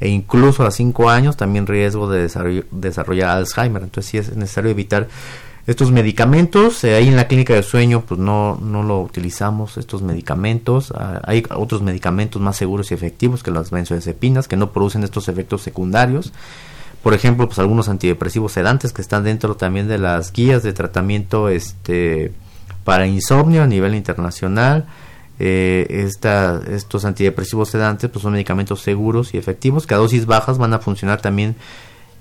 e 0.02 0.08
incluso 0.08 0.66
a 0.66 0.72
5 0.72 1.08
años 1.08 1.36
también 1.36 1.64
riesgo 1.64 2.10
de 2.10 2.28
desarrollar 2.72 3.30
Alzheimer. 3.30 3.84
Entonces 3.84 4.10
sí 4.10 4.18
es 4.18 4.36
necesario 4.36 4.72
evitar 4.72 5.06
estos 5.68 5.92
medicamentos. 5.92 6.82
Eh, 6.82 6.96
ahí 6.96 7.06
en 7.06 7.14
la 7.14 7.28
clínica 7.28 7.54
de 7.54 7.62
sueño 7.62 8.02
pues 8.02 8.18
no, 8.18 8.58
no 8.60 8.82
lo 8.82 9.00
utilizamos 9.00 9.78
estos 9.78 10.02
medicamentos. 10.02 10.92
Ah, 10.96 11.20
hay 11.24 11.44
otros 11.54 11.82
medicamentos 11.82 12.42
más 12.42 12.56
seguros 12.56 12.90
y 12.90 12.94
efectivos 12.94 13.44
que 13.44 13.52
las 13.52 13.70
benzodiazepinas 13.70 14.48
que 14.48 14.56
no 14.56 14.72
producen 14.72 15.04
estos 15.04 15.28
efectos 15.28 15.62
secundarios. 15.62 16.32
Por 17.04 17.14
ejemplo, 17.14 17.46
pues 17.46 17.60
algunos 17.60 17.88
antidepresivos 17.88 18.50
sedantes 18.50 18.92
que 18.92 19.02
están 19.02 19.22
dentro 19.22 19.54
también 19.54 19.86
de 19.86 19.98
las 19.98 20.32
guías 20.32 20.64
de 20.64 20.72
tratamiento 20.72 21.48
este 21.48 22.32
para 22.82 23.06
insomnio 23.06 23.62
a 23.62 23.68
nivel 23.68 23.94
internacional 23.94 24.86
eh, 25.44 26.08
estos 26.70 27.04
antidepresivos 27.04 27.68
sedantes 27.68 28.08
pues 28.08 28.22
son 28.22 28.32
medicamentos 28.32 28.80
seguros 28.80 29.34
y 29.34 29.38
efectivos 29.38 29.88
que 29.88 29.94
a 29.94 29.96
dosis 29.96 30.24
bajas 30.24 30.56
van 30.56 30.72
a 30.72 30.78
funcionar 30.78 31.20
también 31.20 31.56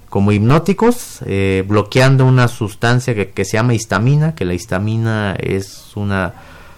como 0.09 0.31
hipnóticos, 0.31 1.19
eh, 1.27 1.63
bloqueando 1.67 2.25
una 2.25 2.47
sustancia 2.47 3.13
que, 3.13 3.45
se 3.45 3.57
llama 3.57 3.75
histamina, 3.75 4.33
que 4.33 4.43
la 4.43 4.55
histamina 4.55 5.35
es 5.39 5.91
una 5.95 6.33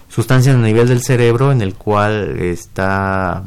sustancia 0.08 0.52
a 0.52 0.56
nivel 0.56 0.86
del 0.86 1.02
cerebro 1.02 1.50
en 1.50 1.62
el 1.62 1.74
cual 1.74 2.38
está 2.38 3.44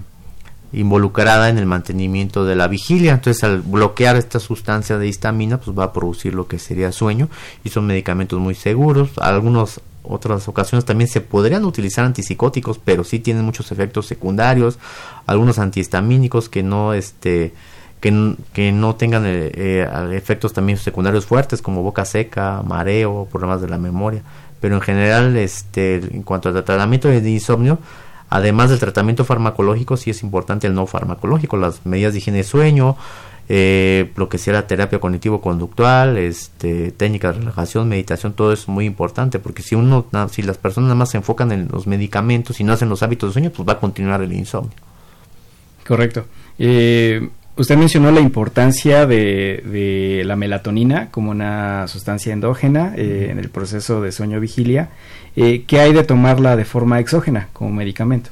involucrada 0.74 1.50
en 1.50 1.60
el 1.60 1.68
mantenimiento 1.68 2.46
de 2.46 2.56
la 2.56 2.68
vigilia. 2.68 3.14
Entonces, 3.14 3.44
al 3.44 3.62
bloquear 3.62 4.16
esta 4.16 4.40
sustancia 4.40 4.98
de 4.98 5.08
histamina, 5.08 5.60
pues 5.60 5.78
va 5.78 5.86
a 5.86 5.94
producir 5.94 6.34
lo 6.34 6.48
que 6.48 6.58
sería 6.58 6.92
sueño 6.92 7.30
y 7.64 7.70
son 7.70 7.86
medicamentos 7.86 8.40
muy 8.40 8.56
seguros. 8.56 9.12
Algunas 9.20 9.82
otras 10.10 10.48
ocasiones 10.48 10.86
también 10.86 11.10
se 11.10 11.22
podrían 11.22 11.66
utilizar 11.66 12.06
antipsicóticos, 12.06 12.80
pero 12.80 13.04
sí 13.04 13.20
tienen 13.20 13.44
muchos 13.44 13.72
efectos 13.72 14.06
secundarios, 14.06 14.80
algunos 15.26 15.60
antihistamínicos 15.60 16.50
que 16.50 16.64
no 16.64 16.94
este 16.94 17.54
que, 18.00 18.36
que 18.54 18.72
no 18.72 18.96
tengan 18.96 19.26
eh, 19.26 19.52
eh, 19.56 19.88
efectos 20.14 20.54
también 20.54 20.78
secundarios 20.78 21.26
fuertes 21.26 21.62
como 21.62 21.82
boca 21.82 22.06
seca, 22.06 22.62
mareo, 22.64 23.28
problemas 23.32 23.62
de 23.62 23.70
la 23.70 23.78
memoria, 23.78 24.22
pero 24.62 24.76
en 24.76 24.82
general 24.82 25.36
este 25.36 25.96
en 25.96 26.24
cuanto 26.24 26.50
al 26.50 26.64
tratamiento 26.64 27.08
de 27.08 27.30
insomnio 27.30 27.80
Además 28.30 28.70
del 28.70 28.80
tratamiento 28.80 29.24
farmacológico, 29.24 29.96
sí 29.96 30.10
es 30.10 30.22
importante 30.22 30.68
el 30.68 30.74
no 30.74 30.86
farmacológico, 30.86 31.56
las 31.56 31.86
medidas 31.86 32.14
de 32.14 32.20
higiene 32.20 32.40
de 32.40 32.44
sueño, 32.44 32.98
eh, 33.50 34.12
lo 34.16 34.28
que 34.30 34.38
sea 34.38 34.54
la 34.54 34.68
terapia 34.68 35.00
cognitivo-conductual, 35.00 36.18
este, 36.18 36.92
técnicas 36.92 37.36
de 37.36 37.42
relajación, 37.42 37.88
meditación, 37.88 38.34
todo 38.34 38.52
es 38.52 38.68
muy 38.68 38.86
importante, 38.86 39.40
porque 39.40 39.64
si 39.64 39.76
uno, 39.76 40.06
si 40.32 40.42
las 40.42 40.58
personas 40.58 40.88
nada 40.88 40.96
más 40.96 41.12
se 41.12 41.18
enfocan 41.18 41.52
en 41.52 41.68
los 41.72 41.88
medicamentos 41.88 42.60
y 42.60 42.64
no 42.64 42.74
hacen 42.74 42.90
los 42.90 43.04
hábitos 43.04 43.30
de 43.30 43.34
sueño, 43.34 43.52
pues 43.56 43.68
va 43.68 43.74
a 43.74 43.80
continuar 43.80 44.22
el 44.22 44.34
insomnio. 44.34 44.74
Correcto. 45.88 46.26
Eh, 46.60 47.30
usted 47.56 47.78
mencionó 47.78 48.12
la 48.12 48.20
importancia 48.20 49.06
de, 49.06 50.22
la 50.26 50.36
melatonina 50.36 51.10
como 51.12 51.32
una 51.32 51.88
sustancia 51.88 52.34
endógena 52.34 52.94
eh, 52.98 53.30
en 53.32 53.40
el 53.40 53.50
proceso 53.50 54.02
de 54.02 54.12
sueño-vigilia. 54.12 54.90
Eh, 55.36 55.64
¿Qué 55.66 55.80
hay 55.80 55.94
de 55.94 56.04
tomarla 56.04 56.56
de 56.56 56.66
forma 56.66 57.00
exógena 57.00 57.50
como 57.54 57.72
medicamento? 57.72 58.32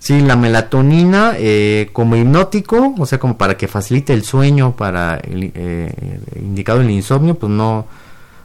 Sí, 0.00 0.18
la 0.22 0.34
melatonina 0.34 1.34
eh, 1.36 1.90
como 1.92 2.16
hipnótico, 2.16 2.94
o 2.98 3.04
sea, 3.04 3.20
como 3.20 3.36
para 3.36 3.58
que 3.58 3.68
facilite 3.68 4.14
el 4.14 4.24
sueño, 4.24 4.74
para 4.74 5.16
el, 5.16 5.52
eh, 5.54 6.18
indicado 6.36 6.80
el 6.80 6.90
insomnio, 6.90 7.34
pues 7.34 7.52
no, 7.52 7.86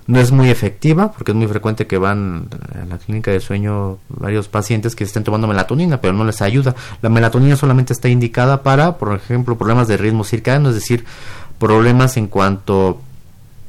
no 0.05 0.19
es 0.19 0.33
muy 0.33 0.49
efectiva, 0.49 1.13
porque 1.13 1.31
es 1.31 1.37
muy 1.37 1.47
frecuente 1.47 1.87
que 1.87 1.97
van 1.97 2.49
a 2.73 2.85
la 2.85 2.97
clínica 2.97 3.31
de 3.31 3.39
sueño 3.39 3.99
varios 4.09 4.49
pacientes 4.49 4.97
que 4.97 5.05
estén 5.05 5.23
tomando 5.23 5.47
melatonina, 5.47 6.01
pero 6.01 6.11
no 6.11 6.25
les 6.25 6.41
ayuda. 6.41 6.75
La 7.01 7.07
melatonina 7.07 7.55
solamente 7.55 7.93
está 7.93 8.09
indicada 8.09 8.61
para, 8.61 8.97
por 8.97 9.15
ejemplo, 9.15 9.57
problemas 9.57 9.87
de 9.87 9.95
ritmo 9.95 10.25
circadiano, 10.25 10.69
es 10.69 10.75
decir, 10.75 11.05
problemas 11.57 12.17
en 12.17 12.27
cuanto 12.27 12.99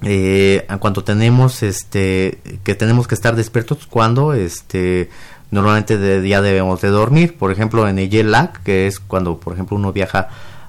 eh, 0.02 0.66
cuanto 0.80 1.04
tenemos 1.04 1.62
este 1.62 2.38
que 2.64 2.74
tenemos 2.74 3.08
que 3.08 3.14
estar 3.14 3.34
despiertos 3.34 3.86
cuando 3.86 4.34
este 4.34 5.08
normalmente 5.50 5.98
de 5.98 6.20
día 6.20 6.42
debemos 6.42 6.80
de 6.80 6.88
dormir, 6.88 7.36
por 7.36 7.52
ejemplo 7.52 7.88
en 7.88 7.98
el 7.98 8.10
jet 8.10 8.26
lag, 8.26 8.62
que 8.62 8.86
es 8.86 9.00
cuando 9.00 9.38
por 9.38 9.54
ejemplo 9.54 9.76
uno 9.76 9.92
viaja 9.92 10.28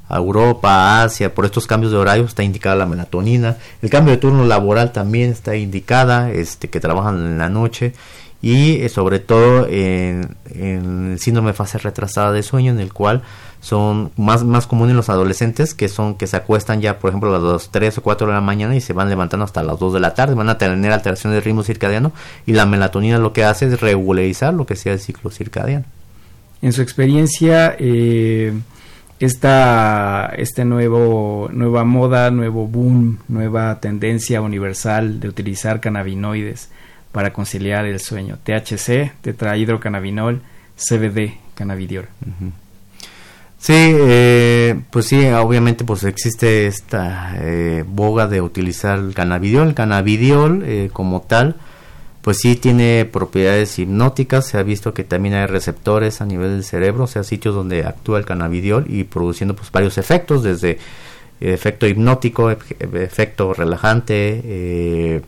a 0.10 0.18
Europa, 0.18 0.70
a 0.70 1.04
Asia, 1.04 1.34
por 1.34 1.46
estos 1.46 1.68
cambios 1.68 1.92
de 1.92 1.98
horario 1.98 2.26
está 2.26 2.44
indicada 2.44 2.76
la 2.76 2.86
melatonina, 2.86 3.58
el 3.82 3.90
cambio 3.90 4.14
de 4.14 4.18
turno 4.18 4.46
laboral 4.46 4.92
también 4.92 5.32
está 5.32 5.56
indicada, 5.56 6.32
este 6.32 6.70
que 6.70 6.80
trabajan 6.80 7.18
en 7.18 7.38
la 7.38 7.50
noche. 7.50 7.94
Y 8.40 8.82
eh, 8.82 8.90
sobre 8.90 9.18
todo 9.18 9.66
en, 9.68 10.36
en, 10.54 11.14
el 11.14 11.20
síndrome 11.20 11.50
de 11.50 11.54
fase 11.56 11.80
retrasada 11.80 12.32
de 12.32 12.44
sueño 12.44 12.72
en 12.72 12.80
el 12.80 12.94
cual 12.94 13.24
son 13.68 14.12
más, 14.16 14.46
más 14.46 14.66
comunes 14.66 14.96
los 14.96 15.10
adolescentes 15.10 15.74
que 15.74 15.90
son 15.90 16.16
que 16.16 16.26
se 16.26 16.38
acuestan 16.38 16.80
ya 16.80 17.00
por 17.00 17.10
ejemplo 17.10 17.36
a 17.36 17.40
las 17.40 17.70
3 17.70 17.98
o 17.98 18.02
4 18.02 18.28
de 18.28 18.34
la 18.34 18.40
mañana 18.40 18.76
y 18.76 18.82
se 18.82 18.94
van 18.94 19.10
levantando 19.10 19.44
hasta 19.44 19.62
las 19.62 19.78
2 19.78 19.96
de 19.96 20.00
la 20.00 20.14
tarde 20.14 20.36
van 20.36 20.50
a 20.50 20.58
tener 20.58 20.92
alteraciones 20.92 21.36
de 21.36 21.42
ritmo 21.42 21.64
circadiano 21.64 22.14
y 22.46 22.54
la 22.54 22.66
melatonina 22.66 23.18
lo 23.18 23.34
que 23.34 23.44
hace 23.44 23.66
es 23.66 23.82
regularizar 23.82 24.54
lo 24.54 24.66
que 24.66 24.76
sea 24.78 24.94
el 24.94 25.00
ciclo 25.00 25.32
circadiano 25.32 25.86
en 26.62 26.72
su 26.72 26.82
experiencia 26.82 27.76
eh, 27.78 28.54
esta 29.20 30.32
este 30.38 30.64
nuevo 30.64 31.50
nueva 31.52 31.84
moda 31.84 32.32
nuevo 32.32 32.68
boom 32.68 33.20
nueva 33.28 33.80
tendencia 33.82 34.42
universal 34.42 35.20
de 35.20 35.28
utilizar 35.28 35.82
cannabinoides 35.82 36.70
para 37.18 37.34
conciliar 37.34 37.86
el 37.88 38.00
sueño. 38.00 38.38
THC, 38.44 39.12
tetrahidrocannabinol, 39.22 40.42
CBD, 40.76 41.34
cannabidiol. 41.56 42.06
Sí, 43.60 43.74
eh, 43.76 44.82
pues 44.92 45.08
sí, 45.08 45.26
obviamente 45.30 45.84
pues 45.84 46.04
existe 46.04 46.68
esta 46.68 47.34
eh, 47.42 47.84
boga 47.88 48.28
de 48.28 48.42
utilizar 48.42 49.00
el 49.00 49.14
cannabidiol. 49.14 49.70
El 49.70 49.74
cannabidiol 49.74 50.64
eh, 50.66 50.90
como 50.94 51.22
tal, 51.22 51.56
pues 52.22 52.38
sí 52.40 52.56
tiene 52.56 53.06
propiedades 53.12 53.78
hipnóticas. 53.80 54.46
Se 54.48 54.58
ha 54.58 54.64
visto 54.64 54.94
que 54.94 55.04
también 55.04 55.36
hay 55.36 55.48
receptores 55.48 56.22
a 56.22 56.26
nivel 56.26 56.52
del 56.52 56.64
cerebro, 56.64 57.06
o 57.06 57.08
sea, 57.08 57.24
sitios 57.24 57.56
donde 57.56 57.86
actúa 57.86 58.20
el 58.20 58.26
cannabidiol 58.26 58.86
y 58.90 59.06
produciendo 59.06 59.56
pues 59.56 59.72
varios 59.72 59.98
efectos, 59.98 60.44
desde 60.44 60.78
efecto 61.40 61.88
hipnótico, 61.88 62.52
efecto 62.52 63.54
relajante, 63.54 65.24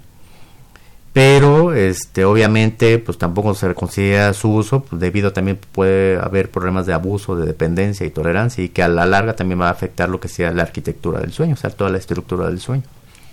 pero 1.19 1.73
este 1.73 2.23
obviamente 2.23 2.97
pues 2.97 3.17
tampoco 3.17 3.53
se 3.53 3.73
considera 3.75 4.33
su 4.33 4.53
uso 4.53 4.83
pues, 4.83 5.01
debido 5.01 5.33
también 5.33 5.59
puede 5.73 6.17
haber 6.17 6.49
problemas 6.49 6.85
de 6.85 6.93
abuso 6.93 7.35
de 7.35 7.45
dependencia 7.45 8.05
y 8.05 8.09
tolerancia 8.09 8.63
y 8.63 8.69
que 8.69 8.83
a 8.83 8.87
la 8.87 9.05
larga 9.05 9.35
también 9.35 9.59
va 9.59 9.67
a 9.67 9.71
afectar 9.71 10.07
lo 10.07 10.21
que 10.21 10.29
sea 10.29 10.53
la 10.53 10.63
arquitectura 10.63 11.19
del 11.19 11.33
sueño 11.33 11.55
o 11.55 11.57
sea 11.57 11.71
toda 11.71 11.89
la 11.89 11.97
estructura 11.97 12.47
del 12.47 12.61
sueño. 12.61 12.83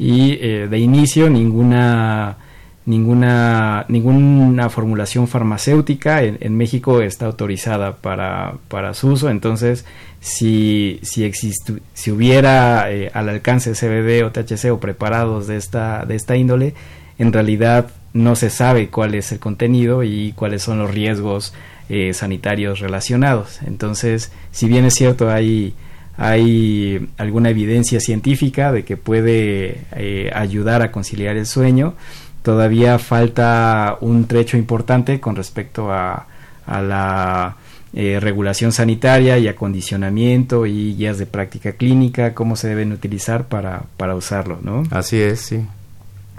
Y 0.01 0.33
eh, 0.41 0.67
de 0.69 0.79
inicio 0.81 1.31
ninguna 1.31 2.39
ninguna 2.87 3.85
ninguna 3.89 4.69
formulación 4.69 5.29
farmacéutica 5.29 6.25
en, 6.25 6.57
México 6.57 7.03
está 7.03 7.27
autorizada 7.27 7.95
para, 7.99 8.55
para 8.67 8.95
su 8.95 9.11
uso. 9.11 9.31
Entonces 9.31 9.85
si 10.19 10.99
si 11.03 11.23
existe, 11.23 11.75
si 11.95 12.11
hubiera 12.11 12.91
eh, 12.91 13.13
al 13.15 13.29
alcance 13.29 13.75
CBD 13.75 14.25
o 14.25 14.33
THC 14.33 14.73
o 14.73 14.81
preparados 14.81 15.47
de 15.47 15.57
esta 15.57 16.05
de 16.05 16.17
esta 16.17 16.37
índole 16.37 16.75
en 17.19 17.33
realidad 17.33 17.91
no 18.13 18.37
se 18.37 18.51
sabe 18.51 18.89
cuál 18.89 19.15
es 19.15 19.33
el 19.33 19.39
contenido 19.39 20.03
y 20.03 20.33
cuáles 20.33 20.63
son 20.63 20.79
los 20.79 20.91
riesgos 20.91 21.53
eh, 21.89 22.13
sanitarios 22.15 22.81
relacionados. 22.81 23.61
Entonces, 23.67 24.33
si 24.51 24.69
bien 24.69 24.85
es 24.85 24.95
cierto, 24.95 25.31
hay, 25.31 25.75
hay 26.17 27.09
alguna 27.19 27.51
evidencia 27.51 28.01
científica 28.01 28.73
de 28.73 28.85
que 28.85 28.97
puede 28.97 29.83
eh, 29.93 30.31
ayudar 30.35 30.83
a 30.83 30.91
conciliar 30.91 31.37
el 31.37 31.47
sueño, 31.47 31.95
todavía 32.43 32.99
falta 32.99 33.99
un 34.01 34.27
trecho 34.27 34.57
importante 34.57 35.21
con 35.21 35.37
respecto 35.37 35.93
a, 35.93 36.27
a 36.67 36.83
la 36.83 37.57
eh, 37.93 38.19
regulación 38.21 38.73
sanitaria 38.73 39.39
y 39.39 39.49
acondicionamiento 39.49 40.67
y 40.67 40.95
guías 40.97 41.19
de 41.19 41.27
práctica 41.27 41.73
clínica, 41.73 42.35
cómo 42.35 42.57
se 42.57 42.69
deben 42.69 42.93
utilizar 42.93 43.49
para, 43.49 43.85
para 43.97 44.15
usarlo, 44.15 44.59
¿no? 44.63 44.83
Así 44.91 45.19
es, 45.19 45.41
sí. 45.41 45.65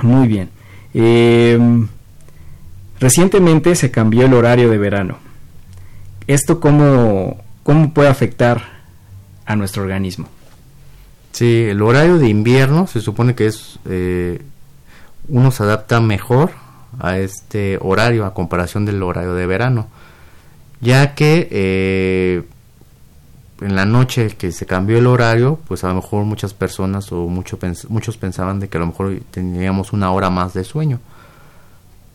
Muy 0.04 0.28
bien. 0.28 0.50
Eh, 0.94 1.60
recientemente 3.00 3.76
se 3.76 3.92
cambió 3.92 4.26
el 4.26 4.34
horario 4.34 4.70
de 4.70 4.78
verano. 4.78 5.18
¿Esto 6.28 6.60
cómo, 6.60 7.44
cómo 7.64 7.94
puede 7.94 8.10
afectar 8.10 8.62
a 9.46 9.56
nuestro 9.56 9.84
organismo? 9.84 10.28
Sí, 11.32 11.66
el 11.70 11.82
horario 11.82 12.18
de 12.18 12.30
invierno 12.30 12.88
se 12.88 13.00
supone 13.00 13.36
que 13.36 13.48
es 13.48 13.80
eh, 13.86 14.42
uno 15.30 15.52
se 15.52 15.64
adapta 15.64 16.02
mejor 16.02 16.52
a 17.00 17.18
este 17.20 17.78
horario 17.82 18.26
a 18.26 18.34
comparación 18.34 18.86
del 18.86 19.04
horario 19.04 19.34
de 19.34 19.46
verano, 19.46 19.88
ya 20.82 21.16
que 21.16 21.48
eh, 21.52 22.44
en 23.62 23.76
la 23.76 23.86
noche 23.86 24.30
que 24.38 24.52
se 24.52 24.66
cambió 24.66 24.98
el 24.98 25.08
horario, 25.08 25.60
pues 25.68 25.84
a 25.84 25.90
lo 25.90 25.96
mejor 25.96 26.26
muchas 26.26 26.54
personas 26.54 27.12
o 27.12 27.28
mucho, 27.28 27.58
muchos 27.90 28.18
pensaban 28.18 28.60
de 28.60 28.70
que 28.70 28.78
a 28.78 28.82
lo 28.82 28.88
mejor 28.88 29.20
teníamos 29.32 29.94
una 29.94 30.12
hora 30.12 30.30
más 30.30 30.54
de 30.54 30.64
sueño. 30.64 31.00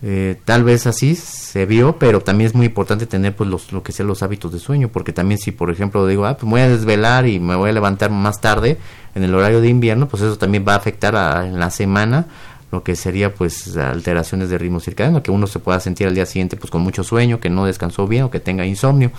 Eh, 0.05 0.41
tal 0.45 0.65
vez 0.65 0.89
así 0.89 1.15
se 1.15 1.65
vio, 1.65 1.97
pero 1.97 2.21
también 2.21 2.49
es 2.49 2.55
muy 2.57 2.67
importante 2.67 3.07
tener 3.07 3.37
pues 3.37 3.49
los, 3.49 3.73
lo 3.73 3.85
que 3.85 3.93
sean 3.93 4.09
los 4.09 4.23
hábitos 4.25 4.53
de 4.53 4.59
sueño, 4.59 4.89
porque 4.89 5.13
también 5.13 5.39
si 5.39 5.53
por 5.53 5.71
ejemplo 5.71 6.07
digo, 6.07 6.27
ah, 6.27 6.37
pues 6.37 6.51
voy 6.51 6.61
a 6.61 6.69
desvelar 6.69 7.27
y 7.29 7.39
me 7.39 7.55
voy 7.55 7.71
a 7.71 7.73
levantar 7.73 8.11
más 8.11 8.41
tarde 8.41 8.79
en 9.15 9.23
el 9.23 9.33
horario 9.33 9.61
de 9.61 9.69
invierno, 9.69 10.09
pues 10.09 10.23
eso 10.25 10.37
también 10.39 10.65
va 10.67 10.75
a 10.75 10.77
afectar 10.77 11.15
a, 11.15 11.47
en 11.47 11.61
la 11.61 11.71
semana 11.71 12.27
lo 12.73 12.83
que 12.83 12.97
sería 12.97 13.33
pues 13.33 13.77
alteraciones 13.77 14.49
de 14.49 14.59
ritmo 14.59 14.81
circadiano, 14.81 15.23
que 15.23 15.31
uno 15.31 15.47
se 15.47 15.61
pueda 15.61 15.79
sentir 15.79 16.09
al 16.09 16.15
día 16.15 16.27
siguiente 16.27 16.57
pues 16.57 16.71
con 16.71 16.83
mucho 16.83 17.05
sueño, 17.05 17.39
que 17.39 17.51
no 17.51 17.67
descansó 17.67 18.09
bien 18.09 18.25
o 18.25 18.31
que 18.31 18.41
tenga 18.41 18.67
insomnio. 18.67 19.13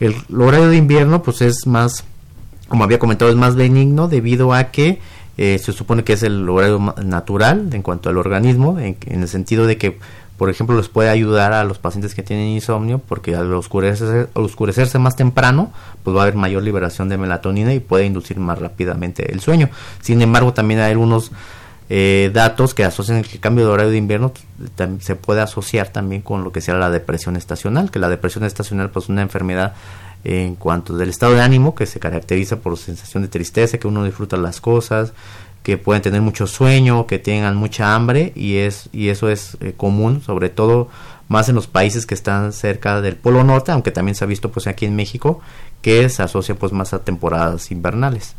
El, 0.00 0.14
horario 0.38 0.68
de 0.68 0.76
invierno 0.76 1.22
pues 1.22 1.40
es 1.40 1.66
más, 1.66 2.04
como 2.68 2.84
había 2.84 2.98
comentado, 2.98 3.30
es 3.30 3.36
más 3.36 3.56
benigno 3.56 4.08
debido 4.08 4.52
a 4.52 4.64
que 4.64 5.00
eh, 5.38 5.58
se 5.58 5.72
supone 5.72 6.04
que 6.04 6.14
es 6.14 6.22
el 6.22 6.48
horario 6.48 6.94
natural 7.04 7.68
en 7.72 7.82
cuanto 7.82 8.08
al 8.08 8.16
organismo, 8.18 8.78
en, 8.78 8.96
el 9.06 9.28
sentido 9.28 9.66
de 9.66 9.76
que, 9.76 9.98
por 10.38 10.48
ejemplo, 10.50 10.76
les 10.76 10.88
puede 10.88 11.10
ayudar 11.10 11.52
a 11.52 11.64
los 11.64 11.78
pacientes 11.78 12.14
que 12.14 12.22
tienen 12.22 12.46
insomnio, 12.48 12.98
porque 13.06 13.36
al 13.36 13.52
oscurecerse, 13.52 14.28
al 14.34 14.44
oscurecerse 14.44 14.98
más 14.98 15.16
temprano, 15.16 15.72
pues 16.02 16.16
va 16.16 16.20
a 16.20 16.22
haber 16.24 16.36
mayor 16.36 16.62
liberación 16.62 17.08
de 17.08 17.18
melatonina 17.18 17.74
y 17.74 17.80
puede 17.80 18.06
inducir 18.06 18.38
más 18.38 18.58
rápidamente 18.58 19.30
el 19.32 19.40
sueño. 19.40 19.68
Sin 20.00 20.22
embargo, 20.22 20.52
también 20.52 20.80
hay 20.80 20.92
algunos 20.92 21.32
eh, 21.88 22.30
datos 22.32 22.74
que 22.74 22.84
asocian 22.84 23.18
el 23.18 23.40
cambio 23.40 23.66
de 23.66 23.72
horario 23.72 23.92
de 23.92 23.98
invierno 23.98 24.32
se 25.00 25.14
puede 25.14 25.40
asociar 25.40 25.88
también 25.88 26.22
con 26.22 26.42
lo 26.42 26.50
que 26.50 26.60
sea 26.60 26.74
la 26.74 26.90
depresión 26.90 27.36
estacional, 27.36 27.90
que 27.90 28.00
la 28.00 28.08
depresión 28.08 28.44
estacional 28.44 28.90
pues 28.90 29.04
es 29.04 29.08
una 29.10 29.22
enfermedad 29.22 29.74
en 30.24 30.56
cuanto 30.56 30.96
del 30.96 31.10
estado 31.10 31.34
de 31.34 31.42
ánimo 31.42 31.76
que 31.76 31.86
se 31.86 32.00
caracteriza 32.00 32.56
por 32.56 32.76
sensación 32.76 33.22
de 33.22 33.28
tristeza, 33.28 33.78
que 33.78 33.86
uno 33.86 34.04
disfruta 34.04 34.36
las 34.36 34.60
cosas, 34.60 35.12
que 35.62 35.78
pueden 35.78 36.02
tener 36.02 36.22
mucho 36.22 36.48
sueño, 36.48 37.06
que 37.06 37.20
tengan 37.20 37.56
mucha 37.56 37.94
hambre 37.94 38.32
y 38.34 38.56
es 38.56 38.88
y 38.92 39.08
eso 39.08 39.28
es 39.28 39.56
eh, 39.60 39.74
común, 39.76 40.22
sobre 40.22 40.48
todo 40.48 40.88
más 41.28 41.48
en 41.48 41.54
los 41.54 41.68
países 41.68 42.06
que 42.06 42.14
están 42.14 42.52
cerca 42.52 43.00
del 43.00 43.16
Polo 43.16 43.44
Norte, 43.44 43.70
aunque 43.70 43.92
también 43.92 44.16
se 44.16 44.24
ha 44.24 44.26
visto 44.26 44.50
pues 44.50 44.66
aquí 44.66 44.86
en 44.86 44.96
México 44.96 45.40
que 45.82 46.08
se 46.08 46.22
asocia 46.22 46.56
pues 46.56 46.72
más 46.72 46.92
a 46.94 47.04
temporadas 47.04 47.70
invernales. 47.70 48.34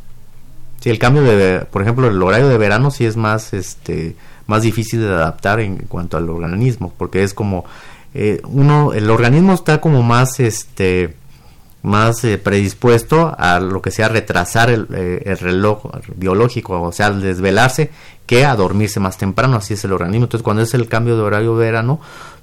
Sí, 0.79 0.89
el 0.89 0.99
cambio 0.99 1.23
de, 1.23 1.65
por 1.65 1.81
ejemplo, 1.81 2.07
el 2.07 2.21
horario 2.21 2.47
de 2.47 2.57
verano 2.57 2.91
sí 2.91 3.05
es 3.05 3.17
más, 3.17 3.53
este, 3.53 4.15
más 4.45 4.61
difícil 4.61 5.01
de 5.01 5.07
adaptar 5.07 5.59
en 5.59 5.77
cuanto 5.77 6.17
al 6.17 6.29
organismo, 6.29 6.93
porque 6.97 7.23
es 7.23 7.33
como, 7.33 7.65
eh, 8.13 8.41
uno, 8.45 8.93
el 8.93 9.09
organismo 9.09 9.53
está 9.53 9.81
como 9.81 10.03
más, 10.03 10.39
este, 10.39 11.15
más 11.81 12.23
eh, 12.23 12.37
predispuesto 12.37 13.35
a 13.37 13.59
lo 13.59 13.81
que 13.81 13.91
sea 13.91 14.09
retrasar 14.09 14.69
el, 14.69 14.87
eh, 14.93 15.23
el, 15.25 15.37
reloj 15.37 15.83
biológico, 16.15 16.81
o 16.81 16.91
sea, 16.91 17.07
al 17.07 17.21
desvelarse, 17.21 17.91
que 18.25 18.45
a 18.45 18.55
dormirse 18.55 18.99
más 18.99 19.17
temprano, 19.17 19.55
así 19.55 19.73
es 19.73 19.83
el 19.85 19.93
organismo. 19.93 20.25
Entonces, 20.25 20.43
cuando 20.43 20.61
es 20.61 20.73
el 20.73 20.87
cambio 20.87 21.15
de 21.15 21.23
horario 21.23 21.57
de 21.57 21.65
verano, 21.65 21.99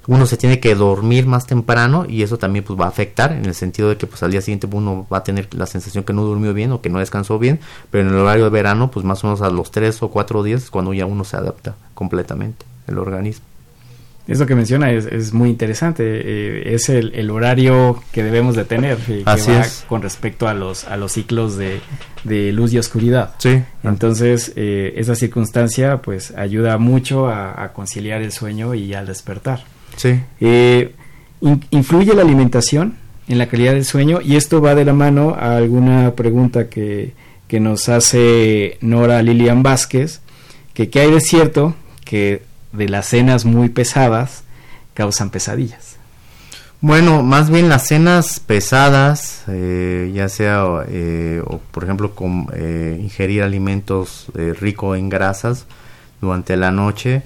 uno 0.07 0.25
se 0.25 0.37
tiene 0.37 0.59
que 0.59 0.75
dormir 0.75 1.25
más 1.25 1.47
temprano 1.47 2.05
y 2.07 2.23
eso 2.23 2.37
también 2.37 2.63
pues 2.63 2.79
va 2.79 2.85
a 2.85 2.89
afectar 2.89 3.31
en 3.31 3.45
el 3.45 3.55
sentido 3.55 3.89
de 3.89 3.97
que 3.97 4.07
pues 4.07 4.21
al 4.23 4.31
día 4.31 4.41
siguiente 4.41 4.67
uno 4.71 5.07
va 5.11 5.19
a 5.19 5.23
tener 5.23 5.53
la 5.53 5.65
sensación 5.65 6.03
que 6.03 6.13
no 6.13 6.23
durmió 6.23 6.53
bien 6.53 6.71
o 6.71 6.81
que 6.81 6.89
no 6.89 6.99
descansó 6.99 7.39
bien, 7.39 7.59
pero 7.91 8.07
en 8.07 8.13
el 8.13 8.19
horario 8.19 8.45
de 8.45 8.49
verano 8.49 8.91
pues 8.91 9.05
más 9.05 9.23
o 9.23 9.27
menos 9.27 9.41
a 9.41 9.49
los 9.49 9.71
tres 9.71 10.01
o 10.03 10.09
cuatro 10.09 10.43
días 10.43 10.63
es 10.63 10.69
cuando 10.69 10.93
ya 10.93 11.05
uno 11.05 11.23
se 11.23 11.37
adapta 11.37 11.75
completamente 11.93 12.65
el 12.87 12.97
organismo. 12.97 13.45
Eso 14.27 14.47
que 14.47 14.55
menciona 14.55 14.91
es, 14.91 15.05
es 15.05 15.33
muy 15.33 15.49
interesante, 15.49 16.03
eh, 16.03 16.73
es 16.73 16.89
el, 16.89 17.13
el, 17.13 17.29
horario 17.29 18.01
que 18.11 18.23
debemos 18.23 18.55
de 18.55 18.65
tener 18.65 18.97
que 18.97 19.21
Así 19.23 19.51
va 19.51 19.61
es. 19.61 19.85
con 19.87 20.01
respecto 20.01 20.47
a 20.47 20.55
los, 20.55 20.85
a 20.85 20.97
los 20.97 21.11
ciclos 21.11 21.57
de, 21.57 21.79
de 22.23 22.51
luz 22.51 22.73
y 22.73 22.79
oscuridad. 22.79 23.35
Sí. 23.37 23.61
Entonces, 23.83 24.51
eh, 24.55 24.93
esa 24.97 25.13
circunstancia 25.13 25.97
pues 25.97 26.31
ayuda 26.35 26.79
mucho 26.79 27.27
a, 27.27 27.63
a, 27.63 27.71
conciliar 27.71 28.23
el 28.23 28.31
sueño 28.31 28.73
y 28.73 28.95
al 28.95 29.05
despertar. 29.05 29.63
Sí. 29.95 30.19
Eh, 30.39 30.93
in, 31.41 31.63
influye 31.71 32.13
la 32.13 32.21
alimentación 32.21 32.95
en 33.27 33.37
la 33.37 33.47
calidad 33.47 33.73
del 33.73 33.85
sueño 33.85 34.19
y 34.21 34.35
esto 34.35 34.61
va 34.61 34.75
de 34.75 34.85
la 34.85 34.93
mano 34.93 35.35
a 35.39 35.57
alguna 35.57 36.15
pregunta 36.15 36.69
que, 36.69 37.13
que 37.47 37.59
nos 37.59 37.89
hace 37.89 38.77
Nora 38.81 39.21
Lilian 39.21 39.63
Vázquez, 39.63 40.21
que 40.73 40.89
qué 40.89 41.01
hay 41.01 41.11
de 41.11 41.21
cierto 41.21 41.75
que 42.03 42.43
de 42.71 42.89
las 42.89 43.07
cenas 43.07 43.45
muy 43.45 43.69
pesadas 43.69 44.43
causan 44.93 45.29
pesadillas. 45.29 45.95
Bueno, 46.81 47.23
más 47.23 47.49
bien 47.49 47.67
las 47.67 47.87
cenas 47.87 48.39
pesadas, 48.39 49.43
eh, 49.47 50.11
ya 50.13 50.29
sea, 50.29 50.83
eh, 50.87 51.41
o 51.45 51.57
por 51.57 51.83
ejemplo, 51.83 52.13
con, 52.13 52.47
eh, 52.53 52.99
ingerir 53.01 53.41
alimentos 53.41 54.27
ricos 54.59 54.97
en 54.97 55.09
grasas 55.09 55.65
durante 56.21 56.57
la 56.57 56.71
noche, 56.71 57.23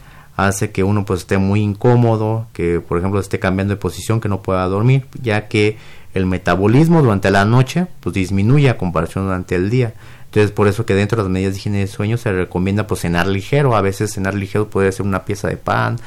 hace 0.48 0.72
que 0.72 0.84
uno 0.84 1.06
pues 1.06 1.22
esté 1.22 1.38
muy 1.38 1.62
incómodo, 1.62 2.48
que 2.54 2.80
por 2.80 2.98
ejemplo 2.98 3.20
esté 3.20 3.40
cambiando 3.40 3.74
de 3.74 3.80
posición, 3.80 4.22
que 4.22 4.30
no 4.30 4.42
pueda 4.42 4.66
dormir, 4.66 5.06
ya 5.22 5.48
que 5.48 5.78
el 6.14 6.26
metabolismo 6.26 7.02
durante 7.02 7.32
la 7.32 7.46
noche 7.46 7.88
pues 8.00 8.14
disminuye 8.16 8.70
a 8.70 8.78
comparación 8.78 9.26
durante 9.26 9.56
el 9.56 9.70
día. 9.70 9.94
Entonces, 10.26 10.52
por 10.52 10.68
eso 10.68 10.86
que 10.86 10.94
dentro 10.94 11.18
de 11.18 11.24
las 11.24 11.32
medidas 11.32 11.54
de 11.54 11.60
higiene 11.60 11.80
de 11.80 11.88
sueño 11.88 12.18
se 12.18 12.32
recomienda 12.32 12.86
pues 12.86 13.02
cenar 13.02 13.26
ligero. 13.26 13.76
A 13.76 13.82
veces 13.82 14.14
cenar 14.14 14.36
ligero 14.36 14.70
puede 14.70 14.92
ser 14.92 15.06
una 15.06 15.26
pieza 15.26 15.48
de 15.48 15.58
pan, 15.58 15.98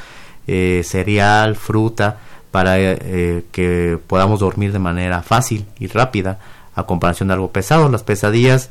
eh, 0.47 0.83
cereal, 0.85 1.57
fruta, 1.57 2.19
para 2.53 2.79
eh, 2.79 3.45
que 3.51 3.99
podamos 4.07 4.39
dormir 4.39 4.73
de 4.73 4.79
manera 4.79 5.23
fácil 5.23 5.67
y 5.81 5.89
rápida 5.89 6.39
a 6.77 6.85
comparación 6.85 7.29
de 7.29 7.35
algo 7.35 7.51
pesado. 7.51 7.89
Las 7.89 8.05
pesadillas, 8.05 8.71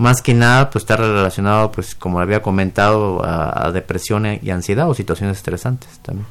más 0.00 0.22
que 0.22 0.32
nada, 0.32 0.70
pues 0.70 0.84
está 0.84 0.96
relacionado, 0.96 1.70
pues 1.72 1.94
como 1.94 2.20
había 2.20 2.40
comentado, 2.40 3.22
a, 3.22 3.70
depresión 3.70 4.26
y 4.40 4.48
ansiedad 4.48 4.88
o 4.88 4.94
situaciones 4.94 5.36
estresantes 5.36 5.90
también. 5.98 6.26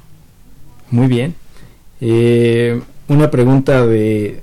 Muy 0.90 1.06
bien. 1.06 1.36
Eh, 2.02 2.82
una 3.10 3.30
pregunta 3.30 3.86
de, 3.86 4.42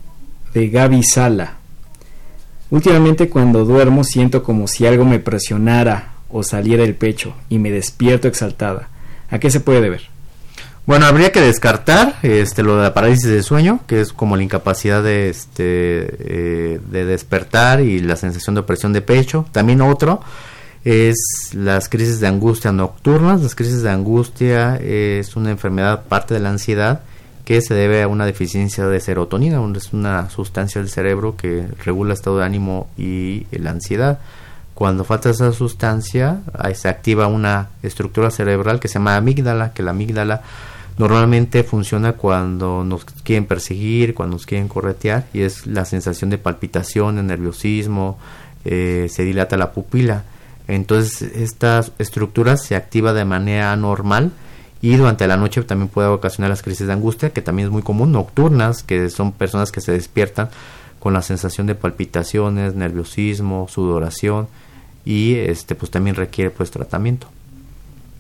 de 0.55 0.69
Gaby 0.69 1.03
Sala. 1.03 1.55
Últimamente 2.71 3.29
cuando 3.29 3.65
duermo 3.65 4.05
siento 4.05 4.45
como 4.45 4.69
si 4.69 4.87
algo 4.87 5.05
me 5.05 5.19
presionara 5.19 6.13
o 6.31 6.45
saliera 6.45 6.85
del 6.85 6.95
pecho 6.95 7.35
y 7.49 7.59
me 7.59 7.73
despierto 7.73 8.29
exaltada. 8.29 8.91
¿A 9.29 9.41
qué 9.41 9.51
se 9.51 9.59
puede 9.59 9.81
deber? 9.81 10.03
Bueno, 10.87 11.07
habría 11.07 11.33
que 11.33 11.41
descartar 11.41 12.15
este, 12.23 12.63
lo 12.63 12.77
de 12.77 12.85
la 12.85 12.95
parálisis 12.95 13.29
de 13.29 13.43
sueño, 13.43 13.81
que 13.89 14.01
es 14.01 14.13
como 14.13 14.37
la 14.37 14.45
incapacidad 14.45 15.03
de, 15.03 15.29
este, 15.29 15.57
eh, 15.65 16.81
de 16.89 17.05
despertar 17.05 17.81
y 17.81 17.99
la 17.99 18.15
sensación 18.15 18.55
de 18.55 18.61
opresión 18.61 18.93
de 18.93 19.03
pecho. 19.03 19.47
También 19.51 19.81
otro 19.81 20.21
es 20.85 21.51
las 21.55 21.89
crisis 21.89 22.21
de 22.21 22.29
angustia 22.29 22.71
nocturnas. 22.71 23.43
Las 23.43 23.57
crisis 23.57 23.83
de 23.83 23.91
angustia 23.91 24.77
es 24.77 25.35
una 25.35 25.51
enfermedad 25.51 26.05
parte 26.05 26.35
de 26.35 26.41
la 26.41 26.51
ansiedad 26.51 27.01
que 27.45 27.61
se 27.63 27.75
debe 27.75 28.03
a 28.03 28.09
una 28.09 28.25
deficiencia 28.25 28.87
de 28.87 29.01
serotonina, 29.01 29.61
es 29.77 29.93
una 29.93 30.31
sustancia 30.31 30.81
del 30.81 30.91
cerebro 30.91 31.37
que 31.37 31.67
regula 31.85 32.11
el 32.13 32.17
estado 32.17 32.39
de 32.39 32.45
ánimo 32.45 32.89
y 32.97 33.47
la 33.51 33.71
ansiedad. 33.71 34.21
Cuando 34.75 35.03
falta 35.03 35.31
esa 35.31 35.53
sustancia, 35.53 36.43
ahí 36.57 36.75
se 36.77 36.89
activa 36.89 37.27
una 37.27 37.71
estructura 37.83 38.31
cerebral 38.31 38.79
que 38.79 38.89
se 38.89 38.95
llama 38.95 39.17
amígdala, 39.17 39.73
que 39.73 39.83
la 39.83 39.93
amígdala 39.93 40.43
normalmente 40.99 41.63
funciona 41.63 42.15
cuando 42.15 42.85
nos 42.85 43.05
quieren 43.05 43.47
perseguir, 43.47 44.15
cuando 44.15 44.37
nos 44.37 44.47
quieren 44.47 44.69
corretear, 44.69 45.27
y 45.33 45.43
es 45.43 45.67
la 45.67 45.85
sensación 45.85 46.31
de 46.31 46.39
palpitación, 46.39 47.17
de 47.17 47.23
nerviosismo, 47.23 48.19
eh, 48.65 49.09
se 49.11 49.25
dilata 49.25 49.57
la 49.57 49.73
pupila. 49.73 50.25
Entonces, 50.69 51.23
esta 51.23 51.85
estructura 51.99 52.57
se 52.57 52.75
activa 52.75 53.13
de 53.13 53.25
manera 53.25 53.73
anormal 53.73 54.33
y 54.83 54.97
durante 54.97 55.27
la 55.27 55.37
noche 55.37 55.63
también 55.63 55.89
puede 55.89 56.09
ocasionar 56.09 56.51
las 56.51 56.63
crisis 56.63 56.87
de 56.87 56.93
angustia, 56.93 57.31
que 57.31 57.43
también 57.43 57.67
es 57.67 57.73
muy 57.73 57.83
común, 57.83 58.13
nocturnas, 58.13 58.83
que 58.83 59.09
son 59.11 59.33
personas 59.33 59.73
que 59.73 59.81
se 59.81 59.93
despiertan 59.93 60.49
con 60.99 61.13
la 61.13 61.23
sensación 61.23 61.67
de 61.67 61.75
palpitaciones, 61.75 62.75
nerviosismo, 62.75 63.69
sudoración 63.69 64.49
y 65.05 65.37
este 65.37 65.77
pues 65.77 65.91
también 65.91 66.17
requiere 66.17 66.51
pues 66.51 66.71
tratamiento. 66.71 67.29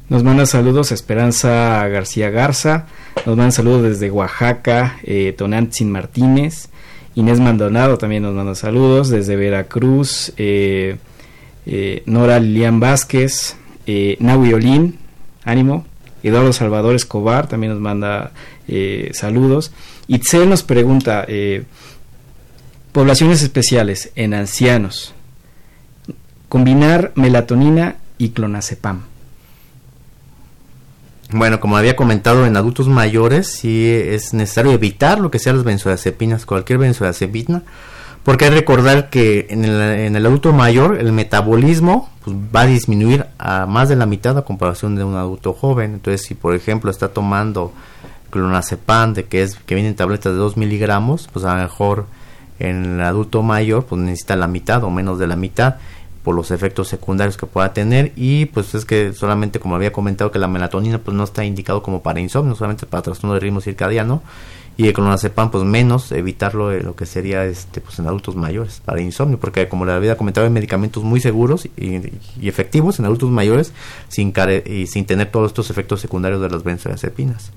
Nos 0.09 0.23
manda 0.23 0.47
saludos 0.47 0.93
Esperanza 0.93 1.87
García 1.89 2.31
Garza, 2.31 2.87
nos 3.27 3.37
manda 3.37 3.51
saludos 3.51 3.83
desde 3.83 4.11
Oaxaca, 4.11 4.99
eh, 5.03 5.35
Tonantzin 5.37 5.91
Martínez, 5.91 6.69
Inés 7.17 7.41
Maldonado 7.41 7.99
también 7.99 8.23
nos 8.23 8.35
manda 8.35 8.55
saludos 8.55 9.09
desde 9.09 9.35
Veracruz, 9.35 10.33
eh, 10.37 10.99
eh, 11.67 12.03
Nora 12.07 12.39
Lilian 12.39 12.79
Vázquez, 12.79 13.57
eh, 13.87 14.17
Olín, 14.55 14.99
ánimo, 15.45 15.85
Eduardo 16.23 16.53
Salvador 16.53 16.95
Escobar 16.95 17.49
también 17.49 17.73
nos 17.73 17.81
manda 17.81 18.33
eh, 18.69 19.11
saludos. 19.13 19.73
Itzel 20.09 20.49
nos 20.49 20.63
pregunta, 20.63 21.25
eh, 21.27 21.65
poblaciones 22.93 23.43
especiales 23.43 24.13
en 24.15 24.35
ancianos, 24.35 25.15
combinar 26.49 27.13
melatonina 27.17 27.97
y 28.19 28.31
clonazepam. 28.31 29.16
Bueno, 31.33 31.59
como 31.59 31.77
había 31.77 31.97
comentado, 31.97 32.47
en 32.47 32.57
adultos 32.57 32.89
mayores 32.89 33.49
sí 33.49 33.91
es 33.91 34.33
necesario 34.33 34.73
evitar 34.73 35.19
lo 35.19 35.31
que 35.31 35.41
sean 35.41 35.57
las 35.57 35.65
benzodiazepinas, 35.65 36.47
cualquier 36.47 36.79
benzodiazepina, 36.79 37.63
porque 38.23 38.45
hay 38.45 38.51
que 38.51 38.57
recordar 38.59 39.11
que 39.11 39.47
en 39.51 39.65
el, 39.65 40.27
adulto 40.27 40.53
mayor 40.53 40.99
el 40.99 41.13
metabolismo 41.13 42.11
pues, 42.25 42.37
va 42.37 42.63
a 42.63 42.67
disminuir 42.67 43.27
a 43.39 43.67
más 43.67 43.89
de 43.89 43.97
la 43.97 44.07
mitad 44.07 44.39
a 44.39 44.43
comparación 44.43 44.95
de 44.95 45.03
un 45.03 45.17
adulto 45.17 45.53
joven. 45.53 45.95
Entonces, 45.95 46.23
si 46.23 46.35
por 46.35 46.55
ejemplo 46.55 46.91
está 46.91 47.09
tomando 47.09 47.73
clonazepam, 48.31 49.15
de 49.15 49.25
que 49.25 49.43
es 49.43 49.57
que 49.57 49.75
vienen 49.75 49.97
tabletas 49.97 50.33
de 50.33 50.39
2 50.39 50.57
miligramos, 50.57 51.29
pues 51.33 51.45
a 51.45 51.57
lo 51.57 51.63
mejor 51.63 52.07
en 52.59 52.85
el 52.85 53.03
adulto 53.03 53.43
mayor 53.43 53.85
pues 53.85 54.01
necesita 54.01 54.37
la 54.37 54.47
mitad 54.47 54.83
o 54.85 54.91
menos 54.91 55.19
de 55.19 55.27
la 55.27 55.37
mitad 55.37 55.77
por 56.27 56.35
los 56.35 56.51
efectos 56.51 56.89
secundarios 56.89 57.37
que 57.37 57.47
pueda 57.47 57.73
tener. 57.73 58.13
Y 58.17 58.47
pues 58.47 58.75
es 58.75 58.85
que 58.85 59.13
solamente 59.13 59.61
como 59.61 59.77
había 59.77 59.93
comentado 59.93 60.33
que 60.33 60.41
la 60.41 60.49
melatonina 60.49 60.99
pues 60.99 61.17
no 61.17 61.23
está 61.23 61.45
indicado 61.45 61.85
como 61.85 62.03
para 62.03 62.19
insomnio, 62.19 62.57
solamente 62.57 62.85
para 62.85 63.01
trastorno 63.01 63.35
de 63.35 63.39
ritmo 63.39 63.61
circadiano. 63.61 64.25
Y 64.77 64.89
el 64.89 64.93
clonazepam 64.93 65.53
pues 65.53 65.63
menos 65.63 66.11
evitarlo 66.11 66.73
lo 66.81 66.97
que 66.97 67.07
sería 67.07 67.45
este 67.45 67.81
pues 67.81 68.01
en 68.01 68.09
adultos 68.09 68.35
mayores 68.35 68.83
para 68.85 69.01
insomnio. 69.01 69.39
Porque 69.39 69.69
como 69.69 69.87
le 69.87 69.93
había 69.93 70.17
comentado 70.17 70.49
hay 70.49 70.53
medicamentos 70.53 71.05
muy 71.05 71.21
seguros 71.21 71.69
y, 71.77 72.03
efectivos 72.43 72.99
en 72.99 73.05
adultos 73.05 73.31
mayores 73.31 73.73
sin 74.09 74.33
care 74.33 74.65
y 74.67 74.89
sin 74.89 75.05
tener 75.05 75.31
todos 75.31 75.53
estos 75.53 75.71
efectos 75.71 76.01
secundarios 76.01 76.43
de 76.43 76.51
las 76.51 76.65
benzodiazepinas. 76.65 77.53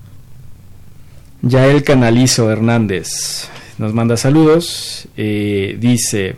Yael 1.41 1.84
Canalizo 1.84 2.51
Hernández 2.51 3.49
nos 3.80 3.95
manda 3.95 4.15
saludos, 4.15 5.07
eh, 5.17 5.76
dice 5.80 6.36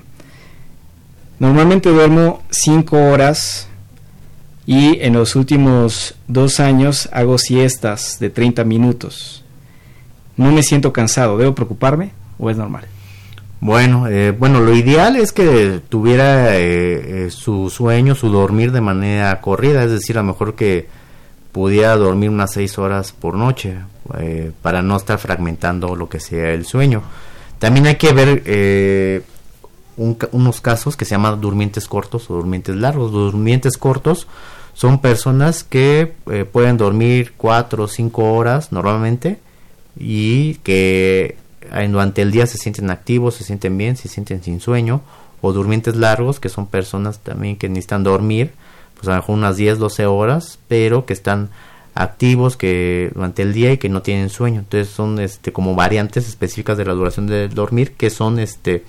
Normalmente 1.42 1.90
duermo 1.90 2.44
5 2.52 2.98
horas 3.10 3.68
y 4.68 5.00
en 5.02 5.14
los 5.14 5.36
últimos 5.36 6.14
dos 6.28 6.60
años 6.60 7.10
hago 7.12 7.40
siestas 7.40 8.20
de 8.20 8.30
30 8.30 8.64
minutos. 8.64 9.44
No 10.38 10.52
me 10.52 10.62
siento 10.62 10.94
cansado, 10.94 11.40
¿debo 11.40 11.56
preocuparme 11.56 12.12
o 12.38 12.52
es 12.52 12.58
normal? 12.58 12.86
Bueno, 13.60 14.08
eh, 14.08 14.30
bueno, 14.30 14.60
lo 14.60 14.76
ideal 14.76 15.16
es 15.16 15.32
que 15.32 15.82
tuviera 15.90 16.60
eh, 16.60 17.26
eh, 17.26 17.32
su 17.32 17.72
sueño, 17.72 18.14
su 18.14 18.30
dormir 18.30 18.72
de 18.72 18.82
manera 18.82 19.42
corrida, 19.42 19.84
es 19.84 19.90
decir, 19.90 20.20
a 20.20 20.22
lo 20.22 20.28
mejor 20.28 20.54
que 20.54 20.90
pudiera 21.52 21.96
dormir 21.96 22.30
unas 22.30 22.54
seis 22.54 22.78
horas 22.78 23.14
por 23.14 23.34
noche 23.34 23.78
para 24.62 24.84
no 24.84 24.96
estar 24.96 25.18
fragmentando 25.18 25.96
lo 25.96 26.08
que 26.08 26.20
sea 26.20 26.52
el 26.52 26.68
sueño. 26.68 27.02
También 27.58 27.88
hay 27.88 27.96
que 27.96 28.14
ver 28.14 29.24
unos 30.32 30.62
casos 30.62 30.98
que 30.98 31.06
se 31.06 31.12
llaman 31.12 31.40
durmientes 31.40 31.88
cortos 31.88 32.30
o 32.30 32.36
durmientes 32.36 32.76
largos. 32.76 33.12
Durmientes 33.12 33.78
cortos 33.78 34.28
son 34.74 35.00
personas 35.00 35.64
que 35.64 36.14
eh, 36.32 36.46
pueden 36.46 36.78
dormir 36.78 37.34
cuatro 37.38 37.84
o 37.84 37.88
cinco 37.88 38.34
horas 38.34 38.72
normalmente 38.72 39.40
y 39.98 40.56
que 40.56 41.36
durante 41.90 42.22
el 42.22 42.32
día 42.32 42.48
se 42.48 42.58
sienten 42.58 42.90
activos, 42.90 43.36
se 43.36 43.44
sienten 43.44 43.78
bien, 43.78 43.96
se 43.96 44.08
sienten 44.08 44.44
sin 44.44 44.60
sueño. 44.60 45.02
O 45.44 45.54
durmientes 45.54 45.96
largos, 45.96 46.40
que 46.40 46.50
son 46.50 46.68
personas 46.68 47.20
también 47.20 47.56
que 47.56 47.68
necesitan 47.68 48.04
dormir, 48.04 48.52
pues 48.94 49.08
a 49.08 49.12
lo 49.12 49.18
mejor 49.18 49.36
unas 49.36 49.58
10, 49.58 49.80
12 49.80 50.06
horas, 50.06 50.60
pero 50.68 51.08
que 51.08 51.14
están 51.14 51.50
activos 51.96 52.58
que 52.58 53.12
durante 53.14 53.42
el 53.42 53.54
día 53.54 53.74
y 53.74 53.78
que 53.78 53.90
no 53.90 54.02
tienen 54.02 54.30
sueño. 54.30 54.60
Entonces 54.60 54.94
son 54.94 55.20
este 55.20 55.52
como 55.52 55.76
variantes 55.76 56.28
específicas 56.28 56.78
de 56.78 56.86
la 56.86 56.94
duración 56.94 57.28
del 57.28 57.54
dormir 57.54 57.94
que 57.94 58.10
son 58.10 58.40
este 58.40 58.84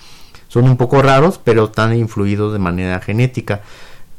son 0.53 0.65
un 0.65 0.77
poco 0.77 1.01
raros, 1.01 1.41
pero 1.43 1.65
están 1.65 1.97
influidos 1.97 2.53
de 2.53 2.59
manera 2.59 3.01
genética. 3.01 3.63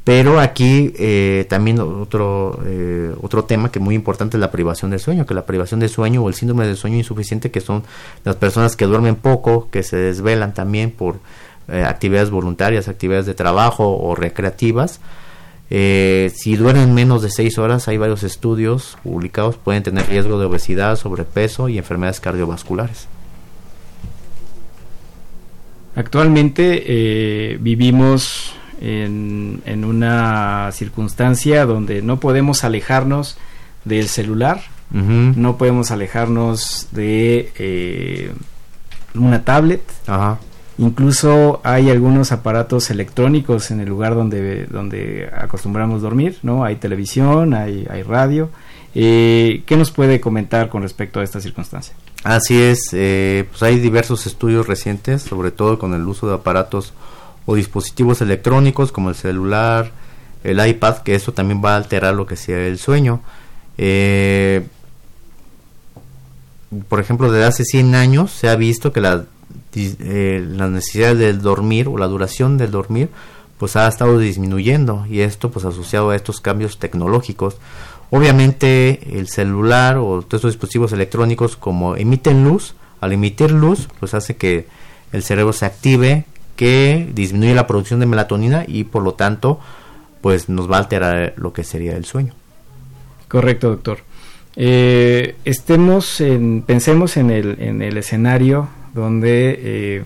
Pero 0.02 0.40
aquí 0.40 0.92
eh, 0.98 1.46
también 1.48 1.78
otro, 1.78 2.58
eh, 2.66 3.14
otro 3.22 3.44
tema 3.44 3.70
que 3.70 3.78
es 3.78 3.84
muy 3.84 3.94
importante 3.94 4.36
es 4.36 4.40
la 4.40 4.50
privación 4.50 4.90
del 4.90 4.98
sueño, 4.98 5.26
que 5.26 5.32
la 5.32 5.46
privación 5.46 5.78
del 5.78 5.90
sueño 5.90 6.24
o 6.24 6.28
el 6.28 6.34
síndrome 6.34 6.66
del 6.66 6.76
sueño 6.76 6.96
insuficiente, 6.96 7.52
que 7.52 7.60
son 7.60 7.84
las 8.24 8.34
personas 8.34 8.74
que 8.74 8.84
duermen 8.84 9.14
poco, 9.14 9.68
que 9.70 9.84
se 9.84 9.96
desvelan 9.96 10.54
también 10.54 10.90
por 10.90 11.20
eh, 11.68 11.84
actividades 11.84 12.30
voluntarias, 12.30 12.88
actividades 12.88 13.26
de 13.26 13.34
trabajo 13.34 13.96
o 13.96 14.16
recreativas. 14.16 14.98
si 15.70 16.56
duermen 16.56 16.94
menos 16.94 17.22
de 17.22 17.30
seis 17.30 17.58
horas, 17.58 17.86
hay 17.86 17.96
varios 17.96 18.24
estudios 18.24 18.98
publicados, 19.04 19.56
pueden 19.56 19.84
tener 19.84 20.08
riesgo 20.08 20.40
de 20.40 20.46
obesidad, 20.46 20.96
sobrepeso 20.96 21.68
y 21.68 21.78
enfermedades 21.78 22.18
cardiovasculares. 22.18 23.06
Actualmente 25.96 27.56
vivimos 27.60 28.54
en, 28.80 29.84
una 29.84 30.70
circunstancia 30.72 31.66
donde 31.66 32.02
no 32.02 32.20
podemos 32.20 32.64
alejarnos 32.64 33.38
del 33.84 34.08
celular, 34.08 34.60
no 34.90 35.56
podemos 35.56 35.90
alejarnos 35.90 36.88
de 36.92 37.50
eh, 37.58 38.32
una 39.14 39.42
tablet. 39.42 39.82
Incluso 40.78 41.60
hay 41.64 41.90
algunos 41.90 42.32
aparatos 42.32 42.90
electrónicos 42.90 43.70
en 43.70 43.80
el 43.80 43.88
lugar 43.88 44.14
donde, 44.14 44.66
donde 44.66 45.30
acostumbramos 45.36 46.02
dormir, 46.02 46.38
¿no? 46.42 46.64
Hay 46.64 46.76
televisión, 46.76 47.54
hay, 47.54 47.86
hay 47.90 48.02
radio. 48.02 48.50
Eh, 48.94 49.62
¿Qué 49.66 49.76
nos 49.76 49.90
puede 49.90 50.20
comentar 50.20 50.68
con 50.68 50.82
respecto 50.82 51.20
a 51.20 51.24
esta 51.24 51.40
circunstancia? 51.40 51.94
Así 52.22 52.60
es, 52.60 52.88
eh, 52.92 53.46
pues 53.50 53.62
hay 53.62 53.78
diversos 53.78 54.26
estudios 54.26 54.66
recientes, 54.66 55.22
sobre 55.22 55.50
todo 55.50 55.78
con 55.78 55.94
el 55.94 56.06
uso 56.06 56.28
de 56.28 56.34
aparatos 56.34 56.92
o 57.46 57.54
dispositivos 57.54 58.20
electrónicos 58.20 58.92
como 58.92 59.10
el 59.10 59.14
celular, 59.14 59.90
el 60.42 60.66
iPad, 60.66 60.98
que 60.98 61.14
eso 61.14 61.32
también 61.32 61.62
va 61.64 61.74
a 61.74 61.76
alterar 61.76 62.14
lo 62.14 62.26
que 62.26 62.36
sea 62.36 62.66
el 62.66 62.78
sueño. 62.78 63.20
Eh, 63.76 64.66
por 66.88 67.00
ejemplo, 67.00 67.30
desde 67.30 67.46
hace 67.46 67.64
100 67.64 67.94
años 67.94 68.30
se 68.30 68.48
ha 68.48 68.56
visto 68.56 68.92
que 68.92 69.00
la, 69.00 69.24
eh, 69.74 70.44
la 70.48 70.68
necesidad 70.68 71.14
del 71.16 71.42
dormir 71.42 71.88
o 71.88 71.98
la 71.98 72.06
duración 72.06 72.58
del 72.58 72.70
dormir 72.70 73.08
pues 73.58 73.76
ha 73.76 73.86
estado 73.86 74.18
disminuyendo 74.18 75.06
y 75.08 75.20
esto 75.20 75.50
pues 75.50 75.64
asociado 75.64 76.10
a 76.10 76.16
estos 76.16 76.40
cambios 76.40 76.78
tecnológicos. 76.78 77.56
Obviamente 78.14 79.18
el 79.18 79.26
celular 79.26 79.96
o 79.96 80.22
todos 80.22 80.34
estos 80.34 80.52
dispositivos 80.52 80.92
electrónicos 80.92 81.56
como 81.56 81.96
emiten 81.96 82.44
luz, 82.44 82.76
al 83.00 83.12
emitir 83.12 83.50
luz 83.50 83.88
pues 83.98 84.14
hace 84.14 84.36
que 84.36 84.66
el 85.10 85.24
cerebro 85.24 85.52
se 85.52 85.66
active, 85.66 86.24
que 86.54 87.10
disminuye 87.12 87.56
la 87.56 87.66
producción 87.66 87.98
de 87.98 88.06
melatonina 88.06 88.66
y 88.68 88.84
por 88.84 89.02
lo 89.02 89.14
tanto 89.14 89.58
pues 90.20 90.48
nos 90.48 90.70
va 90.70 90.76
a 90.76 90.78
alterar 90.78 91.34
lo 91.38 91.52
que 91.52 91.64
sería 91.64 91.96
el 91.96 92.04
sueño. 92.04 92.34
Correcto, 93.26 93.70
doctor. 93.70 93.98
Eh, 94.54 95.34
estemos 95.44 96.20
en, 96.20 96.62
pensemos 96.62 97.16
en 97.16 97.30
el, 97.32 97.56
en 97.58 97.82
el 97.82 97.96
escenario 97.96 98.68
donde 98.94 99.58
eh, 99.60 100.04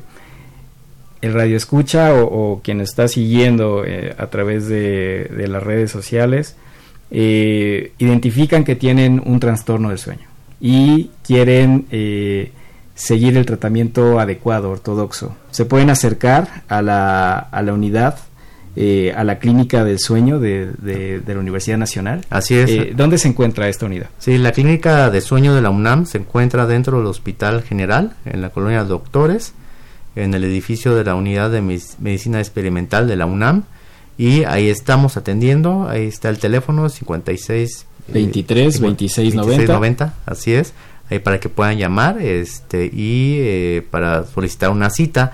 el 1.20 1.34
radio 1.34 1.58
escucha 1.58 2.14
o, 2.14 2.62
quien 2.64 2.80
está 2.80 3.06
siguiendo 3.06 3.84
eh, 3.84 4.14
a 4.16 4.28
través 4.28 4.66
de, 4.66 5.24
de, 5.24 5.46
las 5.46 5.62
redes 5.62 5.90
sociales 5.90 6.56
identifican 7.10 8.64
que 8.64 8.76
tienen 8.76 9.22
un 9.24 9.40
trastorno 9.40 9.88
del 9.88 9.98
sueño 9.98 10.28
y 10.60 11.10
quieren 11.22 11.86
seguir 12.98 13.36
el 13.36 13.46
tratamiento 13.46 14.18
adecuado, 14.18 14.70
ortodoxo. 14.70 15.34
Se 15.52 15.64
pueden 15.64 15.88
acercar 15.88 16.64
a 16.68 16.82
la, 16.82 17.38
a 17.38 17.62
la 17.62 17.72
unidad, 17.72 18.18
eh, 18.74 19.14
a 19.16 19.22
la 19.22 19.38
clínica 19.38 19.84
del 19.84 20.00
sueño 20.00 20.40
de, 20.40 20.66
de, 20.72 21.22
la 21.24 21.38
Universidad 21.38 21.78
Nacional. 21.78 22.26
Así 22.28 22.56
es. 22.56 22.70
Eh, 22.70 22.92
¿Dónde 22.96 23.18
se 23.18 23.28
encuentra 23.28 23.68
esta 23.68 23.86
unidad? 23.86 24.08
Sí, 24.18 24.36
la 24.36 24.50
clínica 24.50 25.10
de 25.10 25.20
sueño 25.20 25.54
de 25.54 25.62
la 25.62 25.70
UNAM 25.70 26.06
se 26.06 26.18
encuentra 26.18 26.66
dentro 26.66 26.98
del 26.98 27.06
Hospital 27.06 27.62
General, 27.62 28.14
en 28.24 28.42
la 28.42 28.50
colonia 28.50 28.82
Doctores, 28.82 29.52
en 30.16 30.34
el 30.34 30.42
edificio 30.42 30.96
de 30.96 31.04
la 31.04 31.14
Unidad 31.14 31.50
de 31.50 31.60
Medicina 31.60 32.40
Experimental 32.40 33.06
de 33.06 33.16
la 33.16 33.26
UNAM. 33.26 33.62
Y 34.18 34.44
ahí 34.44 34.68
estamos 34.68 35.16
atendiendo, 35.16 35.88
ahí 35.88 36.06
está 36.06 36.28
el 36.28 36.38
teléfono 36.38 36.88
56 36.88 37.86
23 38.08 38.80
26 38.80 39.34
90. 39.34 39.72
90, 39.72 40.14
así 40.26 40.52
es 40.54 40.74
ahí 41.10 41.18
para 41.18 41.40
que 41.40 41.48
puedan 41.48 41.78
llamar 41.78 42.20
este 42.20 42.86
y 42.92 43.36
eh, 43.38 43.86
para 43.90 44.26
solicitar 44.26 44.70
una 44.70 44.90
cita 44.90 45.32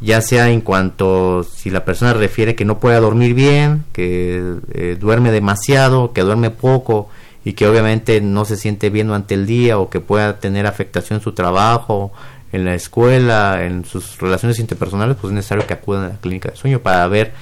ya 0.00 0.20
sea 0.20 0.50
en 0.50 0.60
cuanto 0.60 1.44
si 1.44 1.70
la 1.70 1.84
persona 1.84 2.12
refiere 2.12 2.54
que 2.54 2.64
no 2.64 2.78
pueda 2.78 3.00
dormir 3.00 3.32
bien, 3.32 3.84
que 3.92 4.56
eh, 4.72 4.96
duerme 5.00 5.30
demasiado, 5.30 6.12
que 6.12 6.20
duerme 6.20 6.50
poco 6.50 7.08
y 7.44 7.54
que 7.54 7.66
obviamente 7.66 8.20
no 8.20 8.44
se 8.44 8.56
siente 8.56 8.90
bien 8.90 9.06
durante 9.06 9.34
el 9.34 9.46
día 9.46 9.78
o 9.78 9.88
que 9.88 10.00
pueda 10.00 10.40
tener 10.40 10.66
afectación 10.66 11.20
en 11.20 11.22
su 11.22 11.32
trabajo, 11.32 12.12
en 12.52 12.64
la 12.64 12.74
escuela, 12.74 13.64
en 13.64 13.84
sus 13.84 14.18
relaciones 14.18 14.58
interpersonales, 14.58 15.16
pues 15.18 15.30
es 15.30 15.36
necesario 15.36 15.66
que 15.66 15.74
acudan 15.74 16.04
a 16.04 16.08
la 16.08 16.16
clínica 16.16 16.50
de 16.50 16.56
sueño 16.56 16.80
para 16.80 17.06
ver 17.08 17.32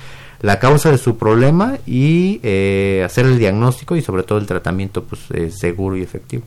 la 0.42 0.58
causa 0.58 0.90
de 0.90 0.98
su 0.98 1.16
problema 1.16 1.78
y 1.86 2.40
eh, 2.42 3.02
hacer 3.04 3.26
el 3.26 3.38
diagnóstico 3.38 3.96
y 3.96 4.02
sobre 4.02 4.24
todo 4.24 4.38
el 4.38 4.46
tratamiento 4.46 5.04
pues 5.04 5.22
seguro 5.54 5.96
y 5.96 6.02
efectivo. 6.02 6.44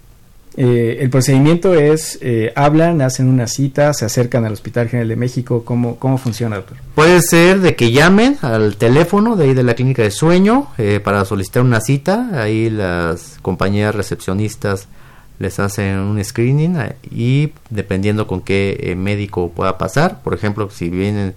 Eh, 0.58 1.00
el 1.02 1.10
procedimiento 1.10 1.74
es, 1.74 2.18
eh, 2.22 2.54
hablan, 2.56 3.02
hacen 3.02 3.28
una 3.28 3.46
cita, 3.46 3.94
se 3.94 4.06
acercan 4.06 4.46
al 4.46 4.54
Hospital 4.54 4.88
General 4.88 5.10
de 5.10 5.16
México. 5.18 5.66
¿Cómo, 5.66 5.98
¿Cómo 5.98 6.18
funciona, 6.18 6.56
doctor? 6.58 6.78
Puede 6.96 7.22
ser 7.22 7.60
de 7.60 7.76
que 7.76 7.92
llamen 7.92 8.38
al 8.42 8.78
teléfono 8.78 9.36
de 9.36 9.46
ahí 9.46 9.54
de 9.54 9.64
la 9.64 9.74
clínica 9.74 10.04
de 10.04 10.12
sueño 10.12 10.68
eh, 10.78 11.02
para 11.04 11.26
solicitar 11.26 11.62
una 11.62 11.82
cita. 11.82 12.30
Ahí 12.34 12.70
las 12.70 13.38
compañías 13.42 13.94
recepcionistas 13.94 14.88
les 15.40 15.60
hacen 15.60 16.00
un 16.00 16.24
screening 16.24 16.78
y 17.12 17.52
dependiendo 17.70 18.26
con 18.26 18.40
qué 18.40 18.96
médico 18.98 19.50
pueda 19.50 19.78
pasar. 19.78 20.22
Por 20.24 20.34
ejemplo, 20.34 20.70
si 20.70 20.90
vienen 20.90 21.36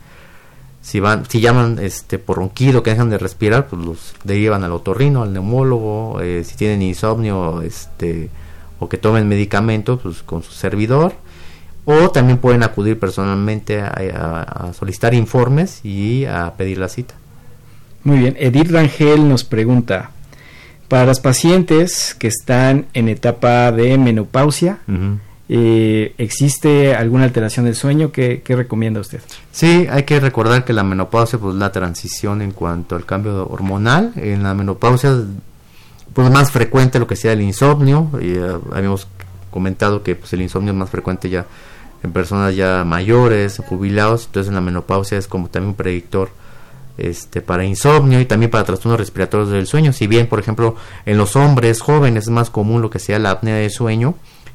si 0.81 1.01
van 1.01 1.25
si 1.29 1.41
llaman 1.41 1.79
este 1.81 2.19
por 2.19 2.39
ronquido 2.39 2.83
que 2.83 2.91
dejan 2.91 3.11
de 3.11 3.19
respirar 3.19 3.67
pues 3.67 3.85
los 3.85 4.15
derivan 4.25 4.65
al 4.65 4.73
otorrino 4.73 5.23
al 5.23 5.33
neumólogo 5.33 6.21
si 6.45 6.57
tienen 6.57 6.83
insomnio 6.83 7.63
este 7.63 8.31
o 8.79 8.89
que 8.89 8.97
tomen 8.97 9.29
medicamentos 9.29 10.01
pues, 10.03 10.23
con 10.23 10.43
su 10.43 10.53
servidor. 10.53 11.15
O 11.85 12.11
también 12.11 12.39
pueden 12.39 12.63
acudir 12.63 12.99
personalmente 12.99 13.81
a, 13.81 14.73
solicitar 14.79 15.15
informes 15.15 15.83
y 15.85 16.27
a 16.27 16.53
pedir 16.57 16.77
la 16.77 16.89
cita. 16.89 17.15
Muy 18.05 18.19
bien, 18.19 18.37
Edith 18.39 18.71
Rangel 18.71 19.27
nos 19.27 19.45
pregunta, 19.45 20.11
para 20.89 21.07
las 21.07 21.21
pacientes 21.21 22.15
que 22.15 22.29
están 22.29 22.87
en 22.93 23.09
etapa 23.09 23.73
de 23.73 23.97
menopausia, 23.97 24.81
eh, 25.49 26.15
¿existe 26.19 26.95
alguna 26.95 27.25
alteración 27.25 27.65
del 27.65 27.75
sueño? 27.75 28.13
¿Qué, 28.13 28.43
¿Qué, 28.45 28.55
recomienda 28.55 29.01
usted? 29.01 29.21
Sí, 29.51 29.87
hay 29.91 30.03
que 30.03 30.21
recordar 30.21 30.65
que 30.65 30.73
la 30.73 30.85
menopausia 30.85 31.39
pues 31.39 31.55
la 31.55 31.73
transición 31.73 32.43
en 32.43 32.53
cuanto 32.53 32.97
al 32.97 33.07
cambio 33.07 33.47
hormonal. 33.49 34.13
En 34.17 34.43
la 34.43 34.55
menopausia 34.55 35.17
pues 36.13 36.31
más 36.31 36.51
frecuente 36.51 36.99
lo 36.99 37.07
que 37.07 37.17
sea 37.17 37.33
el 37.33 37.41
insomnio. 37.41 38.11
Y, 38.21 38.33
eh, 38.33 38.59
habíamos 38.73 39.07
comentado 39.51 40.03
que 40.03 40.17
pues, 40.17 40.33
el 40.35 40.43
insomnio 40.43 40.73
es 40.73 40.79
más 40.79 40.91
frecuente 40.91 41.31
ya 41.31 41.47
en 42.03 42.13
personas 42.13 42.55
ya 42.55 42.85
mayores, 42.85 43.61
jubilados, 43.67 44.27
entonces 44.27 44.49
en 44.49 44.55
la 44.55 44.61
menopausia 44.61 45.19
es 45.19 45.27
como 45.27 45.49
también 45.49 45.71
un 45.71 45.75
predictor 45.75 46.31
este, 46.97 47.41
para 47.43 47.65
insomnio 47.65 48.21
y 48.21 48.25
también 48.27 48.51
para 48.51 48.65
trastornos 48.65 48.99
respiratorios 48.99 49.51
del 49.51 49.67
sueño. 49.67 49.93
Si 49.93 50.07
bien, 50.07 50.27
por 50.27 50.39
ejemplo, 50.41 50.77
en 51.07 51.17
los 51.17 51.37
hombres 51.37 51.81
jóvenes 51.81 52.25
es 52.25 52.31
más 52.31 52.51
común 52.51 52.83
lo 52.83 52.91
que 52.91 52.99
sea 52.99 53.19
la 53.19 53.31
apnea 53.31 53.57
de 53.57 53.71
sueño, 53.71 54.15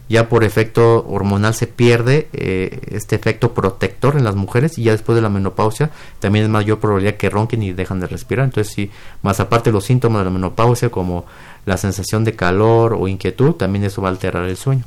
ya 0.09 0.29
por 0.29 0.43
efecto 0.43 1.05
hormonal 1.07 1.53
se 1.53 1.67
pierde 1.67 2.27
eh, 2.33 2.79
este 2.91 3.15
efecto 3.15 3.53
protector 3.53 4.17
en 4.17 4.23
las 4.23 4.35
mujeres 4.35 4.77
y 4.77 4.83
ya 4.83 4.91
después 4.91 5.15
de 5.15 5.21
la 5.21 5.29
menopausia 5.29 5.91
también 6.19 6.45
es 6.45 6.51
mayor 6.51 6.79
probabilidad 6.79 7.15
que 7.15 7.29
ronquen 7.29 7.63
y 7.63 7.73
dejan 7.73 7.99
de 7.99 8.07
respirar. 8.07 8.45
Entonces, 8.45 8.73
sí, 8.73 8.91
más 9.21 9.39
aparte 9.39 9.71
los 9.71 9.85
síntomas 9.85 10.19
de 10.21 10.25
la 10.25 10.31
menopausia 10.31 10.89
como 10.89 11.25
la 11.65 11.77
sensación 11.77 12.23
de 12.23 12.33
calor 12.33 12.93
o 12.99 13.07
inquietud, 13.07 13.53
también 13.53 13.85
eso 13.85 14.01
va 14.01 14.09
a 14.09 14.11
alterar 14.11 14.45
el 14.45 14.57
sueño. 14.57 14.83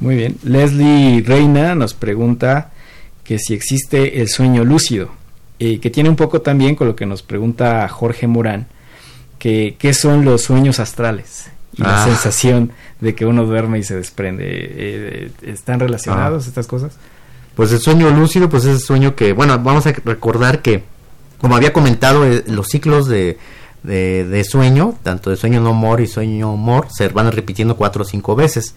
Muy 0.00 0.14
bien. 0.14 0.36
Leslie 0.42 1.22
Reina 1.22 1.74
nos 1.74 1.94
pregunta 1.94 2.70
que 3.24 3.38
si 3.38 3.54
existe 3.54 4.20
el 4.20 4.28
sueño 4.28 4.64
lúcido, 4.64 5.10
y 5.58 5.78
que 5.78 5.90
tiene 5.90 6.08
un 6.08 6.16
poco 6.16 6.40
también 6.40 6.74
con 6.76 6.86
lo 6.86 6.96
que 6.96 7.06
nos 7.06 7.22
pregunta 7.22 7.88
Jorge 7.88 8.26
Morán, 8.26 8.66
que 9.38 9.76
qué 9.78 9.92
son 9.92 10.24
los 10.24 10.42
sueños 10.42 10.78
astrales 10.78 11.50
y 11.76 11.82
la 11.82 12.02
ah. 12.02 12.06
sensación 12.06 12.72
de 13.00 13.14
que 13.14 13.26
uno 13.26 13.44
duerme 13.44 13.78
y 13.78 13.82
se 13.82 13.96
desprende. 13.96 14.44
Eh, 14.48 15.30
¿Están 15.42 15.80
relacionados 15.80 16.44
ah. 16.44 16.48
estas 16.48 16.66
cosas? 16.66 16.96
Pues 17.54 17.72
el 17.72 17.80
sueño 17.80 18.10
lúcido, 18.10 18.48
pues 18.48 18.64
es 18.64 18.76
el 18.76 18.80
sueño 18.80 19.14
que, 19.14 19.32
bueno, 19.32 19.58
vamos 19.58 19.86
a 19.86 19.92
recordar 19.92 20.62
que, 20.62 20.84
como 21.38 21.56
había 21.56 21.72
comentado, 21.72 22.24
eh, 22.24 22.44
los 22.46 22.68
ciclos 22.68 23.08
de, 23.08 23.38
de, 23.82 24.44
sueño, 24.44 24.94
tanto 25.02 25.30
de 25.30 25.36
sueño 25.36 25.60
no 25.60 25.72
mor 25.72 26.00
y 26.00 26.06
sueño 26.06 26.56
mor, 26.56 26.88
se 26.90 27.08
van 27.08 27.30
repitiendo 27.32 27.76
cuatro 27.76 28.02
o 28.02 28.04
cinco 28.04 28.36
veces. 28.36 28.74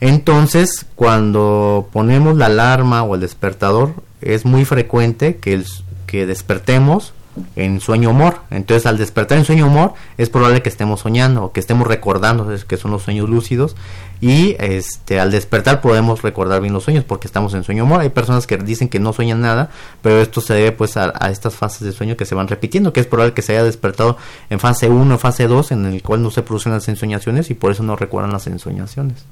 Entonces, 0.00 0.86
cuando 0.94 1.88
ponemos 1.92 2.36
la 2.36 2.46
alarma 2.46 3.02
o 3.02 3.14
el 3.14 3.20
despertador, 3.20 3.94
es 4.20 4.44
muy 4.44 4.64
frecuente 4.64 5.36
que, 5.36 5.54
el, 5.54 5.66
que 6.06 6.26
despertemos 6.26 7.14
en 7.56 7.80
sueño 7.80 8.10
humor. 8.10 8.40
Entonces, 8.50 8.86
al 8.86 8.98
despertar 8.98 9.38
en 9.38 9.44
sueño 9.44 9.66
humor, 9.66 9.94
es 10.16 10.30
probable 10.30 10.62
que 10.62 10.68
estemos 10.68 11.00
soñando 11.00 11.44
o 11.44 11.52
que 11.52 11.60
estemos 11.60 11.86
recordando 11.86 12.48
que 12.66 12.76
son 12.76 12.90
los 12.90 13.02
sueños 13.02 13.28
lúcidos. 13.28 13.76
Y 14.20 14.56
este, 14.58 15.20
al 15.20 15.30
despertar 15.30 15.80
podemos 15.80 16.22
recordar 16.22 16.60
bien 16.60 16.74
los 16.74 16.84
sueños 16.84 17.04
porque 17.04 17.28
estamos 17.28 17.54
en 17.54 17.62
sueño 17.62 17.84
humor. 17.84 18.00
Hay 18.00 18.08
personas 18.08 18.46
que 18.46 18.56
dicen 18.56 18.88
que 18.88 18.98
no 18.98 19.12
sueñan 19.12 19.40
nada, 19.40 19.70
pero 20.02 20.20
esto 20.20 20.40
se 20.40 20.54
debe 20.54 20.72
pues 20.72 20.96
a, 20.96 21.10
estas 21.30 21.54
fases 21.54 21.82
de 21.82 21.92
sueño 21.92 22.16
que 22.16 22.24
se 22.24 22.34
van 22.34 22.48
repitiendo, 22.48 22.92
que 22.92 23.00
es 23.00 23.06
probable 23.06 23.34
que 23.34 23.42
se 23.42 23.52
haya 23.52 23.64
despertado 23.64 24.16
en 24.50 24.58
fase 24.58 24.88
1 24.88 25.14
o 25.14 25.18
fase 25.18 25.46
2, 25.46 25.72
en 25.72 25.86
el 25.86 26.02
cual 26.02 26.22
no 26.22 26.30
se 26.30 26.42
producen 26.42 26.72
las 26.72 26.88
ensoñaciones 26.88 27.50
y 27.50 27.54
por 27.54 27.70
eso 27.70 27.82
no 27.82 27.94
recuerdan 27.94 28.32
las 28.32 28.46
ensoñaciones. 28.48 29.24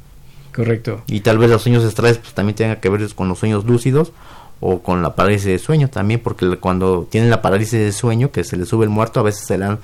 Correcto. 0.54 1.02
Y 1.06 1.20
tal 1.20 1.36
vez 1.38 1.50
los 1.50 1.62
sueños 1.62 1.84
estrés 1.84 2.18
pues, 2.18 2.32
también 2.32 2.56
tengan 2.56 2.76
que 2.76 2.88
ver 2.88 3.14
con 3.14 3.28
los 3.28 3.38
sueños 3.38 3.64
lúcidos 3.64 4.12
o 4.60 4.80
con 4.80 5.02
la 5.02 5.14
parálisis 5.14 5.46
de 5.46 5.58
sueño 5.58 5.88
también, 5.88 6.20
porque 6.20 6.56
cuando 6.56 7.06
tienen 7.10 7.30
la 7.30 7.42
parálisis 7.42 7.78
de 7.78 7.92
sueño, 7.92 8.30
que 8.30 8.44
se 8.44 8.56
les 8.56 8.68
sube 8.68 8.84
el 8.84 8.90
muerto, 8.90 9.20
a 9.20 9.22
veces 9.22 9.46
se 9.46 9.58
dan 9.58 9.78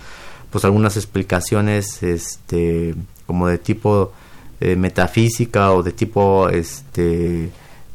pues 0.51 0.65
algunas 0.65 0.97
explicaciones 0.97 2.03
este 2.03 2.95
como 3.27 3.49
de 3.49 3.59
tipo 3.59 4.13
eh, 4.61 4.77
metafísica 4.77 5.73
o 5.73 5.83
de 5.83 5.93
tipo 5.93 6.49
este 6.49 7.49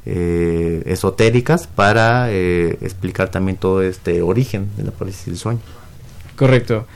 eh, 0.06 0.84
esotéricas 0.86 1.68
para 1.68 2.32
eh, 2.32 2.78
explicar 2.82 3.30
también 3.30 3.58
todo 3.58 3.82
este 3.82 4.22
origen 4.22 4.70
de 4.76 4.84
la 4.84 4.92
parálisis 4.92 5.26
del 5.28 5.38
sueño. 5.38 5.60
Correcto. 6.36 6.88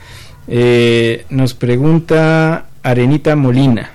nos 1.30 1.54
pregunta 1.54 2.66
Arenita 2.82 3.36
Molina. 3.36 3.92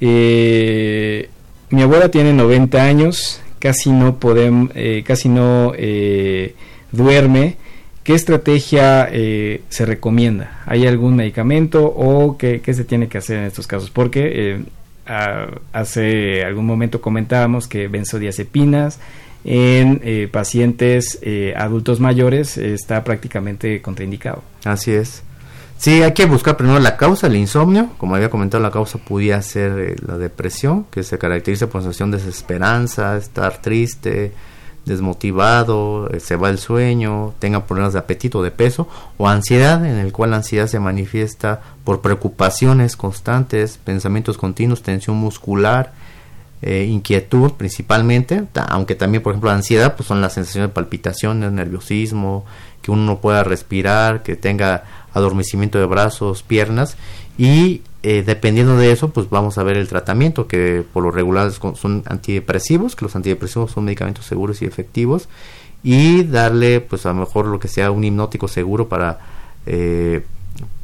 mi 0.00 1.82
abuela 1.82 2.10
tiene 2.10 2.32
90 2.32 2.82
años, 2.82 3.40
casi 3.58 3.90
no 3.90 4.18
podemos, 4.18 4.70
eh, 4.74 5.02
casi 5.06 5.28
no 5.28 5.72
eh, 5.76 6.54
duerme. 6.92 7.56
¿Qué 8.02 8.14
estrategia 8.14 9.08
eh, 9.12 9.62
se 9.68 9.84
recomienda? 9.84 10.62
¿Hay 10.66 10.86
algún 10.86 11.16
medicamento 11.16 11.84
o 11.84 12.38
qué, 12.38 12.62
se 12.64 12.84
tiene 12.84 13.08
que 13.08 13.18
hacer 13.18 13.38
en 13.38 13.44
estos 13.44 13.66
casos? 13.66 13.90
Porque 13.90 14.64
hace 15.72 16.42
algún 16.44 16.66
momento 16.66 17.00
comentábamos 17.00 17.68
que 17.68 17.88
benzodiazepinas 17.88 18.98
en 19.44 20.28
pacientes 20.30 21.18
adultos 21.56 22.00
mayores 22.00 22.56
está 22.56 23.04
prácticamente 23.04 23.82
contraindicado. 23.82 24.42
Así 24.64 24.92
es. 24.92 25.22
Sí, 25.78 26.02
hay 26.02 26.12
que 26.12 26.26
buscar 26.26 26.56
primero 26.56 26.80
la 26.80 26.96
causa, 26.96 27.28
el 27.28 27.36
insomnio. 27.36 27.90
Como 27.98 28.16
había 28.16 28.30
comentado, 28.30 28.60
la 28.60 28.72
causa 28.72 28.98
podía 28.98 29.40
ser 29.42 29.78
eh, 29.78 29.96
la 30.04 30.18
depresión, 30.18 30.84
que 30.90 31.04
se 31.04 31.18
caracteriza 31.18 31.68
por 31.68 31.82
sensación 31.82 32.10
de 32.10 32.18
desesperanza, 32.18 33.16
estar 33.16 33.62
triste, 33.62 34.32
desmotivado, 34.84 36.10
eh, 36.10 36.18
se 36.18 36.34
va 36.34 36.50
el 36.50 36.58
sueño, 36.58 37.34
tenga 37.38 37.64
problemas 37.64 37.92
de 37.92 38.00
apetito, 38.00 38.42
de 38.42 38.50
peso, 38.50 38.88
o 39.18 39.28
ansiedad, 39.28 39.86
en 39.86 39.98
el 39.98 40.12
cual 40.12 40.32
la 40.32 40.38
ansiedad 40.38 40.66
se 40.66 40.80
manifiesta 40.80 41.60
por 41.84 42.00
preocupaciones 42.00 42.96
constantes, 42.96 43.78
pensamientos 43.78 44.36
continuos, 44.36 44.82
tensión 44.82 45.16
muscular, 45.16 45.92
eh, 46.60 46.86
inquietud 46.90 47.52
principalmente, 47.52 48.42
aunque 48.68 48.96
también, 48.96 49.22
por 49.22 49.32
ejemplo, 49.32 49.50
la 49.50 49.56
ansiedad, 49.56 49.94
pues 49.94 50.08
son 50.08 50.20
las 50.20 50.32
sensaciones 50.32 50.70
de 50.70 50.74
palpitaciones, 50.74 51.52
nerviosismo, 51.52 52.44
que 52.82 52.90
uno 52.90 53.04
no 53.04 53.20
pueda 53.20 53.44
respirar, 53.44 54.24
que 54.24 54.34
tenga 54.34 54.82
adormecimiento 55.14 55.78
de 55.78 55.86
brazos, 55.86 56.42
piernas 56.42 56.96
y 57.36 57.82
eh, 58.02 58.22
dependiendo 58.24 58.76
de 58.76 58.92
eso 58.92 59.10
pues 59.10 59.28
vamos 59.28 59.58
a 59.58 59.62
ver 59.62 59.76
el 59.76 59.88
tratamiento 59.88 60.46
que 60.46 60.84
por 60.92 61.02
lo 61.02 61.10
regular 61.10 61.50
son 61.52 62.02
antidepresivos, 62.06 62.96
que 62.96 63.04
los 63.04 63.16
antidepresivos 63.16 63.72
son 63.72 63.84
medicamentos 63.84 64.26
seguros 64.26 64.62
y 64.62 64.64
efectivos 64.64 65.28
y 65.82 66.24
darle 66.24 66.80
pues 66.80 67.06
a 67.06 67.10
lo 67.10 67.16
mejor 67.16 67.46
lo 67.46 67.58
que 67.58 67.68
sea 67.68 67.90
un 67.90 68.04
hipnótico 68.04 68.48
seguro 68.48 68.88
para 68.88 69.18
eh, 69.66 70.24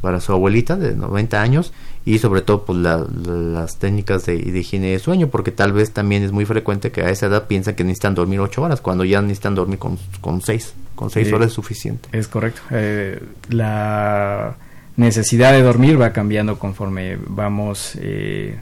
para 0.01 0.21
su 0.21 0.33
abuelita 0.33 0.77
de 0.77 0.95
90 0.95 1.41
años 1.41 1.73
y 2.07 2.19
sobre 2.19 2.43
todo 2.43 2.65
pues 2.65 2.79
las 2.79 3.79
técnicas 3.79 4.27
de, 4.27 4.37
de, 4.37 4.59
higiene 4.59 4.89
de 4.89 4.99
sueño 4.99 5.29
porque 5.29 5.53
tal 5.53 5.73
vez 5.73 5.91
también 5.93 6.23
es 6.23 6.33
muy 6.33 6.45
frecuente 6.45 6.93
que 6.93 7.01
a 7.01 7.09
esa 7.09 7.27
edad 7.27 7.47
piensan 7.47 7.75
que 7.75 7.85
necesitan 7.85 8.15
dormir 8.15 8.41
8 8.41 8.63
horas 8.63 8.81
cuando 8.81 9.05
ya 9.05 9.23
necesitan 9.23 9.55
dormir 9.55 9.79
con, 9.79 9.99
con 10.21 10.43
6 10.43 10.75
con 10.95 11.11
6 11.11 11.33
horas 11.33 11.49
es 11.49 11.55
suficiente. 11.55 12.09
Es 12.13 12.29
correcto. 12.29 12.61
Eh, 12.71 13.21
la 13.49 14.57
necesidad 14.97 15.53
de 15.53 15.63
dormir 15.63 16.01
va 16.01 16.13
cambiando 16.13 16.59
conforme 16.59 17.17
vamos 17.27 17.97
eh, 18.01 18.57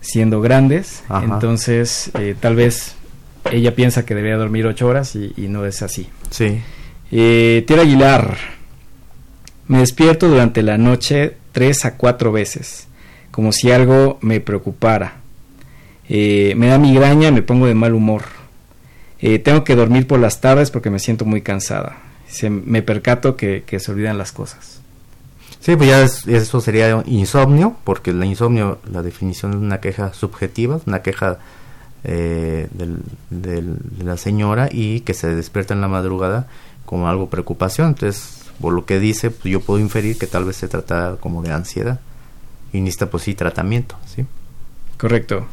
siendo 0.00 0.40
grandes. 0.40 1.02
Entonces 1.22 2.10
eh, 2.18 2.36
tal 2.38 2.54
vez 2.54 2.96
ella 3.50 3.74
piensa 3.74 4.04
que 4.04 4.14
debería 4.14 4.36
dormir 4.36 4.66
8 4.66 4.86
horas 4.86 5.16
y, 5.16 5.32
y, 5.36 5.48
no 5.48 5.64
es 5.64 5.82
así. 5.82 6.08
Sí. 6.30 6.60
Tierra 7.10 7.82
Aguilar 7.82 8.57
me 9.68 9.78
despierto 9.78 10.28
durante 10.28 10.62
la 10.62 10.78
noche 10.78 11.36
tres 11.52 11.84
a 11.84 11.96
cuatro 11.96 12.32
veces, 12.32 12.88
como 13.30 13.52
si 13.52 13.70
algo 13.70 14.18
me 14.22 14.40
preocupara. 14.40 15.16
Eh, 16.08 16.54
me 16.56 16.68
da 16.68 16.78
migraña, 16.78 17.30
me 17.30 17.42
pongo 17.42 17.66
de 17.66 17.74
mal 17.74 17.94
humor. 17.94 18.22
Eh, 19.20 19.38
tengo 19.38 19.64
que 19.64 19.76
dormir 19.76 20.06
por 20.06 20.20
las 20.20 20.40
tardes 20.40 20.70
porque 20.70 20.90
me 20.90 20.98
siento 20.98 21.24
muy 21.24 21.42
cansada. 21.42 21.98
Se, 22.28 22.48
me 22.48 22.82
percato 22.82 23.36
que, 23.36 23.62
se 23.78 23.92
olvidan 23.92 24.16
las 24.16 24.32
cosas. 24.32 24.80
Sí, 25.60 25.76
pues 25.76 25.88
ya 25.88 26.32
eso 26.34 26.60
sería 26.60 27.02
insomnio, 27.06 27.76
porque 27.84 28.10
el 28.10 28.24
insomnio, 28.24 28.78
la 28.90 29.02
definición 29.02 29.52
es 29.52 29.58
una 29.58 29.80
queja 29.80 30.14
subjetiva, 30.14 30.80
una 30.86 31.02
queja 31.02 31.38
eh, 32.04 32.68
de 32.70 33.64
la 34.02 34.16
señora 34.16 34.68
y 34.70 35.00
que 35.00 35.12
se 35.12 35.34
despierta 35.34 35.74
en 35.74 35.80
la 35.80 35.88
madrugada 35.88 36.46
como 36.86 37.08
algo 37.08 37.28
preocupación. 37.28 37.88
Entonces, 37.88 38.37
por 38.60 38.72
lo 38.72 38.84
que 38.84 38.98
dice, 38.98 39.30
pues 39.30 39.52
yo 39.52 39.60
puedo 39.60 39.80
inferir 39.80 40.18
que 40.18 40.26
tal 40.26 40.44
vez 40.44 40.56
se 40.56 40.68
trata 40.68 41.16
como 41.20 41.42
de 41.42 41.52
ansiedad 41.52 42.00
y 42.72 42.80
necesita 42.80 43.10
pues 43.10 43.24
sí 43.24 43.34
tratamiento, 43.34 43.96
¿sí? 44.06 44.24
Correcto. 44.96 45.46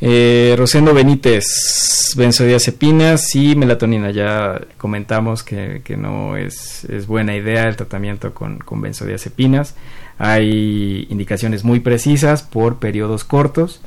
Eh, 0.00 0.54
Rosendo 0.58 0.92
Benítez, 0.92 2.12
benzodiazepinas 2.16 3.34
y 3.34 3.56
melatonina. 3.56 4.10
Ya 4.10 4.60
comentamos 4.76 5.42
que, 5.42 5.82
no 5.96 6.36
es, 6.36 6.86
buena 7.06 7.34
idea 7.34 7.68
el 7.68 7.76
tratamiento 7.76 8.34
con, 8.34 8.58
con 8.58 8.80
benzodiazepinas. 8.80 9.74
Hay 10.18 11.06
indicaciones 11.10 11.64
muy 11.64 11.80
precisas 11.80 12.42
por 12.42 12.78
periodos 12.78 13.24
cortos 13.24 13.80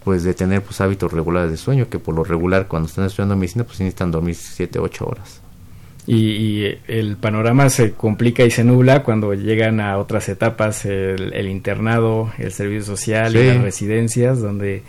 pues 0.03 0.23
de 0.23 0.33
tener 0.33 0.63
pues 0.63 0.81
hábitos 0.81 1.13
regulares 1.13 1.51
de 1.51 1.57
sueño, 1.57 1.87
que 1.87 1.99
por 1.99 2.15
lo 2.15 2.23
regular 2.23 2.67
cuando 2.67 2.89
están 2.89 3.05
estudiando 3.05 3.35
medicina 3.35 3.63
pues 3.63 3.79
necesitan 3.79 4.09
dormir 4.09 4.35
7, 4.35 4.79
8 4.79 5.05
horas. 5.05 5.41
Y, 6.07 6.65
el 6.87 7.15
panorama 7.17 7.69
se 7.69 7.91
complica 7.91 8.43
y 8.43 8.49
se 8.49 8.63
nubla 8.63 9.03
cuando 9.03 9.35
llegan 9.35 9.79
a 9.79 9.99
otras 9.99 10.29
etapas, 10.29 10.83
el, 10.85 11.47
internado, 11.47 12.31
el 12.39 12.51
servicio 12.51 12.83
social 12.83 13.35
y 13.35 13.45
las 13.45 13.61
residencias, 13.61 14.41
donde 14.41 14.81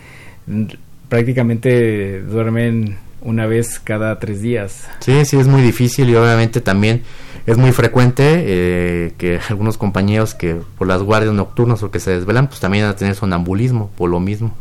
prácticamente 1.13 2.21
duermen 2.23 2.97
una 3.21 3.45
vez 3.45 3.79
cada 3.79 4.17
tres 4.17 4.41
días. 4.41 4.87
Sí, 4.99 5.25
sí, 5.25 5.37
es 5.37 5.45
muy 5.45 5.61
difícil 5.61 6.09
y 6.09 6.15
obviamente 6.15 6.59
también 6.59 7.03
es 7.45 7.55
muy 7.55 7.71
frecuente 7.71 8.23
eh, 8.25 9.13
que 9.19 9.39
algunos 9.47 9.77
compañeros 9.77 10.33
que 10.33 10.55
por 10.75 10.87
las 10.87 11.03
guardias 11.03 11.35
nocturnas 11.35 11.83
o 11.83 11.91
que 11.91 11.99
se 11.99 12.09
desvelan, 12.09 12.47
pues 12.47 12.61
también 12.61 12.85
van 12.85 12.93
a 12.93 12.95
tener 12.95 13.13
sonambulismo 13.13 13.91
por 13.95 14.09
lo 14.09 14.19
mismo. 14.19 14.57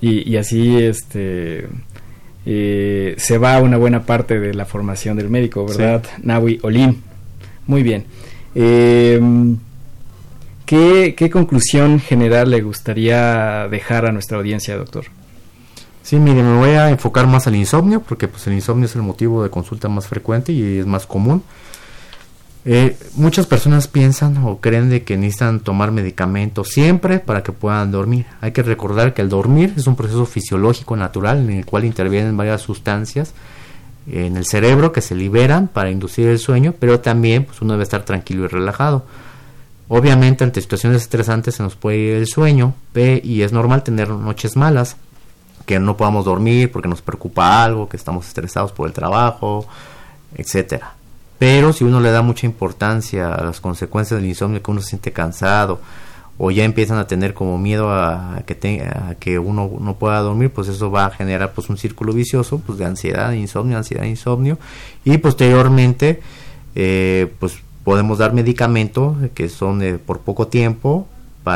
Y, 0.00 0.28
y 0.28 0.38
así, 0.38 0.76
este, 0.76 1.68
eh, 2.46 3.14
se 3.16 3.38
va 3.38 3.60
una 3.60 3.76
buena 3.76 4.02
parte 4.02 4.40
de 4.40 4.54
la 4.54 4.64
formación 4.64 5.18
del 5.18 5.30
médico, 5.30 5.64
¿verdad? 5.64 6.02
Nahui 6.20 6.58
Olin. 6.62 7.00
Muy 7.68 7.84
bien. 7.84 8.06
Eh, 8.56 9.20
¿qué, 10.66 11.14
¿Qué 11.16 11.30
conclusión 11.30 12.00
general 12.00 12.50
le 12.50 12.60
gustaría 12.60 13.68
dejar 13.68 14.06
a 14.06 14.10
nuestra 14.10 14.38
audiencia, 14.38 14.76
doctor? 14.76 15.04
Sí, 16.10 16.16
mire, 16.16 16.42
me 16.42 16.58
voy 16.58 16.70
a 16.70 16.90
enfocar 16.90 17.28
más 17.28 17.46
al 17.46 17.54
insomnio, 17.54 18.00
porque 18.00 18.26
pues 18.26 18.44
el 18.48 18.54
insomnio 18.54 18.86
es 18.86 18.96
el 18.96 19.02
motivo 19.02 19.44
de 19.44 19.48
consulta 19.48 19.88
más 19.88 20.08
frecuente 20.08 20.50
y 20.52 20.78
es 20.78 20.84
más 20.84 21.06
común. 21.06 21.44
Eh, 22.64 22.96
muchas 23.14 23.46
personas 23.46 23.86
piensan 23.86 24.38
o 24.38 24.58
creen 24.58 24.90
de 24.90 25.04
que 25.04 25.16
necesitan 25.16 25.60
tomar 25.60 25.92
medicamentos 25.92 26.70
siempre 26.70 27.20
para 27.20 27.44
que 27.44 27.52
puedan 27.52 27.92
dormir. 27.92 28.26
Hay 28.40 28.50
que 28.50 28.64
recordar 28.64 29.14
que 29.14 29.22
el 29.22 29.28
dormir 29.28 29.72
es 29.76 29.86
un 29.86 29.94
proceso 29.94 30.26
fisiológico 30.26 30.96
natural 30.96 31.48
en 31.48 31.50
el 31.58 31.64
cual 31.64 31.84
intervienen 31.84 32.36
varias 32.36 32.62
sustancias 32.62 33.32
en 34.10 34.36
el 34.36 34.46
cerebro 34.46 34.90
que 34.90 35.02
se 35.02 35.14
liberan 35.14 35.68
para 35.68 35.92
inducir 35.92 36.26
el 36.26 36.40
sueño, 36.40 36.74
pero 36.76 36.98
también 36.98 37.44
pues, 37.44 37.62
uno 37.62 37.74
debe 37.74 37.84
estar 37.84 38.04
tranquilo 38.04 38.46
y 38.46 38.48
relajado. 38.48 39.04
Obviamente 39.86 40.42
ante 40.42 40.60
situaciones 40.60 41.02
estresantes 41.02 41.54
se 41.54 41.62
nos 41.62 41.76
puede 41.76 41.98
ir 41.98 42.14
el 42.16 42.26
sueño 42.26 42.74
y 42.96 43.42
es 43.42 43.52
normal 43.52 43.84
tener 43.84 44.08
noches 44.08 44.56
malas 44.56 44.96
que 45.70 45.78
no 45.78 45.96
podamos 45.96 46.24
dormir 46.24 46.72
porque 46.72 46.88
nos 46.88 47.00
preocupa 47.00 47.62
algo, 47.62 47.88
que 47.88 47.96
estamos 47.96 48.26
estresados 48.26 48.72
por 48.72 48.88
el 48.88 48.92
trabajo, 48.92 49.64
etcétera. 50.34 50.94
Pero 51.38 51.72
si 51.72 51.84
uno 51.84 52.00
le 52.00 52.10
da 52.10 52.22
mucha 52.22 52.44
importancia 52.44 53.32
a 53.32 53.44
las 53.44 53.60
consecuencias 53.60 54.18
del 54.18 54.28
insomnio, 54.28 54.60
que 54.60 54.68
uno 54.68 54.80
se 54.80 54.88
siente 54.88 55.12
cansado 55.12 55.80
o 56.38 56.50
ya 56.50 56.64
empiezan 56.64 56.98
a 56.98 57.06
tener 57.06 57.34
como 57.34 57.56
miedo 57.56 57.88
a 57.92 58.42
que, 58.46 58.82
a 58.82 59.14
que 59.14 59.38
uno 59.38 59.70
no 59.78 59.94
pueda 59.94 60.18
dormir, 60.18 60.50
pues 60.50 60.66
eso 60.66 60.90
va 60.90 61.04
a 61.04 61.10
generar 61.10 61.52
pues 61.52 61.70
un 61.70 61.78
círculo 61.78 62.12
vicioso 62.12 62.58
pues 62.58 62.76
de 62.76 62.86
ansiedad, 62.86 63.30
insomnio, 63.30 63.76
ansiedad, 63.76 64.02
insomnio 64.02 64.58
y 65.04 65.18
posteriormente 65.18 66.20
eh, 66.74 67.32
pues 67.38 67.58
podemos 67.84 68.18
dar 68.18 68.32
medicamentos 68.32 69.18
que 69.34 69.48
son 69.48 70.00
por 70.04 70.18
poco 70.18 70.48
tiempo 70.48 71.06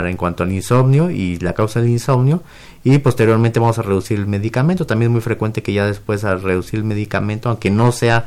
en 0.06 0.16
cuanto 0.16 0.42
al 0.42 0.52
insomnio 0.52 1.10
y 1.10 1.38
la 1.38 1.52
causa 1.52 1.80
del 1.80 1.90
insomnio 1.90 2.42
y 2.84 2.98
posteriormente 2.98 3.60
vamos 3.60 3.78
a 3.78 3.82
reducir 3.82 4.18
el 4.18 4.26
medicamento. 4.26 4.86
También 4.86 5.10
es 5.10 5.12
muy 5.12 5.20
frecuente 5.22 5.62
que 5.62 5.72
ya 5.72 5.86
después 5.86 6.24
a 6.24 6.36
reducir 6.36 6.80
el 6.80 6.84
medicamento, 6.84 7.48
aunque 7.48 7.70
no 7.70 7.92
sea 7.92 8.26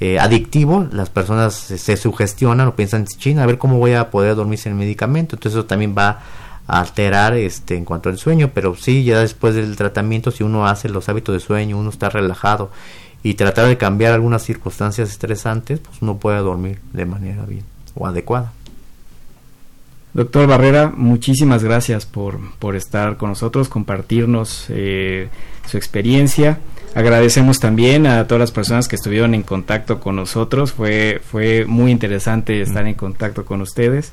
eh, 0.00 0.18
adictivo, 0.18 0.88
las 0.90 1.10
personas 1.10 1.54
se, 1.54 1.96
sugestionan 1.96 2.66
o 2.66 2.74
piensan, 2.74 3.06
china, 3.06 3.44
a 3.44 3.46
ver 3.46 3.58
cómo 3.58 3.78
voy 3.78 3.92
a 3.92 4.10
poder 4.10 4.34
dormir 4.34 4.58
sin 4.58 4.72
el 4.72 4.78
medicamento. 4.78 5.36
Entonces 5.36 5.56
eso 5.58 5.66
también 5.66 5.94
va 5.96 6.20
a 6.66 6.80
alterar 6.80 7.34
este 7.34 7.76
en 7.76 7.84
cuanto 7.84 8.08
al 8.08 8.18
sueño, 8.18 8.50
pero 8.52 8.74
sí, 8.74 9.04
ya 9.04 9.20
después 9.20 9.54
del 9.54 9.76
tratamiento, 9.76 10.32
si 10.32 10.42
uno 10.42 10.66
hace 10.66 10.88
los 10.88 11.08
hábitos 11.08 11.34
de 11.34 11.40
sueño, 11.40 11.78
uno 11.78 11.90
está 11.90 12.08
relajado 12.08 12.70
y 13.22 13.34
tratar 13.34 13.68
de 13.68 13.76
cambiar 13.76 14.12
algunas 14.12 14.42
circunstancias 14.42 15.10
estresantes, 15.10 15.78
pues 15.78 16.02
uno 16.02 16.16
puede 16.16 16.38
dormir 16.38 16.80
de 16.92 17.06
manera 17.06 17.44
bien 17.44 17.64
o 17.94 18.06
adecuada. 18.06 18.52
Doctor 20.14 20.46
Barrera, 20.46 20.92
muchísimas 20.94 21.64
gracias 21.64 22.04
por, 22.04 22.38
por 22.58 22.76
estar 22.76 23.16
con 23.16 23.30
nosotros, 23.30 23.70
compartirnos 23.70 24.66
eh, 24.68 25.28
su 25.66 25.78
experiencia. 25.78 26.58
Agradecemos 26.94 27.60
también 27.60 28.06
a 28.06 28.26
todas 28.26 28.40
las 28.40 28.52
personas 28.52 28.88
que 28.88 28.96
estuvieron 28.96 29.32
en 29.34 29.42
contacto 29.42 30.00
con 30.00 30.16
nosotros. 30.16 30.72
Fue, 30.72 31.22
fue 31.24 31.64
muy 31.64 31.90
interesante 31.90 32.60
estar 32.60 32.86
en 32.86 32.94
contacto 32.94 33.46
con 33.46 33.62
ustedes. 33.62 34.12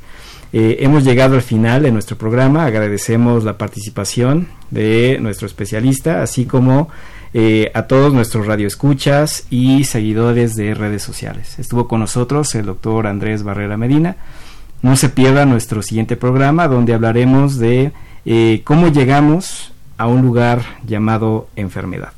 Eh, 0.54 0.78
hemos 0.80 1.04
llegado 1.04 1.36
al 1.36 1.41
final 1.41 1.84
de 1.84 1.91
nuestro 1.91 2.18
programa. 2.18 2.66
Agradecemos 2.66 3.43
la 3.43 3.58
participación 3.58 4.47
de 4.72 5.18
nuestro 5.20 5.47
especialista, 5.47 6.24
así 6.24 6.45
como 6.45 6.88
eh, 7.34 7.72
a 7.74 7.84
todos 7.84 8.14
nuestros 8.14 8.47
radioescuchas 8.47 9.45
y 9.50 9.84
seguidores 9.84 10.56
de 10.56 10.74
redes 10.74 11.04
sociales. 11.04 11.60
Estuvo 11.60 11.89
con 11.89 12.00
nosotros 12.00 12.56
el 12.56 12.66
doctor 12.66 13.06
Andrés 13.06 13.43
Barrera 13.43 13.76
Medina. 13.76 14.16
No 14.82 14.96
se 14.96 15.10
pierda 15.10 15.46
nuestro 15.46 15.82
siguiente 15.82 16.16
programa 16.16 16.68
donde 16.68 16.94
hablaremos 16.94 17.58
de 17.58 17.92
eh, 18.26 18.62
cómo 18.64 18.88
llegamos 18.88 19.74
a 19.98 20.08
un 20.08 20.22
lugar 20.22 20.62
llamado 20.86 21.50
enfermedad. 21.56 22.14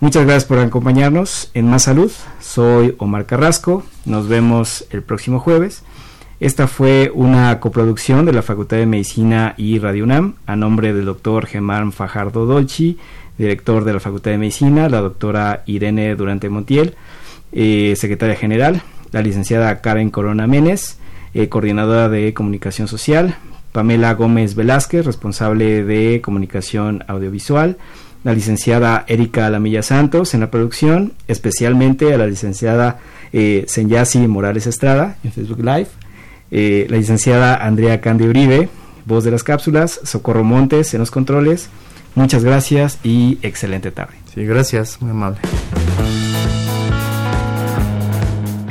Muchas 0.00 0.24
gracias 0.24 0.44
por 0.44 0.58
acompañarnos 0.58 1.50
en 1.54 1.70
Más 1.70 1.84
Salud. 1.84 2.12
Soy 2.40 2.94
Omar 2.98 3.24
Carrasco. 3.24 3.84
Nos 4.04 4.28
vemos 4.28 4.84
el 4.90 5.02
próximo 5.02 5.40
jueves. 5.40 5.82
Esta 6.40 6.66
fue 6.66 7.10
una 7.14 7.58
coproducción 7.60 8.26
de 8.26 8.34
la 8.34 8.42
Facultad 8.42 8.76
de 8.76 8.84
Medicina 8.84 9.54
y 9.56 9.78
Radio 9.78 10.04
UNAM 10.04 10.34
a 10.44 10.56
nombre 10.56 10.92
del 10.92 11.06
doctor 11.06 11.46
Germán 11.46 11.92
Fajardo 11.92 12.44
Dolci, 12.44 12.98
director 13.38 13.84
de 13.84 13.94
la 13.94 14.00
Facultad 14.00 14.32
de 14.32 14.38
Medicina, 14.38 14.90
la 14.90 15.00
doctora 15.00 15.62
Irene 15.64 16.14
Durante 16.16 16.50
Montiel, 16.50 16.96
eh, 17.52 17.94
secretaria 17.96 18.36
general, 18.36 18.82
la 19.12 19.22
licenciada 19.22 19.80
Karen 19.80 20.10
Corona 20.10 20.46
Menes, 20.46 20.98
eh, 21.34 21.48
coordinadora 21.48 22.08
de 22.08 22.32
comunicación 22.32 22.88
social, 22.88 23.36
Pamela 23.72 24.14
Gómez 24.14 24.54
Velázquez, 24.54 25.04
responsable 25.04 25.84
de 25.84 26.20
comunicación 26.22 27.04
audiovisual, 27.08 27.76
la 28.22 28.32
licenciada 28.32 29.04
Erika 29.06 29.50
Lamilla 29.50 29.82
Santos 29.82 30.32
en 30.32 30.40
la 30.40 30.50
producción, 30.50 31.12
especialmente 31.28 32.14
a 32.14 32.18
la 32.18 32.26
licenciada 32.26 33.00
eh, 33.32 33.64
Senyasi 33.68 34.26
Morales 34.28 34.66
Estrada 34.66 35.18
en 35.24 35.32
Facebook 35.32 35.58
Live, 35.58 35.88
eh, 36.50 36.86
la 36.88 36.96
licenciada 36.96 37.56
Andrea 37.56 38.00
Cande 38.00 38.28
Uribe, 38.28 38.68
voz 39.04 39.24
de 39.24 39.32
las 39.32 39.42
cápsulas, 39.42 40.00
Socorro 40.04 40.44
Montes 40.44 40.94
en 40.94 41.00
los 41.00 41.10
controles. 41.10 41.68
Muchas 42.14 42.44
gracias 42.44 42.98
y 43.02 43.38
excelente 43.42 43.90
tarde. 43.90 44.14
Sí, 44.32 44.44
gracias, 44.44 45.02
muy 45.02 45.10
amable. 45.10 45.40